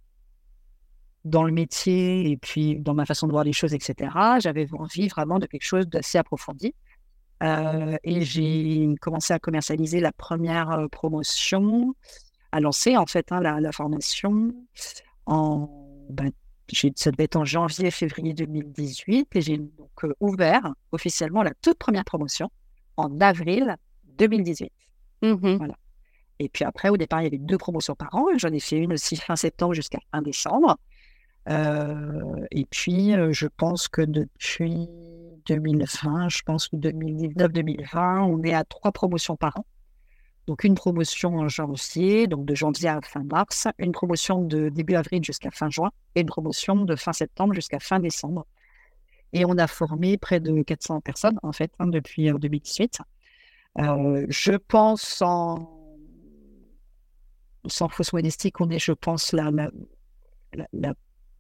dans 1.24 1.44
le 1.44 1.52
métier 1.52 2.32
et 2.32 2.38
puis 2.38 2.80
dans 2.80 2.94
ma 2.94 3.06
façon 3.06 3.28
de 3.28 3.32
voir 3.32 3.44
les 3.44 3.54
choses, 3.54 3.74
etc., 3.74 4.40
j'avais 4.40 4.68
envie 4.74 5.08
vraiment 5.08 5.40
de 5.40 5.46
quelque 5.46 5.66
chose 5.66 5.88
d'assez 5.88 6.18
approfondi. 6.18 6.74
Euh, 7.44 7.96
et 8.04 8.24
j'ai 8.24 8.96
commencé 9.00 9.32
à 9.32 9.40
commercialiser 9.40 10.00
la 10.00 10.12
première 10.12 10.72
euh, 10.72 10.88
promotion, 10.88 11.94
à 12.52 12.60
lancer 12.60 12.98
en 12.98 13.06
fait 13.06 13.32
hein, 13.32 13.42
la 13.42 13.72
formation 13.72 14.54
en, 15.28 15.70
ben, 16.10 16.32
j'ai- 16.70 16.94
ça 16.96 17.12
devait 17.12 17.26
être 17.26 17.36
en 17.36 17.46
janvier, 17.46 17.92
février 17.92 18.34
2018, 18.34 19.36
et 19.36 19.42
j'ai 19.42 19.58
donc 19.58 19.92
euh, 20.04 20.14
ouvert 20.20 20.74
officiellement 20.92 21.44
la 21.44 21.54
toute 21.62 21.78
première 21.78 22.06
promotion 22.06 22.50
en 22.98 23.20
avril 23.22 23.76
2018. 24.18 24.72
mhm. 25.22 25.72
Et 26.40 26.50
puis 26.50 26.66
après, 26.66 26.90
au 26.90 26.98
départ, 26.98 27.22
il 27.22 27.26
y 27.26 27.28
avait 27.28 27.38
deux 27.40 27.58
promotions 27.58 27.96
par 27.96 28.14
an. 28.16 28.26
J'en 28.38 28.50
ai 28.54 28.60
fait 28.60 28.78
une 28.78 28.94
aussi 28.94 29.16
fin 29.16 29.36
septembre 29.36 29.74
jusqu'à 29.74 30.00
fin 30.12 30.22
décembre. 30.22 30.78
Euh, 31.50 32.46
et 32.52 32.66
puis, 32.66 33.16
euh, 33.16 33.32
je 33.32 33.48
pense 33.48 33.88
que 33.88 34.02
depuis 34.02 34.88
2020, 35.48 36.30
je 36.30 36.42
pense 36.44 36.68
que 36.68 36.76
2019-2020, 36.76 38.22
on 38.24 38.44
est 38.44 38.54
à 38.54 38.64
trois 38.64 38.92
promotions 38.92 39.36
par 39.36 39.58
an 39.58 39.66
Donc 40.48 40.64
une 40.64 40.76
promotion 40.76 41.36
en 41.36 41.50
janvier, 41.50 42.28
donc 42.28 42.46
de 42.46 42.56
janvier 42.56 42.88
à 42.88 43.02
fin 43.02 43.24
mars, 43.24 43.68
une 43.78 43.92
promotion 43.92 44.42
de 44.42 44.70
début 44.70 44.96
avril 44.96 45.24
jusqu'à 45.24 45.52
fin 45.52 45.70
juin 45.70 45.92
et 46.16 46.22
une 46.22 46.28
promotion 46.28 46.86
de 46.86 46.96
fin 46.96 47.12
septembre 47.12 47.54
jusqu'à 47.54 47.80
fin 47.80 48.00
décembre. 48.00 48.46
Et 49.34 49.44
on 49.44 49.58
a 49.58 49.68
formé 49.68 50.18
près 50.18 50.40
de 50.40 50.62
400 50.62 51.02
personnes 51.02 51.38
en 51.44 51.52
fait 51.52 51.72
hein, 51.80 51.88
depuis 51.88 52.32
2018. 52.32 53.00
Euh, 53.80 54.26
je 54.30 54.54
pense 54.54 55.02
sans, 55.02 55.70
sans 57.68 57.90
fausse 57.90 58.14
modestie 58.14 58.52
qu'on 58.52 58.70
est, 58.70 58.80
je 58.80 58.94
pense, 58.94 59.34
la, 59.34 59.52
la, 60.74 60.94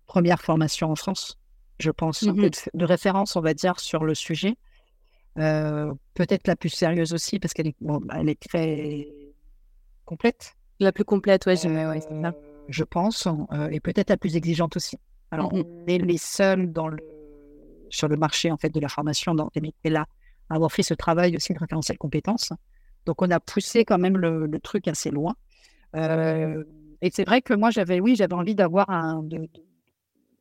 première 0.05 0.41
formation 0.41 0.91
en 0.91 0.95
France. 0.95 1.39
Je 1.79 1.91
pense 1.91 2.23
mmh 2.23 2.49
de 2.73 2.85
référence, 2.85 3.35
on 3.35 3.41
va 3.41 3.53
dire, 3.53 3.79
sur 3.79 4.03
le 4.03 4.15
sujet. 4.15 4.57
Euh, 5.37 5.93
peut-être 6.15 6.47
la 6.47 6.55
plus 6.55 6.69
sérieuse 6.69 7.13
aussi 7.13 7.39
parce 7.39 7.53
qu'elle 7.53 7.67
est, 7.67 7.75
elle 8.15 8.29
est 8.29 8.39
très 8.39 9.07
complète. 10.05 10.53
La 10.79 10.91
plus 10.91 11.03
complète, 11.03 11.45
ouais, 11.45 11.55
je, 11.55 11.67
euh, 11.67 12.31
je 12.69 12.83
pense, 12.83 13.27
euh, 13.27 13.69
et 13.69 13.79
peut-être 13.79 14.09
la 14.09 14.17
plus 14.17 14.35
exigeante 14.35 14.75
aussi. 14.75 14.97
Alors, 15.31 15.51
on 15.53 15.63
est 15.87 15.97
les 15.97 16.17
seuls 16.17 16.71
dans 16.71 16.87
le, 16.87 16.97
sur 17.89 18.07
le 18.07 18.15
marché 18.15 18.51
en 18.51 18.57
fait 18.57 18.69
de 18.69 18.79
la 18.79 18.87
formation 18.87 19.35
dans 19.35 19.49
les 19.55 19.61
métiers-là 19.61 20.05
à 20.49 20.55
avoir 20.55 20.71
fait 20.71 20.83
ce 20.83 20.93
travail 20.93 21.35
aussi 21.35 21.53
de 21.53 21.59
référentiel 21.59 21.97
compétences. 21.97 22.53
Donc, 23.05 23.21
on 23.21 23.29
a 23.29 23.39
poussé 23.39 23.85
quand 23.85 23.97
même 23.97 24.17
le, 24.17 24.59
truc 24.59 24.87
assez 24.87 25.11
loin. 25.11 25.35
et 25.93 27.11
c'est 27.11 27.25
vrai 27.25 27.41
que 27.41 27.53
moi, 27.53 27.69
j'avais, 27.69 27.99
oui, 27.99 28.15
j'avais 28.15 28.33
envie 28.33 28.55
d'avoir 28.55 28.89
un, 28.89 29.23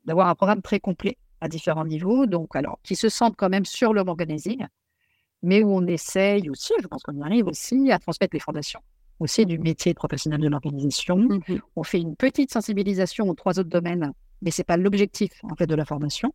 d'avoir 0.04 0.28
un 0.28 0.34
programme 0.34 0.62
très 0.62 0.80
complet 0.80 1.18
à 1.40 1.48
différents 1.48 1.84
niveaux, 1.84 2.26
donc 2.26 2.56
alors 2.56 2.78
qui 2.82 2.96
se 2.96 3.08
sentent 3.08 3.36
quand 3.36 3.48
même 3.48 3.64
sur 3.64 3.92
le 3.92 4.00
organizing, 4.00 4.66
mais 5.46 5.62
où 5.62 5.70
on 5.70 5.86
essaye 5.86 6.50
aussi, 6.50 6.74
je 6.82 6.86
pense 6.88 7.02
qu'on 7.02 7.16
y 7.16 7.22
arrive 7.22 7.46
aussi, 7.46 7.90
à 7.90 7.98
transmettre 7.98 8.34
les 8.34 8.40
fondations 8.40 8.80
aussi 9.18 9.46
du 9.46 9.58
métier 9.58 9.92
de 9.92 9.96
professionnel 9.96 10.40
de 10.40 10.48
l'organisation. 10.48 11.16
Mmh 11.16 11.40
on 11.74 11.82
fait 11.82 12.00
une 12.00 12.16
petite 12.16 12.52
sensibilisation 12.52 13.28
aux 13.28 13.34
trois 13.34 13.58
autres 13.58 13.70
domaines, 13.70 14.12
mais 14.42 14.50
ce 14.50 14.60
n'est 14.60 14.64
pas 14.64 14.76
l'objectif 14.76 15.32
en 15.42 15.54
fait 15.54 15.66
de 15.66 15.74
la 15.74 15.84
formation. 15.84 16.34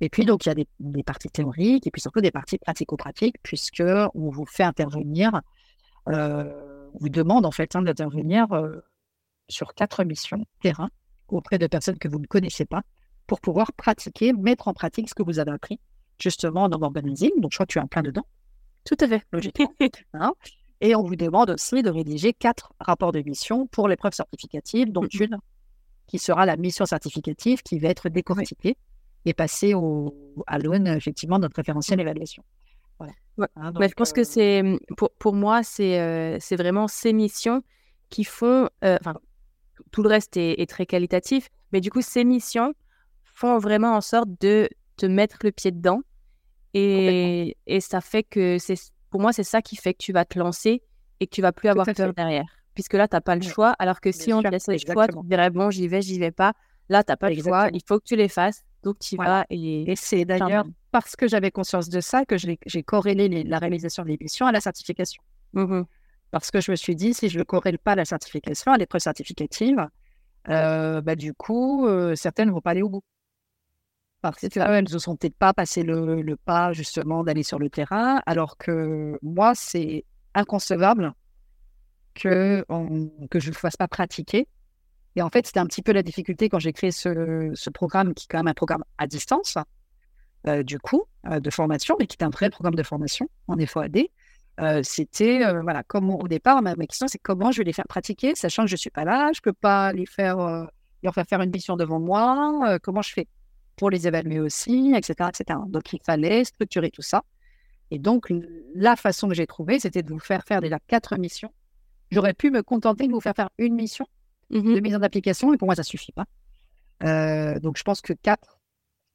Et 0.00 0.08
puis 0.08 0.24
donc 0.24 0.46
il 0.46 0.48
y 0.48 0.52
a 0.52 0.54
des, 0.54 1.02
parties 1.02 1.28
théoriques 1.28 1.86
et 1.86 1.90
puis 1.90 2.00
surtout 2.00 2.20
des 2.20 2.30
parties 2.30 2.58
pratico-pratiques, 2.58 3.36
puisque 3.42 3.82
on 4.14 4.30
vous 4.30 4.46
fait 4.46 4.62
intervenir, 4.62 5.40
euh, 6.08 6.88
on 6.94 6.98
vous 6.98 7.08
demande 7.08 7.46
en 7.46 7.50
fait 7.50 7.74
hein, 7.74 7.82
d'intervenir 7.82 8.52
euh, 8.52 8.80
sur 9.48 9.74
quatre 9.74 10.04
missions 10.04 10.44
terrain 10.62 10.90
auprès 11.28 11.58
de 11.58 11.66
personnes 11.66 11.98
que 11.98 12.08
vous 12.08 12.18
ne 12.18 12.26
connaissez 12.26 12.64
pas 12.64 12.82
pour 13.26 13.40
pouvoir 13.40 13.72
pratiquer, 13.72 14.32
mettre 14.32 14.68
en 14.68 14.74
pratique 14.74 15.08
ce 15.08 15.14
que 15.14 15.22
vous 15.22 15.38
avez 15.38 15.52
appris 15.52 15.80
justement 16.18 16.68
dans 16.68 16.78
l'organising. 16.78 17.30
Donc 17.38 17.52
je 17.52 17.56
crois 17.56 17.66
que 17.66 17.72
tu 17.72 17.78
es 17.78 17.82
en 17.82 17.88
plein 17.88 18.02
dedans. 18.02 18.26
Tout 18.88 18.96
à 19.00 19.06
fait, 19.06 19.22
logiquement. 19.32 19.70
Hein. 20.14 20.32
et 20.80 20.94
on 20.94 21.02
vous 21.02 21.14
demande 21.14 21.50
aussi 21.50 21.82
de 21.82 21.90
rédiger 21.90 22.32
quatre 22.32 22.72
rapports 22.80 23.12
de 23.12 23.20
mission 23.20 23.66
pour 23.66 23.86
l'épreuve 23.86 24.14
certificative, 24.14 24.90
dont 24.90 25.02
mmh 25.02 25.20
une 25.20 25.38
qui 26.06 26.18
sera 26.18 26.46
la 26.46 26.56
mission 26.56 26.86
certificative 26.86 27.62
qui 27.62 27.78
va 27.78 27.88
être 27.90 28.08
décortiquée 28.08 28.78
et 29.26 29.34
passée 29.34 29.74
au, 29.74 30.14
à 30.46 30.58
l'aune, 30.58 30.86
effectivement, 30.86 31.36
de 31.36 31.42
notre 31.42 31.56
référentiel 31.56 32.00
évaluation. 32.00 32.42
Voilà. 32.98 33.12
Hein, 33.56 33.72
je 33.78 33.92
pense 33.92 34.14
que 34.14 34.22
euh 34.22 34.24
c'est, 34.24 34.62
mmh, 34.62 34.78
pour, 34.96 35.10
pour 35.18 35.34
moi, 35.34 35.62
c'est, 35.62 36.00
euh, 36.00 36.38
c'est 36.40 36.56
vraiment 36.56 36.88
ces 36.88 37.12
missions 37.12 37.62
qui 38.08 38.24
font, 38.24 38.70
euh, 38.84 38.96
enfin, 39.02 39.18
tout 39.90 40.02
le 40.02 40.08
reste 40.08 40.38
est, 40.38 40.62
est, 40.62 40.66
très 40.66 40.86
qualitatif, 40.86 41.50
mais 41.72 41.82
du 41.82 41.90
coup, 41.90 42.00
ces 42.00 42.24
missions 42.24 42.72
font 43.34 43.58
vraiment 43.58 43.94
en 43.94 44.00
sorte 44.00 44.30
de 44.40 44.70
te 44.96 45.04
mettre 45.04 45.36
le 45.44 45.52
pied 45.52 45.72
dedans 45.72 46.00
et, 46.74 47.56
et 47.66 47.80
ça 47.80 48.00
fait 48.00 48.22
que 48.22 48.58
c'est 48.58 48.76
pour 49.10 49.20
moi, 49.20 49.32
c'est 49.32 49.44
ça 49.44 49.62
qui 49.62 49.76
fait 49.76 49.94
que 49.94 50.02
tu 50.02 50.12
vas 50.12 50.24
te 50.24 50.38
lancer 50.38 50.82
et 51.20 51.26
que 51.26 51.34
tu 51.34 51.42
vas 51.42 51.52
plus 51.52 51.68
avoir 51.68 51.86
peur 51.86 52.12
derrière. 52.12 52.44
Puisque 52.74 52.94
là, 52.94 53.08
tu 53.08 53.16
n'as 53.16 53.20
pas 53.20 53.34
le 53.34 53.42
choix. 53.42 53.74
Alors 53.78 54.00
que 54.00 54.12
si 54.12 54.32
on 54.32 54.42
te 54.42 54.48
laisse 54.48 54.68
le 54.68 54.78
choix, 54.78 55.08
tu 55.08 55.16
dirais, 55.24 55.50
bon, 55.50 55.70
j'y 55.70 55.88
vais, 55.88 56.02
j'y 56.02 56.18
vais 56.18 56.30
pas. 56.30 56.52
Là, 56.88 57.02
tu 57.02 57.10
n'as 57.10 57.16
pas 57.16 57.30
le 57.30 57.40
choix. 57.42 57.68
Il 57.72 57.82
faut 57.86 57.98
que 57.98 58.04
tu 58.04 58.16
les 58.16 58.28
fasses. 58.28 58.62
Donc, 58.84 58.98
tu 59.00 59.16
vas. 59.16 59.44
Et, 59.50 59.90
et 59.90 59.96
c'est 59.96 60.24
d'ailleurs 60.24 60.64
parce 60.90 61.16
que 61.16 61.26
j'avais 61.26 61.50
conscience 61.50 61.88
de 61.88 62.00
ça 62.00 62.24
que 62.24 62.36
j'ai 62.36 62.82
corrélé 62.82 63.28
la 63.44 63.58
réalisation 63.58 64.04
de 64.04 64.08
l'émission 64.08 64.46
à 64.46 64.52
la 64.52 64.60
certification. 64.60 65.22
Mmh 65.54 65.82
parce 66.30 66.50
que 66.50 66.60
je 66.60 66.70
me 66.70 66.76
suis 66.76 66.94
dit, 66.94 67.14
si 67.14 67.30
je 67.30 67.38
ne 67.38 67.42
corrèle 67.42 67.78
pas 67.78 67.94
la 67.94 68.04
certification 68.04 68.72
à 68.72 68.76
l'épreuve 68.76 69.00
certificative, 69.00 69.88
euh, 70.50 71.00
bah, 71.00 71.16
du 71.16 71.32
coup, 71.32 71.86
euh, 71.86 72.14
certaines 72.16 72.48
ne 72.48 72.52
vont 72.52 72.60
pas 72.60 72.72
aller 72.72 72.82
au 72.82 72.90
bout 72.90 73.02
parce 74.20 74.40
qu'elles 74.40 74.84
ne 74.84 74.98
sont 74.98 75.16
peut-être 75.16 75.36
pas 75.36 75.52
passé 75.52 75.82
le, 75.82 76.36
pas 76.36 76.72
justement 76.72 77.22
d'aller 77.22 77.42
sur 77.42 77.58
le 77.58 77.70
terrain, 77.70 78.20
alors 78.26 78.56
que 78.56 79.18
moi, 79.22 79.54
c'est 79.54 80.04
inconcevable 80.34 81.12
que, 82.14 82.64
que 83.30 83.40
je 83.40 83.50
ne 83.50 83.54
fasse 83.54 83.76
pas 83.76 83.88
pratiquer. 83.88 84.48
Et 85.16 85.22
en 85.22 85.30
fait, 85.30 85.46
c'était 85.46 85.60
un 85.60 85.66
petit 85.66 85.82
peu 85.82 85.92
la 85.92 86.02
difficulté 86.02 86.48
quand 86.48 86.58
j'ai 86.58 86.72
créé 86.72 86.90
ce, 86.90 87.70
programme, 87.70 88.14
qui 88.14 88.24
est 88.24 88.28
quand 88.28 88.38
même 88.38 88.48
un 88.48 88.54
programme 88.54 88.84
à 88.98 89.06
distance, 89.06 89.56
euh, 90.46 90.62
du 90.62 90.78
coup, 90.78 91.04
euh, 91.26 91.40
de 91.40 91.50
formation, 91.50 91.96
mais 91.98 92.06
qui 92.06 92.16
est 92.20 92.24
un 92.24 92.30
vrai 92.30 92.50
programme 92.50 92.74
de 92.74 92.82
formation 92.82 93.28
en 93.46 93.56
FOAD. 93.58 93.98
Euh, 94.60 94.80
c'était, 94.82 95.40
voilà, 95.62 95.84
comment 95.84 96.18
au 96.18 96.26
départ, 96.26 96.60
ma, 96.62 96.74
question, 96.74 97.06
c'est 97.06 97.18
comment 97.18 97.52
je 97.52 97.58
vais 97.58 97.64
les 97.64 97.72
faire 97.72 97.86
pratiquer, 97.88 98.34
sachant 98.34 98.64
que 98.64 98.68
je 98.68 98.74
ne 98.74 98.78
suis 98.78 98.90
pas 98.90 99.04
là, 99.04 99.30
je 99.32 99.38
ne 99.38 99.42
peux 99.42 99.52
pas 99.52 99.92
les 99.92 100.06
faire, 100.06 100.38
leur 101.02 101.14
faire 101.14 101.26
faire 101.26 101.40
une 101.40 101.50
mission 101.50 101.76
devant 101.76 102.00
moi, 102.00 102.78
comment 102.80 103.02
je 103.02 103.12
fais? 103.12 103.28
Pour 103.78 103.90
les 103.90 104.06
évaluer 104.06 104.40
aussi, 104.40 104.92
etc., 104.94 105.30
etc. 105.30 105.60
Donc, 105.68 105.92
il 105.92 106.00
fallait 106.04 106.44
structurer 106.44 106.90
tout 106.90 107.02
ça. 107.02 107.22
Et 107.90 107.98
donc, 107.98 108.30
la 108.74 108.96
façon 108.96 109.28
que 109.28 109.34
j'ai 109.34 109.46
trouvée, 109.46 109.78
c'était 109.80 110.02
de 110.02 110.10
vous 110.10 110.18
faire 110.18 110.42
faire 110.46 110.60
déjà 110.60 110.78
quatre 110.86 111.16
missions. 111.16 111.52
J'aurais 112.10 112.34
pu 112.34 112.50
me 112.50 112.62
contenter 112.62 113.06
de 113.06 113.12
vous 113.12 113.20
faire 113.20 113.34
faire 113.34 113.50
une 113.58 113.74
mission 113.74 114.06
mmh 114.50 114.74
de 114.74 114.80
mise 114.80 114.96
en 114.96 115.02
application, 115.02 115.52
et 115.52 115.58
pour 115.58 115.66
moi, 115.66 115.74
ça 115.74 115.82
ne 115.82 115.86
suffit 115.86 116.12
pas. 116.12 116.24
Euh, 117.04 117.60
donc, 117.60 117.76
je 117.78 117.82
pense 117.82 118.00
que 118.00 118.12
quatre, 118.12 118.58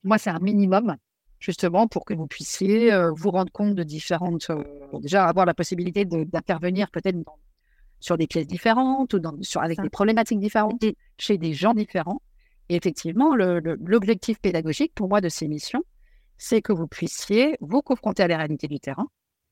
moi, 0.04 0.18
c'est 0.18 0.30
un 0.30 0.40
minimum, 0.40 0.96
justement, 1.40 1.88
pour 1.88 2.06
que 2.06 2.14
vous 2.14 2.28
puissiez 2.28 2.94
euh, 2.94 3.12
vous 3.12 3.32
rendre 3.32 3.52
compte 3.52 3.76
de 3.76 3.84
différentes. 3.84 4.50
Euh, 4.50 4.64
déjà, 5.00 5.26
avoir 5.26 5.46
la 5.46 5.54
possibilité 5.54 6.06
d'intervenir 6.06 6.90
peut-être 6.92 7.18
sur 8.00 8.18
des 8.18 8.28
pièces 8.28 8.48
différentes 8.48 9.14
ou 9.14 9.20
dans, 9.20 9.36
sur, 9.42 9.62
avec 9.62 9.82
des 9.82 9.90
problématiques 9.90 10.40
différentes, 10.40 10.84
chez 11.18 11.38
des 11.38 11.54
gens 11.54 11.74
différents. 11.74 12.22
Et 12.70 12.76
effectivement, 12.76 13.36
l'objectif 13.36 14.40
pédagogique 14.40 14.94
pour 14.96 15.10
moi 15.10 15.22
de 15.22 15.30
ces 15.30 15.48
missions, 15.48 15.84
c'est 16.38 16.62
que 16.62 16.74
vous 16.74 16.88
puissiez 16.88 17.58
vous 17.62 17.82
confronter 17.82 18.24
à 18.24 18.28
la 18.28 18.38
réalité 18.38 18.68
du 18.68 18.80
terrain, 18.80 19.08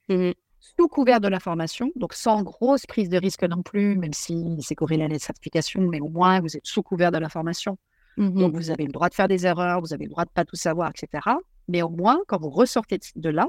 mmh 0.10 0.32
sous 0.78 0.88
couvert 0.88 1.20
de 1.20 1.28
l'information, 1.28 1.90
donc 1.96 2.14
sans 2.14 2.44
grosse 2.44 2.86
prise 2.86 3.10
de 3.10 3.18
risque 3.18 3.44
non 3.44 3.64
plus, 3.64 3.98
même 3.98 4.14
si 4.14 4.46
c'est 4.62 4.76
corrélé 4.76 5.06
à 5.06 5.08
la 5.08 5.18
certification, 5.18 5.82
mais 5.82 6.00
au 6.02 6.10
moins 6.10 6.40
vous 6.40 6.56
êtes 6.56 6.68
sous 6.68 6.84
couvert 6.84 7.12
de 7.12 7.18
l'information. 7.18 7.80
Mmh 8.18 8.30
donc 8.30 8.56
vous 8.56 8.70
avez 8.70 8.86
le 8.86 8.92
droit 8.92 9.10
de 9.10 9.16
faire 9.16 9.28
des 9.28 9.48
erreurs, 9.48 9.82
vous 9.82 9.92
avez 9.92 10.06
le 10.06 10.12
droit 10.12 10.26
de 10.26 10.30
pas 10.30 10.46
tout 10.46 10.56
savoir, 10.56 10.92
etc. 10.92 11.24
Mais 11.68 11.82
au 11.82 11.90
moins, 11.90 12.20
quand 12.28 12.40
vous 12.40 12.52
ressortez 12.52 13.00
de 13.16 13.30
là, 13.30 13.48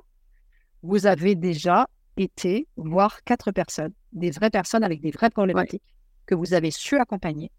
vous 0.83 1.07
avez 1.07 1.35
déjà 1.35 1.87
été 2.17 2.67
voir 2.77 3.23
quatre 3.25 3.53
personnes, 3.53 3.93
des 4.13 4.31
vraies 4.31 4.51
personnes 4.51 4.85
avec 4.85 5.01
des 5.03 5.11
vraies 5.11 5.31
problématiques 5.31 5.83
que 6.27 6.35
vous 6.35 6.55
avez 6.55 6.71
su 6.71 6.97
accompagner. 6.99 7.51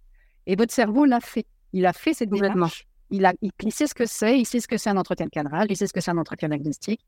Et 0.47 0.56
votre 0.56 0.74
cerveau 0.74 1.06
l'a 1.06 1.20
fait. 1.20 1.45
Il 1.74 1.86
a 1.86 1.94
fait 1.94 2.14
cette 2.14 2.30
démarche. 2.30 2.88
Il, 3.10 3.26
a, 3.26 3.34
il, 3.42 3.72
sait 3.72 3.86
ce 3.86 3.94
que 3.94 4.06
c'est, 4.06 4.40
il 4.40 4.46
sait 4.46 4.60
ce 4.60 4.68
que 4.68 4.78
c'est 4.78 4.90
un 4.90 4.98
entretien 4.98 5.28
de 5.28 5.32
cadrage, 5.32 5.68
il 5.70 5.78
sait 5.78 5.86
ce 5.86 5.94
que 5.94 6.02
c'est 6.02 6.12
un 6.12 6.18
entretien 6.18 6.50
diagnostique, 6.50 7.02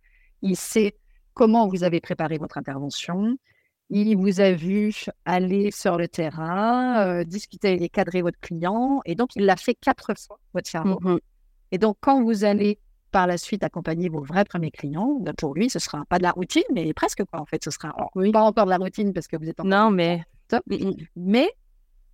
il 0.43 0.55
sait 0.55 0.95
comment 1.33 1.67
vous 1.67 1.83
avez 1.83 1.99
préparé 1.99 2.37
votre 2.37 2.59
intervention, 2.59 3.37
il 3.89 4.15
vous 4.15 4.39
a 4.39 4.51
vu 4.51 4.93
aller 5.25 5.71
sur 5.71 5.97
le 5.97 6.07
terrain, 6.07 6.99
euh, 7.07 7.23
discuter 7.23 7.81
et 7.81 7.89
cadrer 7.89 8.21
votre 8.21 8.39
client, 8.39 9.01
et 9.05 9.15
donc 9.15 9.35
il 9.35 9.45
l'a 9.45 9.55
fait 9.55 9.73
quatre 9.73 10.13
fois, 10.15 10.39
votre 10.53 10.69
cerveau. 10.69 10.99
Mmh 11.01 11.19
et 11.71 11.77
donc, 11.77 11.97
quand 11.99 12.23
vous 12.23 12.43
allez 12.43 12.79
par 13.11 13.27
la 13.27 13.37
suite 13.37 13.63
accompagner 13.63 14.09
vos 14.09 14.21
vrais 14.21 14.45
premiers 14.45 14.71
clients, 14.71 15.17
ben, 15.19 15.33
pour 15.33 15.53
lui, 15.55 15.69
ce 15.69 15.79
sera 15.79 16.05
pas 16.05 16.17
de 16.17 16.23
la 16.23 16.31
routine, 16.31 16.63
mais 16.73 16.93
presque 16.93 17.23
quoi, 17.25 17.41
en 17.41 17.45
fait. 17.45 17.63
Ce 17.63 17.71
sera 17.71 17.93
pas 18.33 18.41
encore 18.41 18.65
de 18.65 18.69
la 18.69 18.77
routine 18.77 19.13
parce 19.13 19.27
que 19.27 19.37
vous 19.37 19.49
êtes 19.49 19.59
en 19.59 19.65
Non, 19.65 19.91
mais. 19.91 20.23
Top. 20.47 20.63
Mais 21.15 21.49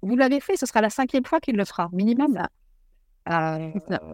vous 0.02 0.16
l'avez 0.16 0.40
fait, 0.40 0.58
ce 0.58 0.66
sera 0.66 0.82
la 0.82 0.90
cinquième 0.90 1.26
fois 1.26 1.40
qu'il 1.40 1.56
le 1.56 1.66
fera, 1.66 1.90
minimum. 1.92 2.42
Euh, 3.30 3.72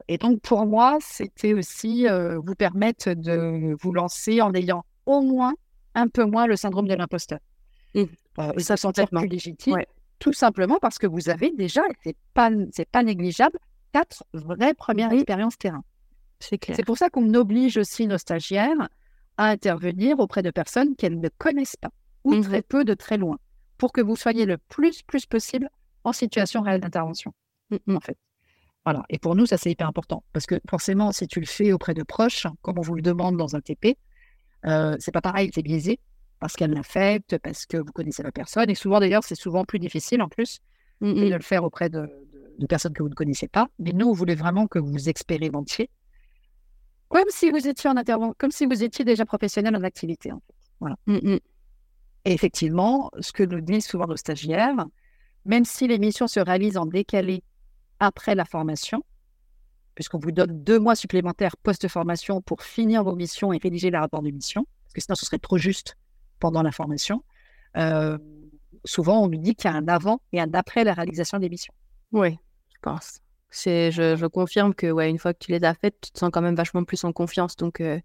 et 0.08 0.18
donc, 0.18 0.42
pour 0.42 0.66
moi, 0.66 0.98
c'était 1.02 1.54
aussi 1.54 2.08
euh, 2.08 2.40
vous 2.40 2.56
permettre 2.56 3.14
de 3.14 3.76
vous 3.82 3.92
lancer 3.94 4.42
en 4.42 4.54
ayant 4.54 4.84
au 5.06 5.22
moins 5.22 5.54
un 5.96 6.08
peu 6.08 6.26
moins 6.26 6.46
le 6.46 6.56
syndrome 6.56 6.88
de 6.88 6.94
l'imposteur. 6.94 7.40
Mmh. 7.96 8.04
Euh, 8.40 8.52
et 8.58 8.60
ça 8.62 8.78
sentir 8.78 9.08
plus 9.08 9.28
légitime, 9.28 9.78
tout 10.20 10.34
simplement 10.34 10.78
parce 10.80 11.00
que 11.00 11.08
vous 11.08 11.30
avez 11.30 11.52
déjà, 11.52 11.82
c'est 12.04 12.16
pas, 12.34 12.52
c'est 12.72 12.90
pas 12.90 13.02
négligeable, 13.02 13.58
quatre 13.94 14.24
vraies 14.34 14.74
premières 14.74 15.12
expériences 15.12 15.58
terrain. 15.58 15.84
C'est 16.40 16.86
pour 16.86 16.98
ça 16.98 17.10
qu'on 17.10 17.34
oblige 17.34 17.78
aussi 17.78 18.06
nos 18.06 18.20
stagiaires 18.20 18.90
à 19.38 19.50
intervenir 19.50 20.20
auprès 20.20 20.44
de 20.44 20.52
personnes 20.52 20.96
qu'elles 20.96 21.20
ne 21.20 21.30
connaissent 21.38 21.78
pas, 21.78 21.90
ou 22.24 22.36
mmh 22.36 22.42
très 22.42 22.62
peu 22.62 22.84
de 22.84 22.94
très 22.94 23.18
loin, 23.18 23.38
pour 23.78 23.92
que 23.92 24.02
vous 24.02 24.16
soyez 24.16 24.46
le 24.46 24.58
plus, 24.58 25.02
plus 25.02 25.26
possible 25.26 25.70
en 26.08 26.14
situation 26.14 26.62
réelle 26.62 26.82
d'intervention, 26.82 27.34
mmh 27.72 27.96
en 27.96 28.00
fait. 28.00 28.18
Voilà. 28.86 29.04
Et 29.10 29.20
pour 29.20 29.36
nous, 29.36 29.46
ça, 29.46 29.58
c'est 29.58 29.70
hyper 29.72 29.88
important. 29.88 30.24
Parce 30.34 30.46
que 30.46 30.56
forcément, 30.70 31.12
si 31.12 31.28
tu 31.28 31.40
le 31.42 31.46
fais 31.46 31.74
auprès 31.74 31.94
de 31.94 32.04
proches, 32.04 32.48
comme 32.62 32.80
on 32.80 32.82
vous 32.82 32.96
le 32.96 33.02
demande 33.02 33.36
dans 33.38 33.56
un 33.56 33.60
TP, 33.62 33.98
euh, 34.66 34.96
c'est 35.00 35.12
pas 35.12 35.22
pareil, 35.22 35.52
c'est 35.54 35.62
biaisé. 35.64 36.00
parce 36.40 36.56
qu'elle 36.56 36.72
l'affecte, 36.72 37.38
parce 37.40 37.66
que 37.66 37.78
vous 37.78 37.92
connaissez 37.92 38.22
la 38.24 38.32
personne. 38.32 38.70
Et 38.70 38.76
souvent, 38.76 39.00
d'ailleurs, 39.00 39.24
c'est 39.24 39.36
souvent 39.36 39.66
plus 39.66 39.80
difficile 39.80 40.22
en 40.22 40.30
plus 40.30 40.60
Mm, 41.02 41.14
de 41.30 41.34
le 41.36 41.42
faire 41.42 41.64
auprès 41.64 41.90
de, 41.90 42.00
de- 42.02 42.56
de 42.60 42.66
personnes 42.66 42.94
que 42.94 43.04
vous 43.04 43.10
ne 43.10 43.14
connaissez 43.16 43.48
pas. 43.48 43.68
Mais 43.78 43.92
nous, 43.92 44.08
on 44.08 44.14
voulait 44.14 44.36
vraiment 44.36 44.66
que 44.68 44.80
vous 44.80 45.10
expérimentiez 45.10 45.90
comme 47.10 47.26
si 47.30 47.50
vous 47.52 47.68
étiez 47.68 47.90
en 47.90 47.98
intervention, 47.98 48.36
comme 48.38 48.52
si 48.52 48.66
vous 48.66 48.84
étiez 48.84 49.06
déjà 49.06 49.26
professionnel 49.26 49.76
en 49.76 49.84
activité. 49.84 50.32
en 50.32 50.42
fait. 50.80 50.96
Mm. 51.08 51.36
Et 52.26 52.34
effectivement, 52.34 53.10
ce 53.20 53.32
que 53.32 53.44
nous 53.44 53.62
disent 53.62 53.86
souvent 53.86 54.08
nos 54.08 54.18
stagiaires, 54.18 54.86
même 55.48 55.66
si 55.66 55.88
l'émission 55.88 56.28
se 56.28 56.40
réalise 56.40 56.78
en 56.78 56.86
décalé 56.86 57.44
après 58.00 58.36
la 58.36 58.46
formation, 58.46 59.04
puisqu'on 59.96 60.20
vous 60.20 60.32
donne 60.32 60.64
deux 60.64 60.78
mois 60.78 60.96
supplémentaires 60.96 61.58
post-formation 61.58 62.42
pour 62.42 62.62
finir 62.62 63.04
vos 63.04 63.16
missions 63.16 63.52
et 63.52 63.58
rédiger 63.58 63.90
le 63.90 63.98
rapport 63.98 64.22
de 64.22 64.30
mission, 64.30 64.68
parce 64.84 64.94
que 64.94 65.02
sinon 65.02 65.16
ce 65.16 65.26
serait 65.26 65.40
trop 65.40 65.58
juste 65.58 65.98
pendant 66.40 66.62
la 66.62 66.72
formation, 66.72 67.24
euh, 67.78 68.18
souvent 68.86 69.24
on 69.24 69.28
nous 69.28 69.40
dit 69.40 69.56
qu'il 69.56 69.72
y 69.72 69.74
a 69.74 69.78
un 69.78 69.88
avant 69.88 70.22
et 70.34 70.40
un 70.40 70.54
après 70.54 70.84
la 70.84 70.94
réalisation 70.94 71.40
des 71.40 71.50
missions. 71.50 71.74
Ouais, 72.12 72.38
je 72.70 72.78
pense. 72.82 73.22
Je, 73.52 74.16
je 74.18 74.26
confirme 74.28 74.76
que 74.76 74.88
une 75.08 75.18
fois 75.18 75.34
que 75.34 75.40
tu 75.40 75.52
les 75.52 75.64
as 75.64 75.74
faites, 75.74 76.00
tu 76.02 76.12
te 76.12 76.20
sens 76.20 76.30
quand 76.32 76.42
même 76.42 76.56
vachement 76.56 76.84
plus 76.84 77.04
en 77.06 77.14
confiance. 77.14 77.56
Donc, 77.56 77.82
euh, 77.82 78.00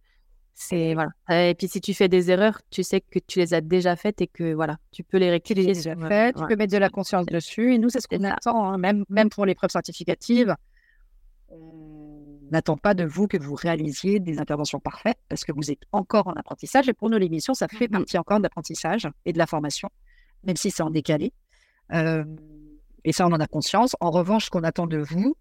c'est 0.55 0.95
voilà. 0.95 1.11
Euh, 1.31 1.51
Et 1.51 1.55
puis, 1.55 1.69
si 1.69 1.81
tu 1.81 1.95
fais 1.95 2.09
des 2.09 2.31
erreurs, 2.31 2.61
tu 2.71 2.83
sais 2.83 3.01
que 3.01 3.19
tu 3.27 3.39
les 3.41 3.55
as 3.55 3.61
déjà 3.61 3.97
faites 3.97 4.21
et 4.21 4.27
que 4.27 4.53
voilà, 4.55 4.79
tu 4.93 5.03
peux 5.03 5.19
les 5.19 5.27
Tu 5.27 5.31
rectifier. 5.33 5.65
les 5.65 5.89
as 5.89 5.95
déjà 5.95 6.09
faites, 6.09 6.37
tu 6.37 6.47
peux 6.47 6.57
mettre 6.57 6.73
de 6.73 6.79
la 6.79 6.89
conscience 6.91 7.27
dessus, 7.27 7.75
et 7.75 7.79
nous 7.79 7.89
c'est 7.89 8.01
ce 8.01 8.09
qu'on 8.09 8.23
attend, 8.25 8.65
hein, 8.67 8.79
même, 8.79 9.05
même 9.09 9.29
pour 9.31 9.47
les 9.47 9.55
preuves 9.55 9.71
certificatives. 9.71 10.55
On 11.49 12.39
n'attend 12.51 12.77
pas 12.77 12.95
de 12.95 13.05
vous 13.05 13.27
que 13.29 13.37
vous 13.39 13.55
réalisiez 13.55 14.21
des 14.21 14.39
interventions 14.39 14.81
parfaites 14.81 15.19
parce 15.29 15.45
que 15.45 15.53
vous 15.53 15.71
êtes 15.71 15.83
encore 15.93 16.27
en 16.29 16.33
apprentissage. 16.33 16.89
Et 16.89 16.93
pour 16.93 17.11
nous, 17.11 17.19
l'émission, 17.19 17.55
ça 17.55 17.69
fait 17.69 17.87
Mhm. 17.91 17.99
partie 17.99 18.19
encore 18.19 18.39
de 18.39 18.43
l'apprentissage 18.43 19.09
et 19.25 19.33
de 19.33 19.39
la 19.39 19.47
formation, 19.47 19.89
même 20.45 20.57
si 20.57 20.71
c'est 20.71 20.83
en 20.83 20.91
décalé. 20.91 21.33
Euh, 21.93 22.25
et 23.05 23.13
ça, 23.13 23.27
on 23.27 23.33
en 23.33 23.41
a 23.41 23.47
conscience. 23.47 23.97
En 24.01 24.11
revanche, 24.11 24.47
ce 24.47 24.51
qu'on 24.51 24.63
attend 24.65 24.87
de 24.87 24.99
vous, 24.99 25.35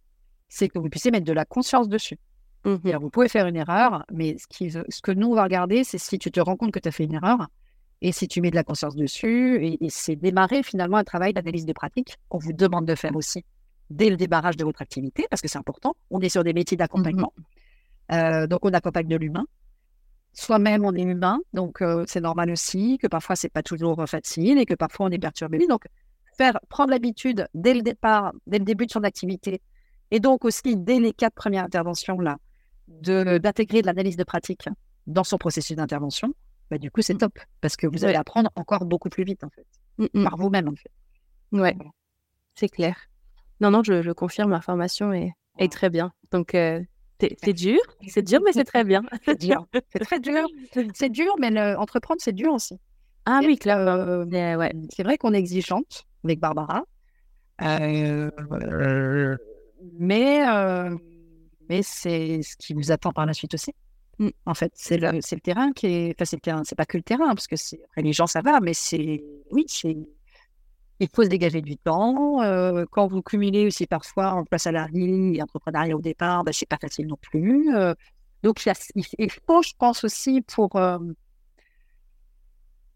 c'est 0.49 0.67
que 0.67 0.79
vous 0.79 0.89
puissiez 0.89 1.11
mettre 1.11 1.25
de 1.25 1.33
la 1.33 1.45
conscience 1.45 1.87
dessus. 1.87 2.17
C'est-à-dire, 2.63 2.99
vous 2.99 3.09
pouvez 3.09 3.27
faire 3.27 3.47
une 3.47 3.55
erreur, 3.55 4.05
mais 4.11 4.37
ce, 4.37 4.47
qui, 4.47 4.71
ce 4.71 5.01
que 5.01 5.11
nous, 5.11 5.31
on 5.31 5.35
va 5.35 5.43
regarder, 5.43 5.83
c'est 5.83 5.97
si 5.97 6.19
tu 6.19 6.31
te 6.31 6.39
rends 6.39 6.55
compte 6.55 6.71
que 6.71 6.79
tu 6.79 6.87
as 6.87 6.91
fait 6.91 7.05
une 7.05 7.15
erreur 7.15 7.47
et 8.01 8.11
si 8.11 8.27
tu 8.27 8.41
mets 8.41 8.51
de 8.51 8.55
la 8.55 8.63
conscience 8.63 8.95
dessus. 8.95 9.63
Et, 9.63 9.85
et 9.85 9.89
c'est 9.89 10.15
démarrer 10.15 10.63
finalement 10.63 10.97
un 10.97 11.03
travail 11.03 11.33
d'analyse 11.33 11.65
de 11.65 11.73
pratique 11.73 12.17
qu'on 12.29 12.37
vous 12.37 12.53
demande 12.53 12.85
de 12.85 12.95
faire 12.95 13.15
aussi 13.15 13.43
dès 13.89 14.09
le 14.09 14.15
démarrage 14.15 14.57
de 14.57 14.63
votre 14.63 14.81
activité, 14.81 15.25
parce 15.29 15.41
que 15.41 15.47
c'est 15.47 15.57
important. 15.57 15.95
On 16.09 16.19
est 16.21 16.29
sur 16.29 16.43
des 16.43 16.53
métiers 16.53 16.77
d'accompagnement. 16.77 17.33
Euh, 18.11 18.47
donc, 18.47 18.65
on 18.65 18.73
accompagne 18.73 19.07
de 19.07 19.17
l'humain. 19.17 19.45
Soi-même, 20.33 20.85
on 20.85 20.93
est 20.95 21.01
humain, 21.01 21.39
donc 21.53 21.81
euh, 21.81 22.05
c'est 22.07 22.21
normal 22.21 22.51
aussi 22.51 22.97
que 22.97 23.07
parfois, 23.07 23.35
c'est 23.35 23.49
pas 23.49 23.63
toujours 23.63 23.99
euh, 23.99 24.05
facile 24.05 24.59
et 24.59 24.65
que 24.65 24.75
parfois, 24.75 25.07
on 25.07 25.09
est 25.09 25.19
perturbé. 25.19 25.65
Donc, 25.67 25.85
faire, 26.37 26.57
prendre 26.69 26.91
l'habitude 26.91 27.47
dès 27.53 27.73
le 27.73 27.81
départ, 27.81 28.31
dès 28.47 28.59
le 28.59 28.63
début 28.63 28.85
de 28.85 28.91
son 28.91 29.03
activité, 29.03 29.61
et 30.09 30.19
donc 30.19 30.45
aussi 30.45 30.77
dès 30.77 30.99
les 30.99 31.11
quatre 31.11 31.33
premières 31.33 31.65
interventions 31.65 32.19
là, 32.19 32.37
d'intégrer 33.01 33.81
de 33.81 33.87
l'analyse 33.87 34.17
de 34.17 34.23
pratique 34.23 34.67
dans 35.07 35.23
son 35.23 35.37
processus 35.37 35.75
d'intervention, 35.75 36.33
bah, 36.69 36.77
du 36.77 36.91
coup, 36.91 37.01
c'est 37.01 37.13
Mm. 37.15 37.19
top 37.19 37.39
parce 37.61 37.75
que 37.75 37.87
vous 37.87 38.05
allez 38.05 38.15
apprendre 38.15 38.49
encore 38.55 38.85
beaucoup 38.85 39.09
plus 39.09 39.23
vite 39.23 39.43
en 39.43 39.49
fait, 39.49 39.65
Mm, 39.97 40.05
mm. 40.13 40.23
par 40.23 40.37
vous-même 40.37 40.67
en 40.69 40.75
fait. 40.75 40.91
Ouais, 41.51 41.73
Voilà. 41.75 41.91
c'est 42.55 42.69
clair. 42.69 42.95
Non, 43.59 43.71
non, 43.71 43.83
je, 43.83 44.01
je 44.01 44.11
confirme, 44.11 44.49
ma 44.51 44.61
formation 44.61 45.11
est, 45.13 45.31
est 45.59 45.71
très 45.71 45.89
bien. 45.89 46.11
Donc, 46.31 46.55
euh, 46.55 46.81
c'est 47.19 47.35
c'est 47.43 47.53
dur, 47.53 47.79
c'est 48.07 48.23
dur, 48.23 48.39
mais 48.43 48.51
c'est 48.53 48.63
très 48.63 48.83
bien. 48.83 49.03
C'est 49.25 49.39
dur, 49.39 49.67
c'est 49.93 49.99
très 49.99 50.19
dur, 50.19 50.47
c'est 50.95 51.09
dur, 51.09 51.35
mais 51.39 51.51
le- 51.51 51.77
entreprendre 51.77 52.19
c'est 52.23 52.31
dur 52.33 52.53
aussi. 52.53 52.79
Ah 53.25 53.41
oui, 53.43 53.59
Euh, 53.67 54.25
ouais. 54.25 54.73
C'est 54.89 55.03
vrai 55.03 55.17
qu'on 55.19 55.33
est 55.33 55.37
exigeante 55.39 56.05
avec 56.23 56.39
Barbara, 56.39 56.83
euh, 57.61 58.31
mais, 59.99 60.47
euh, 60.47 60.95
mais 61.71 61.83
c'est 61.83 62.41
ce 62.43 62.57
qui 62.57 62.73
vous 62.73 62.91
attend 62.91 63.13
par 63.13 63.25
la 63.25 63.33
suite 63.33 63.53
aussi. 63.53 63.73
Mm. 64.19 64.29
En 64.45 64.53
fait, 64.53 64.71
c'est 64.75 64.97
le, 64.97 65.21
terrain 65.39 65.71
qui 65.71 65.87
est. 65.87 66.15
Enfin, 66.15 66.25
c'est 66.25 66.35
le 66.35 66.41
terrain, 66.41 66.63
c'est 66.65 66.75
pas 66.75 66.85
que 66.85 66.97
le 66.97 67.03
terrain, 67.03 67.29
parce 67.33 67.47
que 67.47 67.55
les 67.97 68.13
gens, 68.13 68.27
ça 68.27 68.41
va, 68.41 68.59
mais 68.59 68.73
c'est. 68.73 69.23
Oui, 69.51 69.63
c'est. 69.67 69.97
Il 70.99 71.07
faut 71.15 71.23
se 71.23 71.29
dégager 71.29 71.61
du 71.61 71.77
temps. 71.77 72.43
euh, 72.43 72.85
quand 72.91 73.07
vous 73.07 73.21
cumulez 73.21 73.65
aussi 73.65 73.87
parfois 73.87 74.33
emploi 74.33 74.59
salarié 74.59 75.37
et 75.37 75.41
entrepreneuriat 75.41 75.95
au 75.95 76.01
départ, 76.01 76.43
ben, 76.43 76.51
c'est 76.53 76.67
pas 76.67 76.77
facile 76.79 77.07
non 77.07 77.17
plus. 77.19 77.73
euh, 77.75 77.95
donc, 78.43 78.63
il 78.95 79.31
faut, 79.31 79.61
je 79.61 79.73
pense 79.77 80.03
aussi, 80.03 80.41
pour, 80.41 80.75
euh, 80.75 80.97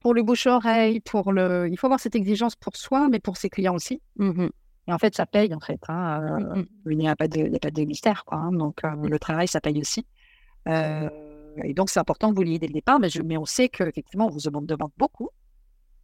pour 0.01 0.13
le 0.13 0.21
bouche-oreille, 0.21 0.99
pour 0.99 1.31
le. 1.31 1.69
Il 1.71 1.77
faut 1.77 1.87
avoir 1.87 1.99
cette 1.99 2.15
exigence 2.15 2.55
pour 2.55 2.75
soi, 2.75 3.07
mais 3.09 3.19
pour 3.19 3.37
ses 3.37 3.49
clients 3.49 3.75
aussi. 3.75 4.01
Mhm. 4.17 4.49
Et 4.87 4.93
en 4.93 4.97
fait, 4.99 5.15
ça 5.15 5.25
paye, 5.25 5.53
en 5.53 5.59
fait. 5.59 5.79
hein, 5.87 6.21
euh, 6.41 6.55
Mhm. 6.57 6.65
Il 6.91 6.97
n'y 6.97 7.07
a 7.09 7.15
pas 7.15 7.27
de, 7.27 7.39
il 7.39 7.49
n'y 7.49 7.55
a 7.55 7.59
pas 7.59 7.71
de 7.71 7.83
mystère, 7.83 8.23
quoi. 8.25 8.37
hein, 8.37 8.51
donc, 8.51 8.83
euh, 8.83 8.95
le 9.07 9.17
travail, 9.19 9.47
ça 9.47 9.59
paye 9.61 9.79
aussi. 9.79 10.05
Euh, 10.67 11.09
et 11.63 11.73
donc, 11.73 11.89
c'est 11.89 11.99
important 11.99 12.29
que 12.31 12.35
vous 12.35 12.43
l'ayez 12.43 12.59
dès 12.59 12.67
le 12.67 12.73
départ, 12.73 12.99
mais, 12.99 13.09
je, 13.09 13.21
mais 13.21 13.37
on 13.37 13.45
sait 13.45 13.69
qu'effectivement, 13.69 14.27
on 14.27 14.29
vous 14.29 14.41
demande, 14.41 14.65
demande 14.67 14.91
beaucoup. 14.97 15.29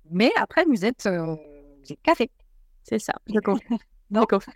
Mais 0.09 0.31
après, 0.37 0.65
vous 0.65 0.85
êtes, 0.85 1.05
euh, 1.05 1.25
vous 1.35 1.91
êtes 1.93 2.01
carré. 2.01 2.31
C'est 2.83 2.99
ça, 2.99 3.13
je 3.27 3.39
confirme. 3.39 3.77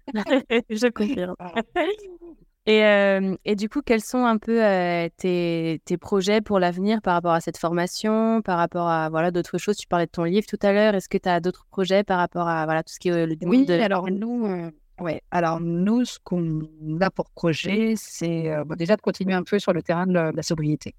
Je 0.69 0.89
confirme. 0.89 1.35
Et, 2.67 2.83
euh, 2.83 3.35
et 3.45 3.55
du 3.55 3.69
coup, 3.69 3.81
quels 3.83 4.01
sont 4.01 4.25
un 4.25 4.39
peu 4.39 4.63
euh, 4.63 5.07
tes, 5.17 5.81
tes 5.85 5.97
projets 5.97 6.41
pour 6.41 6.59
l'avenir 6.59 6.99
par 7.01 7.13
rapport 7.13 7.33
à 7.33 7.39
cette 7.39 7.57
formation, 7.57 8.41
par 8.41 8.57
rapport 8.57 8.87
à 8.87 9.09
voilà 9.09 9.29
d'autres 9.29 9.59
choses? 9.59 9.77
Tu 9.77 9.87
parlais 9.87 10.07
de 10.07 10.11
ton 10.11 10.23
livre 10.23 10.47
tout 10.47 10.57
à 10.63 10.73
l'heure. 10.73 10.95
Est-ce 10.95 11.07
que 11.07 11.19
tu 11.19 11.29
as 11.29 11.39
d'autres 11.39 11.67
projets 11.69 12.03
par 12.03 12.17
rapport 12.17 12.47
à 12.47 12.65
voilà 12.65 12.81
tout 12.81 12.91
ce 12.91 12.99
qui 12.99 13.09
est 13.09 13.11
euh, 13.11 13.27
le 13.27 13.35
Oui, 13.43 13.65
de... 13.65 13.73
alors 13.73 14.09
nous, 14.09 14.47
euh, 14.47 14.71
ouais, 14.99 15.21
alors 15.29 15.61
nous, 15.61 16.05
ce 16.05 16.17
qu'on 16.23 16.67
a 17.01 17.11
pour 17.11 17.29
projet, 17.29 17.93
c'est 17.97 18.51
bon, 18.65 18.73
déjà 18.75 18.95
de 18.95 19.01
continuer 19.01 19.35
un 19.35 19.43
peu 19.43 19.59
sur 19.59 19.71
le 19.71 19.83
terrain 19.83 20.07
de 20.07 20.13
la, 20.13 20.31
de 20.31 20.37
la 20.37 20.43
sobriété. 20.43 20.95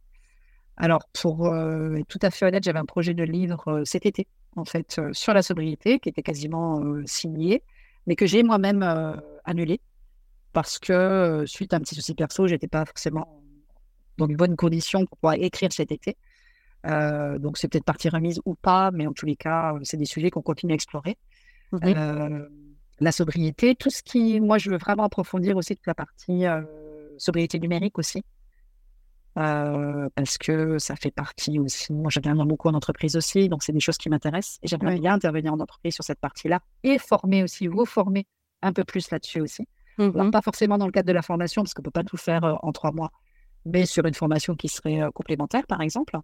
Alors, 0.76 1.08
pour 1.20 1.48
être 1.56 2.06
tout 2.06 2.18
à 2.22 2.30
fait 2.30 2.46
honnête, 2.46 2.62
j'avais 2.62 2.78
un 2.78 2.84
projet 2.84 3.14
de 3.14 3.24
livre 3.24 3.82
cet 3.84 4.06
été, 4.06 4.28
en 4.56 4.66
fait, 4.66 5.00
sur 5.12 5.32
la 5.32 5.42
sobriété, 5.42 5.98
qui 5.98 6.10
était 6.10 6.22
quasiment 6.22 6.82
signé, 7.06 7.62
mais 8.06 8.14
que 8.14 8.26
j'ai 8.26 8.42
moi-même 8.42 8.84
annulé 9.46 9.80
parce 10.56 10.78
que 10.78 10.94
euh, 10.94 11.44
suite 11.44 11.74
à 11.74 11.76
un 11.76 11.80
petit 11.80 11.94
souci 11.94 12.14
perso, 12.14 12.46
j'étais 12.46 12.66
pas 12.66 12.86
forcément 12.86 13.42
dans 14.16 14.26
de 14.26 14.34
bonnes 14.34 14.56
conditions 14.56 15.04
pour 15.04 15.18
pouvoir 15.18 15.34
écrire 15.34 15.70
cet 15.70 15.92
été. 15.92 16.16
Euh, 16.86 17.38
donc, 17.38 17.58
c'est 17.58 17.68
peut-être 17.68 17.84
partie 17.84 18.08
remise 18.08 18.40
ou 18.46 18.54
pas, 18.54 18.90
mais 18.90 19.06
en 19.06 19.12
tous 19.12 19.26
les 19.26 19.36
cas, 19.36 19.74
euh, 19.74 19.80
c'est 19.82 19.98
des 19.98 20.06
sujets 20.06 20.30
qu'on 20.30 20.40
continue 20.40 20.72
à 20.72 20.74
explorer. 20.74 21.18
Mhm. 21.72 21.80
Euh, 21.84 22.48
la 23.00 23.12
sobriété, 23.12 23.74
tout 23.74 23.90
ce 23.90 24.02
qui, 24.02 24.40
moi, 24.40 24.56
je 24.56 24.70
veux 24.70 24.78
vraiment 24.78 25.04
approfondir 25.04 25.58
aussi 25.58 25.76
toute 25.76 25.86
la 25.86 25.94
partie 25.94 26.46
euh, 26.46 26.62
sobriété 27.18 27.58
numérique 27.58 27.98
aussi. 27.98 28.24
Parce 29.34 30.38
que 30.38 30.78
ça 30.78 30.96
fait 30.96 31.10
partie 31.10 31.58
aussi. 31.58 31.92
Moi, 31.92 32.08
j'interviens 32.08 32.46
beaucoup 32.46 32.68
en 32.68 32.74
entreprise 32.74 33.14
aussi, 33.14 33.50
donc 33.50 33.62
c'est 33.62 33.72
des 33.72 33.80
choses 33.80 33.98
qui 33.98 34.08
m'intéressent. 34.08 34.58
Et 34.62 34.68
j'aimerais 34.68 34.98
bien 34.98 35.12
intervenir 35.12 35.52
en 35.52 35.60
entreprise 35.60 35.92
sur 35.92 36.04
cette 36.04 36.20
partie-là 36.20 36.60
et 36.82 36.96
former 36.96 37.42
aussi, 37.42 37.66
vous 37.66 37.84
former 37.84 38.26
un 38.62 38.72
peu 38.72 38.84
plus 38.84 39.10
là-dessus 39.10 39.42
aussi. 39.42 39.68
Alors, 39.98 40.24
Mhm. 40.24 40.30
pas 40.30 40.42
forcément 40.42 40.78
dans 40.78 40.86
le 40.86 40.92
cadre 40.92 41.08
de 41.08 41.12
la 41.12 41.22
formation, 41.22 41.62
parce 41.62 41.74
qu'on 41.74 41.82
ne 41.82 41.84
peut 41.84 41.90
pas 41.90 42.04
tout 42.04 42.16
faire 42.16 42.44
euh, 42.44 42.54
en 42.62 42.72
trois 42.72 42.92
mois, 42.92 43.10
mais 43.64 43.86
sur 43.86 44.04
une 44.06 44.14
formation 44.14 44.54
qui 44.54 44.68
serait 44.68 45.00
euh, 45.02 45.10
complémentaire, 45.10 45.66
par 45.66 45.80
exemple. 45.80 46.16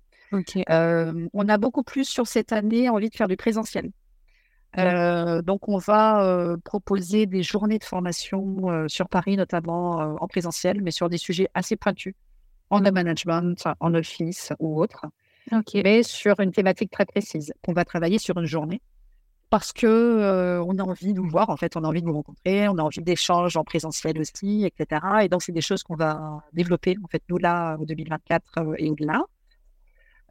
Euh, 0.71 1.29
on 1.33 1.49
a 1.49 1.59
beaucoup 1.59 1.83
plus 1.83 2.05
sur 2.05 2.27
cette 2.27 2.53
année 2.53 2.89
envie 2.89 3.09
de 3.11 3.15
faire 3.15 3.29
du 3.29 3.37
présentiel. 3.37 3.91
Euh, 4.79 5.43
donc, 5.43 5.69
on 5.69 5.77
va 5.79 6.25
euh, 6.25 6.57
proposer 6.65 7.27
des 7.27 7.43
journées 7.43 7.79
de 7.79 7.85
formation 7.85 8.71
euh, 8.71 8.89
sur 8.89 9.09
Paris, 9.09 9.37
notamment 9.37 10.17
en 10.21 10.27
présentiel, 10.29 10.81
mais 10.83 10.91
sur 10.91 11.09
des 11.11 11.19
sujets 11.19 11.49
assez 11.55 11.77
pointus, 11.77 12.15
en 12.71 12.81
management, 12.93 13.63
en 13.81 13.95
office 13.95 14.53
ou 14.59 14.81
autre, 14.81 15.05
mais 15.85 16.03
sur 16.03 16.41
une 16.41 16.53
thématique 16.53 16.91
très 16.91 17.05
précise 17.05 17.53
qu'on 17.63 17.75
va 17.75 17.85
travailler 17.85 18.19
sur 18.19 18.39
une 18.39 18.47
journée. 18.47 18.81
Parce 19.53 19.75
que 19.75 19.87
euh, 19.87 20.65
on 20.67 20.79
a 20.79 20.83
envie 20.83 21.13
de 21.13 21.21
vous 21.21 21.29
voir, 21.29 21.51
en 21.51 21.59
fait, 21.59 21.77
on 21.77 21.85
a 21.85 21.87
envie 21.87 22.01
de 22.01 22.07
vous 22.07 22.15
rencontrer, 22.15 22.69
on 22.69 22.79
a 22.79 22.83
envie 22.83 23.03
d'échanges 23.03 23.55
en 23.59 23.65
présentiel 23.65 24.19
aussi, 24.19 24.65
etc. 24.65 25.03
Et 25.25 25.29
donc, 25.29 25.43
c'est 25.43 25.53
des 25.53 25.61
choses 25.61 25.83
qu'on 25.83 25.95
va 25.95 26.43
développer, 26.55 26.97
en 27.05 27.07
fait, 27.07 27.23
nous, 27.29 27.37
là, 27.37 27.77
en 27.79 27.85
2024 27.85 28.45
euh, 28.57 28.75
et 28.79 28.89
au-delà. 28.89 29.21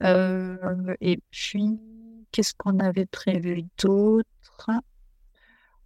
Euh, 0.01 0.95
et 1.01 1.19
puis, 1.29 1.79
qu'est-ce 2.31 2.55
qu'on 2.55 2.79
avait 2.79 3.05
prévu 3.05 3.63
d'autre? 3.77 4.71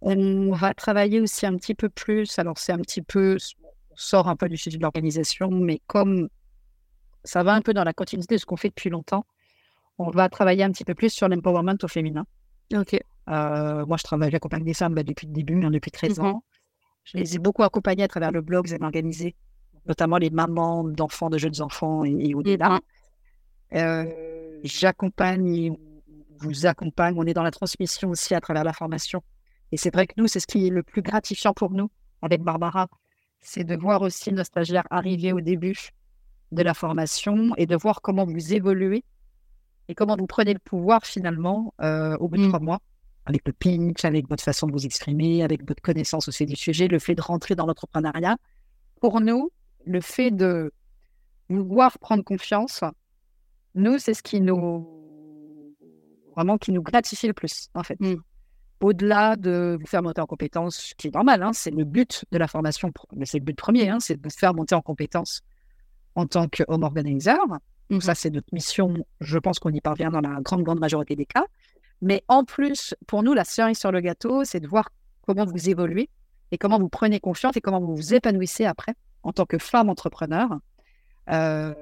On 0.00 0.52
va 0.52 0.72
travailler 0.72 1.20
aussi 1.20 1.44
un 1.44 1.56
petit 1.56 1.74
peu 1.74 1.90
plus. 1.90 2.38
Alors, 2.38 2.56
c'est 2.56 2.72
un 2.72 2.78
petit 2.78 3.02
peu, 3.02 3.36
on 3.90 3.96
sort 3.96 4.28
un 4.28 4.36
peu 4.36 4.48
du 4.48 4.56
sujet 4.56 4.78
de 4.78 4.82
l'organisation, 4.82 5.50
mais 5.50 5.82
comme 5.86 6.30
ça 7.22 7.42
va 7.42 7.52
un 7.52 7.60
peu 7.60 7.74
dans 7.74 7.84
la 7.84 7.92
continuité 7.92 8.36
de 8.36 8.40
ce 8.40 8.46
qu'on 8.46 8.56
fait 8.56 8.70
depuis 8.70 8.88
longtemps, 8.88 9.26
on 9.98 10.08
va 10.08 10.30
travailler 10.30 10.64
un 10.64 10.72
petit 10.72 10.84
peu 10.84 10.94
plus 10.94 11.10
sur 11.10 11.28
l'empowerment 11.28 11.76
au 11.82 11.88
féminin. 11.88 12.24
Ok. 12.72 12.98
Euh, 13.28 13.84
moi, 13.86 13.96
je 13.96 14.04
travaille, 14.04 14.30
j'accompagne 14.30 14.64
des 14.64 14.74
femmes 14.74 14.94
bah, 14.94 15.02
depuis 15.02 15.26
le 15.26 15.32
début, 15.32 15.64
hein, 15.64 15.70
depuis 15.70 15.90
13 15.90 16.18
Mhm. 16.18 16.26
ans. 16.26 16.44
Je 17.04 17.18
les 17.18 17.36
ai 17.36 17.38
beaucoup 17.38 17.62
accompagnées 17.62 18.02
à 18.04 18.08
travers 18.08 18.32
le 18.32 18.40
blog 18.40 18.66
Zen 18.66 18.82
Organisé, 18.82 19.36
notamment 19.86 20.18
les 20.18 20.30
mamans 20.30 20.84
d'enfants, 20.84 21.30
de 21.30 21.38
jeunes 21.38 21.60
enfants 21.60 22.04
et, 22.04 22.16
et 22.20 22.34
au-delà. 22.34 22.70
Mhm. 22.70 22.80
Euh, 23.74 24.60
j'accompagne, 24.64 25.76
vous 26.40 26.66
accompagne. 26.66 27.14
On 27.16 27.24
est 27.26 27.34
dans 27.34 27.42
la 27.42 27.50
transmission 27.50 28.10
aussi 28.10 28.34
à 28.34 28.40
travers 28.40 28.64
la 28.64 28.72
formation. 28.72 29.22
Et 29.72 29.76
c'est 29.76 29.92
vrai 29.92 30.06
que 30.06 30.14
nous, 30.16 30.26
c'est 30.28 30.40
ce 30.40 30.46
qui 30.46 30.66
est 30.66 30.70
le 30.70 30.82
plus 30.82 31.02
gratifiant 31.02 31.52
pour 31.52 31.70
nous 31.70 31.90
avec 32.22 32.42
Barbara, 32.42 32.88
c'est 33.40 33.64
de 33.64 33.76
voir 33.76 34.02
aussi 34.02 34.32
nos 34.32 34.44
stagiaires 34.44 34.86
arriver 34.90 35.32
au 35.32 35.40
début 35.40 35.90
de 36.52 36.62
la 36.62 36.74
formation 36.74 37.54
et 37.56 37.66
de 37.66 37.76
voir 37.76 38.00
comment 38.02 38.24
vous 38.24 38.54
évoluez 38.54 39.04
et 39.88 39.94
comment 39.94 40.16
vous 40.16 40.26
prenez 40.26 40.52
le 40.54 40.58
pouvoir 40.60 41.04
finalement 41.04 41.74
euh, 41.80 42.16
au 42.18 42.28
bout 42.28 42.36
de 42.38 42.44
mmh. 42.44 42.48
trois 42.48 42.60
mois 42.60 42.80
avec 43.26 43.42
le 43.46 43.52
pitch, 43.52 44.04
avec 44.04 44.28
votre 44.28 44.42
façon 44.42 44.66
de 44.66 44.72
vous 44.72 44.86
exprimer, 44.86 45.42
avec 45.42 45.66
votre 45.68 45.82
connaissance 45.82 46.28
aussi 46.28 46.46
du 46.46 46.56
sujet, 46.56 46.88
le 46.88 46.98
fait 46.98 47.14
de 47.14 47.22
rentrer 47.22 47.54
dans 47.54 47.66
l'entrepreneuriat. 47.66 48.36
Pour 49.00 49.20
nous, 49.20 49.50
le 49.84 50.00
fait 50.00 50.30
de 50.30 50.72
vous 51.48 51.64
voir 51.64 51.98
prendre 51.98 52.24
confiance, 52.24 52.82
nous, 53.74 53.98
c'est 53.98 54.14
ce 54.14 54.22
qui 54.22 54.40
nous 54.40 54.96
vraiment 56.34 56.58
qui 56.58 56.70
nous 56.70 56.82
gratifie 56.82 57.26
le 57.26 57.32
plus, 57.32 57.68
en 57.74 57.82
fait. 57.82 57.98
Mmh. 57.98 58.16
Au-delà 58.80 59.36
de 59.36 59.78
vous 59.80 59.86
faire 59.86 60.02
monter 60.02 60.20
en 60.20 60.26
compétence, 60.26 60.76
ce 60.76 60.94
qui 60.94 61.08
est 61.08 61.14
normal, 61.14 61.42
hein, 61.42 61.52
c'est 61.54 61.70
le 61.70 61.84
but 61.84 62.26
de 62.30 62.38
la 62.38 62.46
formation, 62.46 62.92
mais 63.14 63.24
c'est 63.24 63.38
le 63.38 63.44
but 63.44 63.56
premier, 63.56 63.88
hein, 63.88 64.00
c'est 64.00 64.16
de 64.16 64.22
vous 64.22 64.34
faire 64.34 64.54
monter 64.54 64.74
en 64.74 64.82
compétence 64.82 65.42
en 66.14 66.26
tant 66.26 66.46
que 66.46 66.62
home 66.68 66.82
organizer. 66.82 67.38
Donc 67.88 68.02
ça, 68.02 68.14
c'est 68.14 68.30
notre 68.30 68.48
mission. 68.52 68.94
Je 69.20 69.38
pense 69.38 69.58
qu'on 69.58 69.70
y 69.70 69.80
parvient 69.80 70.10
dans 70.10 70.20
la 70.20 70.40
grande, 70.42 70.62
grande 70.62 70.80
majorité 70.80 71.16
des 71.16 71.26
cas. 71.26 71.44
Mais 72.02 72.22
en 72.28 72.44
plus, 72.44 72.94
pour 73.06 73.22
nous, 73.22 73.32
la 73.32 73.44
cerise 73.44 73.78
sur 73.78 73.92
le 73.92 74.00
gâteau, 74.00 74.44
c'est 74.44 74.60
de 74.60 74.66
voir 74.66 74.90
comment 75.26 75.44
vous 75.44 75.68
évoluez 75.68 76.10
et 76.52 76.58
comment 76.58 76.78
vous 76.78 76.88
prenez 76.88 77.20
confiance 77.20 77.56
et 77.56 77.60
comment 77.60 77.80
vous 77.80 77.96
vous 77.96 78.14
épanouissez 78.14 78.64
après 78.64 78.94
en 79.22 79.32
tant 79.32 79.46
que 79.46 79.58
femme 79.58 79.88
entrepreneur. 79.88 80.48
Euh, 81.30 81.74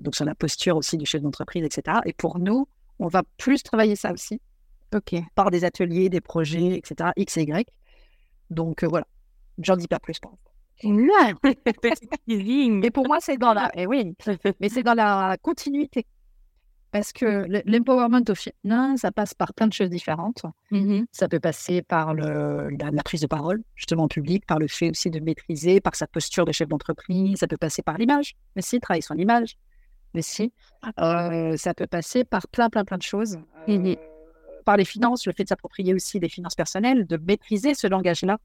donc 0.00 0.16
sur 0.16 0.24
la 0.24 0.34
posture 0.34 0.76
aussi 0.76 0.96
du 0.96 1.04
chef 1.04 1.20
d'entreprise, 1.20 1.64
etc. 1.64 1.98
Et 2.06 2.12
pour 2.12 2.38
nous, 2.38 2.66
on 2.98 3.08
va 3.08 3.22
plus 3.36 3.62
travailler 3.62 3.96
ça 3.96 4.12
aussi. 4.12 4.40
Ok. 4.94 5.14
Par 5.34 5.50
des 5.50 5.64
ateliers, 5.64 6.08
des 6.08 6.20
projets, 6.20 6.76
etc. 6.76 7.10
X 7.16 7.36
et 7.36 7.42
Y. 7.42 7.68
Donc 8.48 8.82
euh, 8.82 8.88
voilà, 8.88 9.06
j'en 9.58 9.76
dis 9.76 9.88
pas 9.88 10.00
plus 10.00 10.18
pour 10.18 10.36
Et 12.84 12.90
pour 12.90 13.06
moi, 13.06 13.18
c'est 13.20 13.36
dans 13.36 13.52
la, 13.52 13.70
eh 13.74 13.86
oui, 13.86 14.16
mais 14.60 14.68
c'est 14.70 14.82
dans 14.82 14.94
la 14.94 15.36
continuité. 15.42 16.06
Parce 16.92 17.12
que 17.12 17.46
l'empowerment 17.66 18.24
au 18.28 18.34
final, 18.34 18.98
ça 18.98 19.12
passe 19.12 19.32
par 19.34 19.54
plein 19.54 19.68
de 19.68 19.72
choses 19.72 19.90
différentes. 19.90 20.42
Mmh 20.70 21.02
ça 21.12 21.28
peut 21.28 21.38
passer 21.38 21.82
par 21.82 22.14
le, 22.14 22.68
la, 22.70 23.02
prise 23.02 23.20
de 23.20 23.26
parole, 23.26 23.62
justement 23.76 24.04
en 24.04 24.08
public, 24.08 24.44
par 24.46 24.58
le 24.58 24.66
fait 24.66 24.90
aussi 24.90 25.10
de 25.10 25.20
maîtriser, 25.20 25.80
par 25.80 25.94
sa 25.94 26.06
posture 26.06 26.44
de 26.44 26.52
chef 26.52 26.68
d'entreprise. 26.68 27.38
Ça 27.38 27.46
peut 27.46 27.56
passer 27.56 27.82
par 27.82 27.96
l'image, 27.96 28.34
mais 28.56 28.62
si, 28.62 28.80
travailler 28.80 29.02
son 29.02 29.16
image. 29.16 29.56
Mais 30.14 30.22
si, 30.22 30.52
euh, 30.98 31.56
ça 31.56 31.74
peut 31.74 31.86
passer 31.86 32.24
par 32.24 32.48
plein, 32.48 32.68
plein, 32.70 32.84
plein 32.84 32.98
de 32.98 33.02
choses. 33.02 33.36
Mmh 33.68 33.86
euh, 33.86 33.94
par 34.64 34.76
les 34.76 34.84
finances, 34.84 35.26
le 35.26 35.32
fait 35.32 35.44
de 35.44 35.48
s'approprier 35.48 35.94
aussi 35.94 36.20
des 36.20 36.28
finances 36.28 36.54
personnelles, 36.54 37.06
de 37.06 37.16
maîtriser 37.16 37.74
ce 37.74 37.86
langage-là 37.86 38.38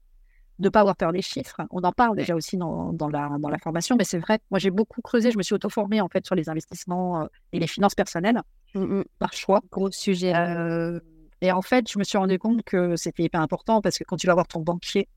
ne 0.58 0.68
pas 0.68 0.80
avoir 0.80 0.96
peur 0.96 1.12
des 1.12 1.22
chiffres. 1.22 1.60
On 1.70 1.82
en 1.82 1.92
parle 1.92 2.16
déjà 2.16 2.34
aussi 2.34 2.56
dans, 2.56 2.92
la, 3.10 3.36
dans 3.38 3.48
la 3.48 3.58
formation, 3.58 3.96
mais 3.96 4.04
c'est 4.04 4.18
vrai. 4.18 4.38
Moi, 4.50 4.58
j'ai 4.58 4.70
beaucoup 4.70 5.02
creusé. 5.02 5.30
Je 5.30 5.38
me 5.38 5.42
suis 5.42 5.54
auto-formée 5.54 6.00
en 6.00 6.08
fait 6.08 6.24
sur 6.24 6.34
les 6.34 6.48
investissements 6.48 7.22
euh, 7.22 7.26
et 7.52 7.58
les 7.58 7.66
finances 7.66 7.94
personnelles 7.94 8.40
mmh 8.74 9.02
par 9.18 9.32
choix. 9.32 9.60
Gros 9.70 9.90
sujet. 9.90 10.34
Euh, 10.34 11.00
et 11.40 11.52
en 11.52 11.62
fait, 11.62 11.90
je 11.90 11.98
me 11.98 12.04
suis 12.04 12.18
rendu 12.18 12.38
compte 12.38 12.62
que 12.62 12.96
c'était 12.96 13.24
hyper 13.24 13.40
important 13.40 13.82
parce 13.82 13.98
que 13.98 14.04
quand 14.04 14.16
tu 14.16 14.26
vas 14.26 14.34
voir 14.34 14.48
ton 14.48 14.60
banquier 14.60 15.08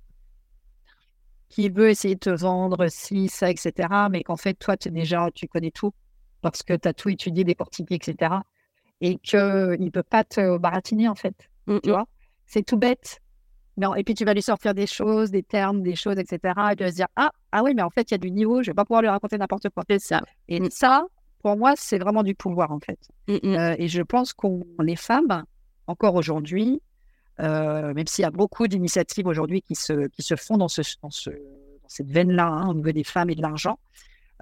qui 1.48 1.70
veut 1.70 1.90
essayer 1.90 2.16
de 2.16 2.20
te 2.20 2.30
vendre 2.30 2.88
ci, 2.90 3.28
ça, 3.28 3.50
etc., 3.50 3.90
mais 4.12 4.24
qu'en 4.24 4.38
fait, 4.38 4.54
toi, 4.54 4.78
tu 4.78 4.92
déjà, 4.92 5.30
tu 5.34 5.48
connais 5.48 5.72
tout 5.72 5.94
parce 6.42 6.62
que 6.64 6.74
tu 6.74 6.88
as 6.88 6.94
tout 6.94 7.10
étudié, 7.10 7.44
décortiqué, 7.44 7.96
etc., 7.96 8.36
et 9.02 9.18
qu'il 9.18 9.40
ne 9.40 9.90
peut 9.90 10.04
pas 10.04 10.24
te 10.24 10.58
baratiner, 10.58 11.08
en 11.08 11.16
fait. 11.16 11.50
Mmh 11.68 11.80
tu 11.84 11.90
vois 11.90 12.06
C'est 12.46 12.64
tout 12.64 12.78
bête 12.78 13.22
et 13.96 14.04
puis 14.04 14.14
tu 14.14 14.26
vas 14.26 14.34
lui 14.34 14.42
sortir 14.42 14.74
des 14.74 14.88
choses, 14.88 15.32
des 15.32 15.44
termes, 15.44 15.82
des 15.82 15.96
choses, 15.96 16.18
etc. 16.18 16.54
Et 16.72 16.76
tu 16.76 16.84
vas 16.84 16.92
se 16.92 16.96
dire 16.96 17.08
Ah, 17.16 17.32
ah 17.52 17.64
oui, 17.64 17.74
mais 17.76 17.82
en 17.82 17.90
fait, 17.90 18.12
il 18.12 18.14
y 18.14 18.16
a 18.16 18.18
du 18.18 18.32
niveau, 18.32 18.62
je 18.62 18.72
vais 18.72 18.76
pas 18.76 18.86
pouvoir 18.86 19.02
lui 19.02 19.10
raconter 19.10 19.38
n'importe 19.38 19.70
quoi. 19.70 19.84
C'est 19.90 20.00
ça. 20.00 20.22
Et 20.48 20.60
mm. 20.60 20.70
ça, 20.72 21.06
pour 21.42 21.58
moi, 21.58 21.74
c'est 21.76 21.98
vraiment 21.98 22.24
du 22.24 22.36
pouvoir, 22.36 22.72
en 22.72 22.80
fait. 22.80 23.00
Mm, 23.28 23.50
mm. 23.50 23.56
Euh, 23.56 23.76
et 23.78 23.88
je 23.88 24.02
pense 24.02 24.34
qu'on 24.34 24.66
les 24.80 24.96
femmes, 24.96 25.44
encore 25.88 26.16
aujourd'hui, 26.16 26.82
euh, 27.40 27.94
même 27.94 28.08
s'il 28.08 28.24
y 28.24 28.26
a 28.26 28.32
beaucoup 28.32 28.68
d'initiatives 28.68 29.28
aujourd'hui 29.28 29.62
qui 29.62 29.76
se, 29.76 30.08
qui 30.08 30.22
se 30.22 30.36
font 30.36 30.58
dans, 30.58 30.68
ce, 30.68 30.82
dans, 31.02 31.10
ce, 31.10 31.30
dans 31.30 31.88
cette 31.88 32.12
veine-là, 32.12 32.48
hein, 32.48 32.70
au 32.70 32.74
niveau 32.74 32.92
des 32.92 33.04
femmes 33.04 33.30
et 33.30 33.36
de 33.36 33.42
l'argent, 33.42 33.80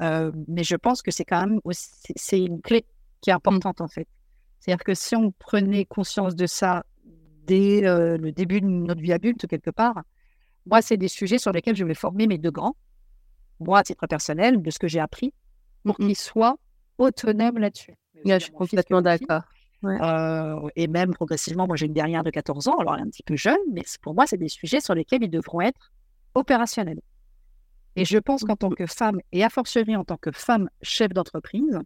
euh, 0.02 0.32
mais 0.48 0.64
je 0.64 0.76
pense 0.76 1.02
que 1.02 1.12
c'est 1.12 1.26
quand 1.26 1.42
même 1.42 1.60
aussi, 1.64 1.90
c'est 2.16 2.40
une 2.40 2.62
clé 2.62 2.86
qui 3.22 3.30
est 3.30 3.34
importante, 3.34 3.82
en 3.82 3.88
fait. 3.88 4.08
C'est-à-dire 4.60 4.84
que 4.84 4.94
si 4.94 5.16
on 5.16 5.32
prenait 5.32 5.86
conscience 5.86 6.36
de 6.36 6.46
ça 6.46 6.84
dès 7.48 7.82
le 7.82 8.32
début 8.32 8.62
de 8.62 8.68
notre 8.68 9.02
vie 9.02 9.14
adulte, 9.14 9.48
quelque 9.48 9.72
part. 9.72 10.04
Moi, 10.66 10.82
c'est 10.82 10.98
des 10.98 11.08
sujets 11.08 11.38
sur 11.38 11.52
lesquels 11.52 11.76
je 11.76 11.86
vais 11.86 11.94
former 11.94 12.28
mes 12.28 12.38
deux 12.38 12.52
grands, 12.52 12.76
moi, 13.60 13.80
à 13.80 13.84
titre 13.84 14.06
personnel, 14.06 14.62
de 14.62 14.70
ce 14.70 14.78
que 14.78 14.88
j'ai 14.88 15.00
appris, 15.00 15.34
pour 15.84 15.98
qu'ils 15.98 16.18
soient 16.18 16.58
autonomes 16.98 17.58
là-dessus. 17.58 17.96
je 18.26 18.38
suis 18.38 18.52
complètement 18.52 19.02
d'accord. 19.02 19.44
et 20.76 20.88
même 20.88 21.14
progressivement, 21.14 21.68
moi 21.68 21.76
j'ai 21.76 21.86
une 21.86 21.94
dernière 21.94 22.24
de 22.24 22.32
14 22.32 22.68
ans, 22.68 22.78
alors 22.78 22.96
elle 22.96 23.02
est 23.02 23.04
un 23.04 23.10
petit 23.10 23.24
peu 23.24 23.36
jeune, 23.36 23.58
mais 23.72 23.84
pour 24.02 24.14
moi, 24.14 24.26
c'est 24.28 24.38
des 24.38 24.50
sujets 24.50 24.82
sur 24.82 24.94
lesquels 24.94 25.24
ils 25.24 25.30
devront 25.30 25.62
être 25.62 25.92
opérationnels. 26.36 27.00
Et 27.96 28.06
je 28.06 28.18
pense 28.18 28.44
qu'en 28.44 28.56
tant 28.56 28.70
que 28.70 28.86
femme, 28.86 29.20
et 29.32 29.44
a 29.44 29.50
fortiori 29.50 29.96
en 29.96 30.04
tant 30.04 30.18
que 30.18 30.32
femme 30.32 30.70
chef 30.82 31.14
d'entreprise, 31.14 31.80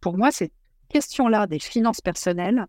pour 0.00 0.16
moi, 0.16 0.30
ces 0.30 0.52
questions-là 0.88 1.46
des 1.46 1.58
finances 1.58 2.00
personnelles, 2.00 2.66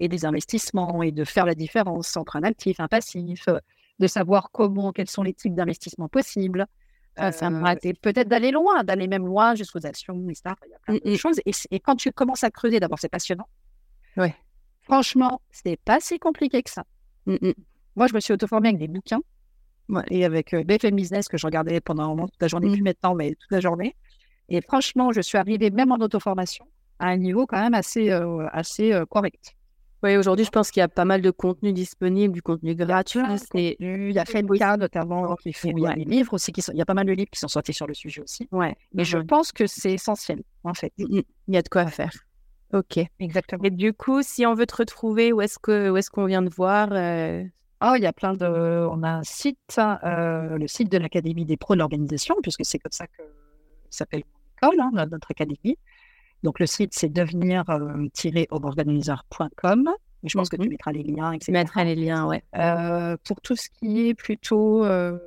et 0.00 0.08
des 0.08 0.24
investissements 0.24 1.02
et 1.02 1.12
de 1.12 1.24
faire 1.24 1.46
la 1.46 1.54
différence 1.54 2.16
entre 2.16 2.36
un 2.36 2.42
actif, 2.42 2.80
un 2.80 2.88
passif, 2.88 3.48
euh, 3.48 3.58
de 3.98 4.06
savoir 4.06 4.50
comment, 4.52 4.92
quels 4.92 5.08
sont 5.08 5.22
les 5.22 5.32
types 5.32 5.54
d'investissements 5.54 6.08
possibles. 6.08 6.66
Ah, 7.18 7.32
ça 7.32 7.48
euh, 7.48 7.92
peut-être 8.02 8.28
d'aller 8.28 8.50
loin, 8.50 8.84
d'aller 8.84 9.08
même 9.08 9.24
loin 9.24 9.54
jusqu'aux 9.54 9.86
actions, 9.86 10.28
etc. 10.28 10.54
Il 10.66 10.70
y 10.70 10.74
a 10.74 10.78
plein 10.80 10.94
de 10.96 11.14
mmh 11.14 11.16
choses. 11.16 11.40
Et, 11.46 11.80
quand 11.80 11.96
tu 11.96 12.12
commences 12.12 12.44
à 12.44 12.50
creuser, 12.50 12.78
d'abord, 12.78 12.98
c'est 12.98 13.08
passionnant. 13.08 13.48
Ouais. 14.18 14.34
Franchement, 14.82 15.40
c'est 15.50 15.80
pas 15.82 15.98
si 16.00 16.18
compliqué 16.18 16.62
que 16.62 16.70
ça. 16.70 16.84
Mmh 17.24 17.52
Moi, 17.96 18.06
je 18.06 18.14
me 18.14 18.20
suis 18.20 18.34
auto-formée 18.34 18.68
avec 18.68 18.78
des 18.78 18.88
bouquins 18.88 19.20
et 20.10 20.26
avec 20.26 20.52
euh, 20.52 20.62
BFM 20.62 20.94
Business 20.94 21.28
que 21.28 21.38
je 21.38 21.46
regardais 21.46 21.80
pendant 21.80 22.04
un 22.04 22.08
moment, 22.08 22.28
toute 22.28 22.42
la 22.42 22.48
journée, 22.48 22.68
mmh. 22.68 22.72
plus 22.72 22.82
maintenant, 22.82 23.14
mais 23.14 23.30
toute 23.30 23.50
la 23.50 23.60
journée. 23.60 23.96
Et 24.50 24.60
franchement, 24.60 25.10
je 25.12 25.22
suis 25.22 25.38
arrivée, 25.38 25.70
même 25.70 25.92
en 25.92 25.96
auto-formation, 25.96 26.66
à 26.98 27.06
un 27.06 27.16
niveau 27.16 27.46
quand 27.46 27.58
même 27.58 27.74
assez, 27.74 28.10
assez 28.10 29.02
correct. 29.08 29.55
Oui, 30.06 30.16
aujourd'hui, 30.16 30.44
je 30.44 30.50
pense 30.50 30.70
qu'il 30.70 30.80
y 30.80 30.84
a 30.84 30.88
pas 30.88 31.04
mal 31.04 31.20
de 31.20 31.32
contenu 31.32 31.72
disponible, 31.72 32.32
du 32.32 32.40
contenu 32.40 32.76
gratuit. 32.76 33.18
Il 33.54 34.12
y 34.12 34.18
a 34.20 34.24
Fenka 34.24 34.76
notamment, 34.76 35.34
qui 35.34 35.52
fait, 35.52 35.70
il 35.70 35.80
y 35.80 35.86
a 35.86 35.94
des 35.94 36.04
livres 36.04 36.34
aussi, 36.34 36.52
qui 36.52 36.62
sont, 36.62 36.70
il 36.70 36.78
y 36.78 36.82
a 36.82 36.84
pas 36.84 36.94
mal 36.94 37.06
de 37.06 37.12
livres 37.12 37.30
qui 37.30 37.40
sont 37.40 37.48
sortis 37.48 37.72
sur 37.72 37.88
le 37.88 37.94
sujet 37.94 38.22
aussi. 38.22 38.48
Ouais. 38.52 38.76
Mais 38.94 39.04
je 39.04 39.18
pense 39.18 39.50
que 39.50 39.66
c'est 39.66 39.92
essentiel, 39.92 40.44
en 40.62 40.74
fait. 40.74 40.92
Mmh, 40.98 41.18
mmh. 41.18 41.22
Il 41.48 41.54
y 41.54 41.56
a 41.56 41.62
de 41.62 41.68
quoi 41.68 41.86
faire. 41.86 42.12
Ok. 42.72 43.00
Exactement. 43.18 43.64
Et 43.64 43.70
du 43.70 43.92
coup, 43.94 44.22
si 44.22 44.46
on 44.46 44.54
veut 44.54 44.66
te 44.66 44.76
retrouver, 44.76 45.32
où 45.32 45.40
est-ce 45.40 45.58
que, 45.58 45.90
où 45.90 45.96
est-ce 45.96 46.10
qu'on 46.10 46.26
vient 46.26 46.42
de 46.42 46.50
voir 46.50 46.90
euh? 46.92 47.42
Oh, 47.82 47.94
il 47.96 48.02
y 48.02 48.06
a 48.06 48.12
plein 48.12 48.34
de. 48.34 48.46
On 48.46 49.02
a 49.02 49.10
un 49.10 49.24
site, 49.24 49.58
euh, 49.78 50.56
le 50.56 50.68
site 50.68 50.90
de 50.90 50.98
l'Académie 50.98 51.44
des 51.44 51.56
pros 51.56 51.74
de 51.74 51.80
l'organisation, 51.80 52.36
puisque 52.42 52.64
c'est 52.64 52.78
comme 52.78 52.92
ça 52.92 53.08
que 53.08 53.22
s'appelle 53.90 54.22
mon 54.62 54.70
école, 54.70 54.80
hein, 54.80 55.06
notre 55.10 55.32
académie. 55.32 55.76
Donc, 56.46 56.60
le 56.60 56.66
site, 56.66 56.94
c'est 56.94 57.08
devenir-homeorganizer.com. 57.08 59.90
Je 60.22 60.38
pense 60.38 60.48
que 60.48 60.54
tu 60.54 60.68
mmh 60.68 60.70
mettras 60.70 60.92
les 60.92 61.02
liens, 61.02 61.32
etc. 61.32 61.46
Je 61.48 61.52
mettrai 61.52 61.84
les 61.84 61.96
liens, 61.96 62.24
ouais. 62.24 62.44
Euh, 62.54 63.16
pour 63.24 63.40
tout 63.40 63.56
ce 63.56 63.68
qui 63.68 64.06
est 64.06 64.14
plutôt 64.14 64.84
euh, 64.84 65.18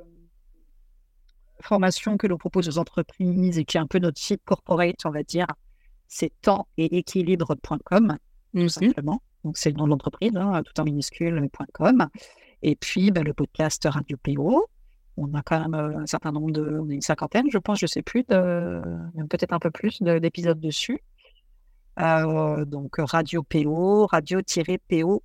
formation 1.60 2.16
que 2.16 2.26
l'on 2.26 2.38
propose 2.38 2.70
aux 2.70 2.78
entreprises 2.78 3.58
et 3.58 3.66
qui 3.66 3.76
est 3.76 3.80
un 3.80 3.86
peu 3.86 3.98
notre 3.98 4.18
site 4.18 4.40
corporate, 4.46 4.96
on 5.04 5.10
va 5.10 5.22
dire, 5.22 5.44
c'est 6.08 6.32
temps 6.40 6.66
et 6.78 6.96
équilibre.com, 6.96 8.16
tout 8.54 8.58
mmh 8.58 8.68
simplement. 8.70 9.20
Donc, 9.44 9.58
c'est 9.58 9.72
le 9.72 9.76
nom 9.76 9.84
de 9.84 9.90
l'entreprise, 9.90 10.34
hein, 10.36 10.62
tout 10.64 10.80
en 10.80 10.84
minuscule.com. 10.84 12.08
Et 12.62 12.76
puis, 12.76 13.10
ben, 13.10 13.24
le 13.24 13.34
podcast 13.34 13.84
Radio 13.84 14.16
PO, 14.16 14.64
on 15.18 15.34
a 15.34 15.42
quand 15.42 15.60
même 15.60 15.74
un 15.74 16.06
certain 16.06 16.32
nombre 16.32 16.50
de, 16.50 16.78
on 16.80 16.88
est 16.88 16.94
une 16.94 17.02
cinquantaine, 17.02 17.44
je 17.50 17.58
pense, 17.58 17.78
je 17.78 17.86
sais 17.86 18.00
plus, 18.00 18.24
peut-être 18.24 19.52
un 19.52 19.58
peu 19.58 19.70
plus 19.70 20.00
d'épisodes 20.00 20.58
dessus. 20.58 21.02
Donc 21.96 22.96
Radio 22.98 23.42
PO, 23.42 24.06
Radio-PO, 24.06 25.22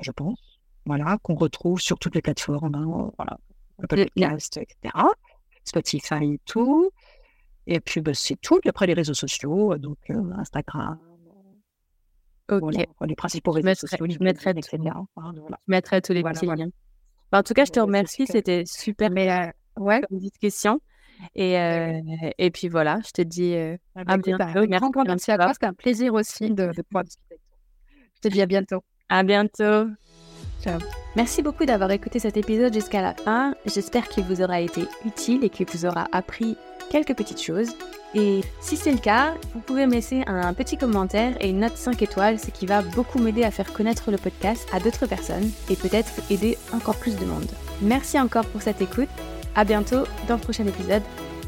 je 0.00 0.10
pense, 0.10 0.60
voilà, 0.86 1.18
qu'on 1.22 1.34
retrouve 1.34 1.80
sur 1.80 1.98
toutes 1.98 2.14
les 2.14 2.22
plateformes, 2.22 2.74
hein, 2.74 3.10
voilà, 3.16 3.38
Apple 3.82 4.04
Podcast, 4.04 4.56
etc. 4.58 4.94
Spotify 5.64 6.34
et 6.34 6.40
tout. 6.44 6.90
Et 7.66 7.80
puis 7.80 8.00
bah, 8.00 8.12
c'est 8.14 8.36
tout. 8.40 8.60
après 8.66 8.86
les 8.86 8.94
réseaux 8.94 9.14
sociaux, 9.14 9.76
donc 9.78 9.98
Instagram. 10.36 10.98
Ok. 12.50 12.74
les 13.06 13.16
principaux 13.16 13.52
réseaux 13.52 13.74
sociaux, 13.74 14.06
je 14.08 14.22
mettrai, 14.22 14.50
etc. 14.50 14.78
Je 14.78 15.54
mettrai 15.66 16.02
tous 16.02 16.12
les 16.12 16.22
petits 16.22 16.46
liens. 16.46 16.68
Bah, 17.32 17.38
en 17.38 17.42
tout 17.42 17.54
cas, 17.54 17.64
je 17.64 17.72
te 17.72 17.80
remercie. 17.80 18.26
C'était 18.26 18.64
super 18.66 19.10
Mais, 19.10 19.30
euh, 19.30 19.50
ouais. 19.82 20.02
comme 20.08 20.18
discussion. 20.18 20.80
Et, 21.34 21.58
euh, 21.58 22.00
et 22.38 22.50
puis 22.50 22.68
voilà, 22.68 23.00
je 23.04 23.10
te 23.10 23.22
dis 23.22 23.54
euh, 23.54 23.76
Ah 23.94 24.04
bah, 24.04 24.14
à 24.14 24.16
bientôt. 24.18 24.66
Merci, 24.68 24.90
grand 24.90 25.04
merci 25.04 25.30
à 25.30 25.36
toi. 25.36 25.52
C'était 25.52 25.66
un 25.66 25.74
plaisir 25.74 26.14
aussi 26.14 26.50
de, 26.50 26.66
de 26.66 26.82
pouvoir 26.82 27.04
discuter 27.04 27.34
avec 27.34 27.42
toi. 27.48 27.58
Je 28.14 28.28
te 28.28 28.32
dis 28.32 28.42
à 28.42 28.46
bientôt. 28.46 28.82
À 29.08 29.22
bientôt. 29.22 29.88
Ciao. 30.62 30.78
Merci 31.16 31.42
beaucoup 31.42 31.64
d'avoir 31.64 31.90
écouté 31.90 32.18
cet 32.18 32.36
épisode 32.36 32.72
jusqu'à 32.72 33.02
la 33.02 33.14
fin. 33.14 33.54
J'espère 33.66 34.08
qu'il 34.08 34.24
vous 34.24 34.42
aura 34.42 34.60
été 34.60 34.82
utile 35.04 35.44
et 35.44 35.50
qu'il 35.50 35.66
vous 35.66 35.86
aura 35.86 36.08
appris 36.12 36.56
quelques 36.90 37.14
petites 37.14 37.42
choses. 37.42 37.74
Et 38.14 38.42
si 38.60 38.76
c'est 38.76 38.92
le 38.92 38.98
cas, 38.98 39.34
vous 39.54 39.60
pouvez 39.60 39.86
me 39.86 39.92
laisser 39.92 40.22
un 40.26 40.54
petit 40.54 40.76
commentaire 40.76 41.36
et 41.40 41.50
une 41.50 41.60
note 41.60 41.76
5 41.76 42.00
étoiles, 42.00 42.38
ce 42.38 42.50
qui 42.50 42.64
va 42.64 42.82
beaucoup 42.82 43.18
m'aider 43.18 43.42
à 43.42 43.50
faire 43.50 43.72
connaître 43.72 44.10
le 44.12 44.18
podcast 44.18 44.68
à 44.72 44.78
d'autres 44.78 45.06
personnes 45.06 45.50
et 45.68 45.74
peut-être 45.74 46.12
aider 46.30 46.56
encore 46.72 46.96
plus 46.96 47.16
de 47.16 47.24
monde. 47.24 47.50
Merci 47.82 48.18
encore 48.20 48.46
pour 48.46 48.62
cette 48.62 48.80
écoute. 48.80 49.08
À 49.54 49.64
bientôt 49.64 50.04
dans 50.28 50.34
le 50.34 50.40
prochain 50.40 50.66
épisode. 50.66 51.02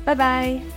Bye 0.05 0.17
bye 0.17 0.76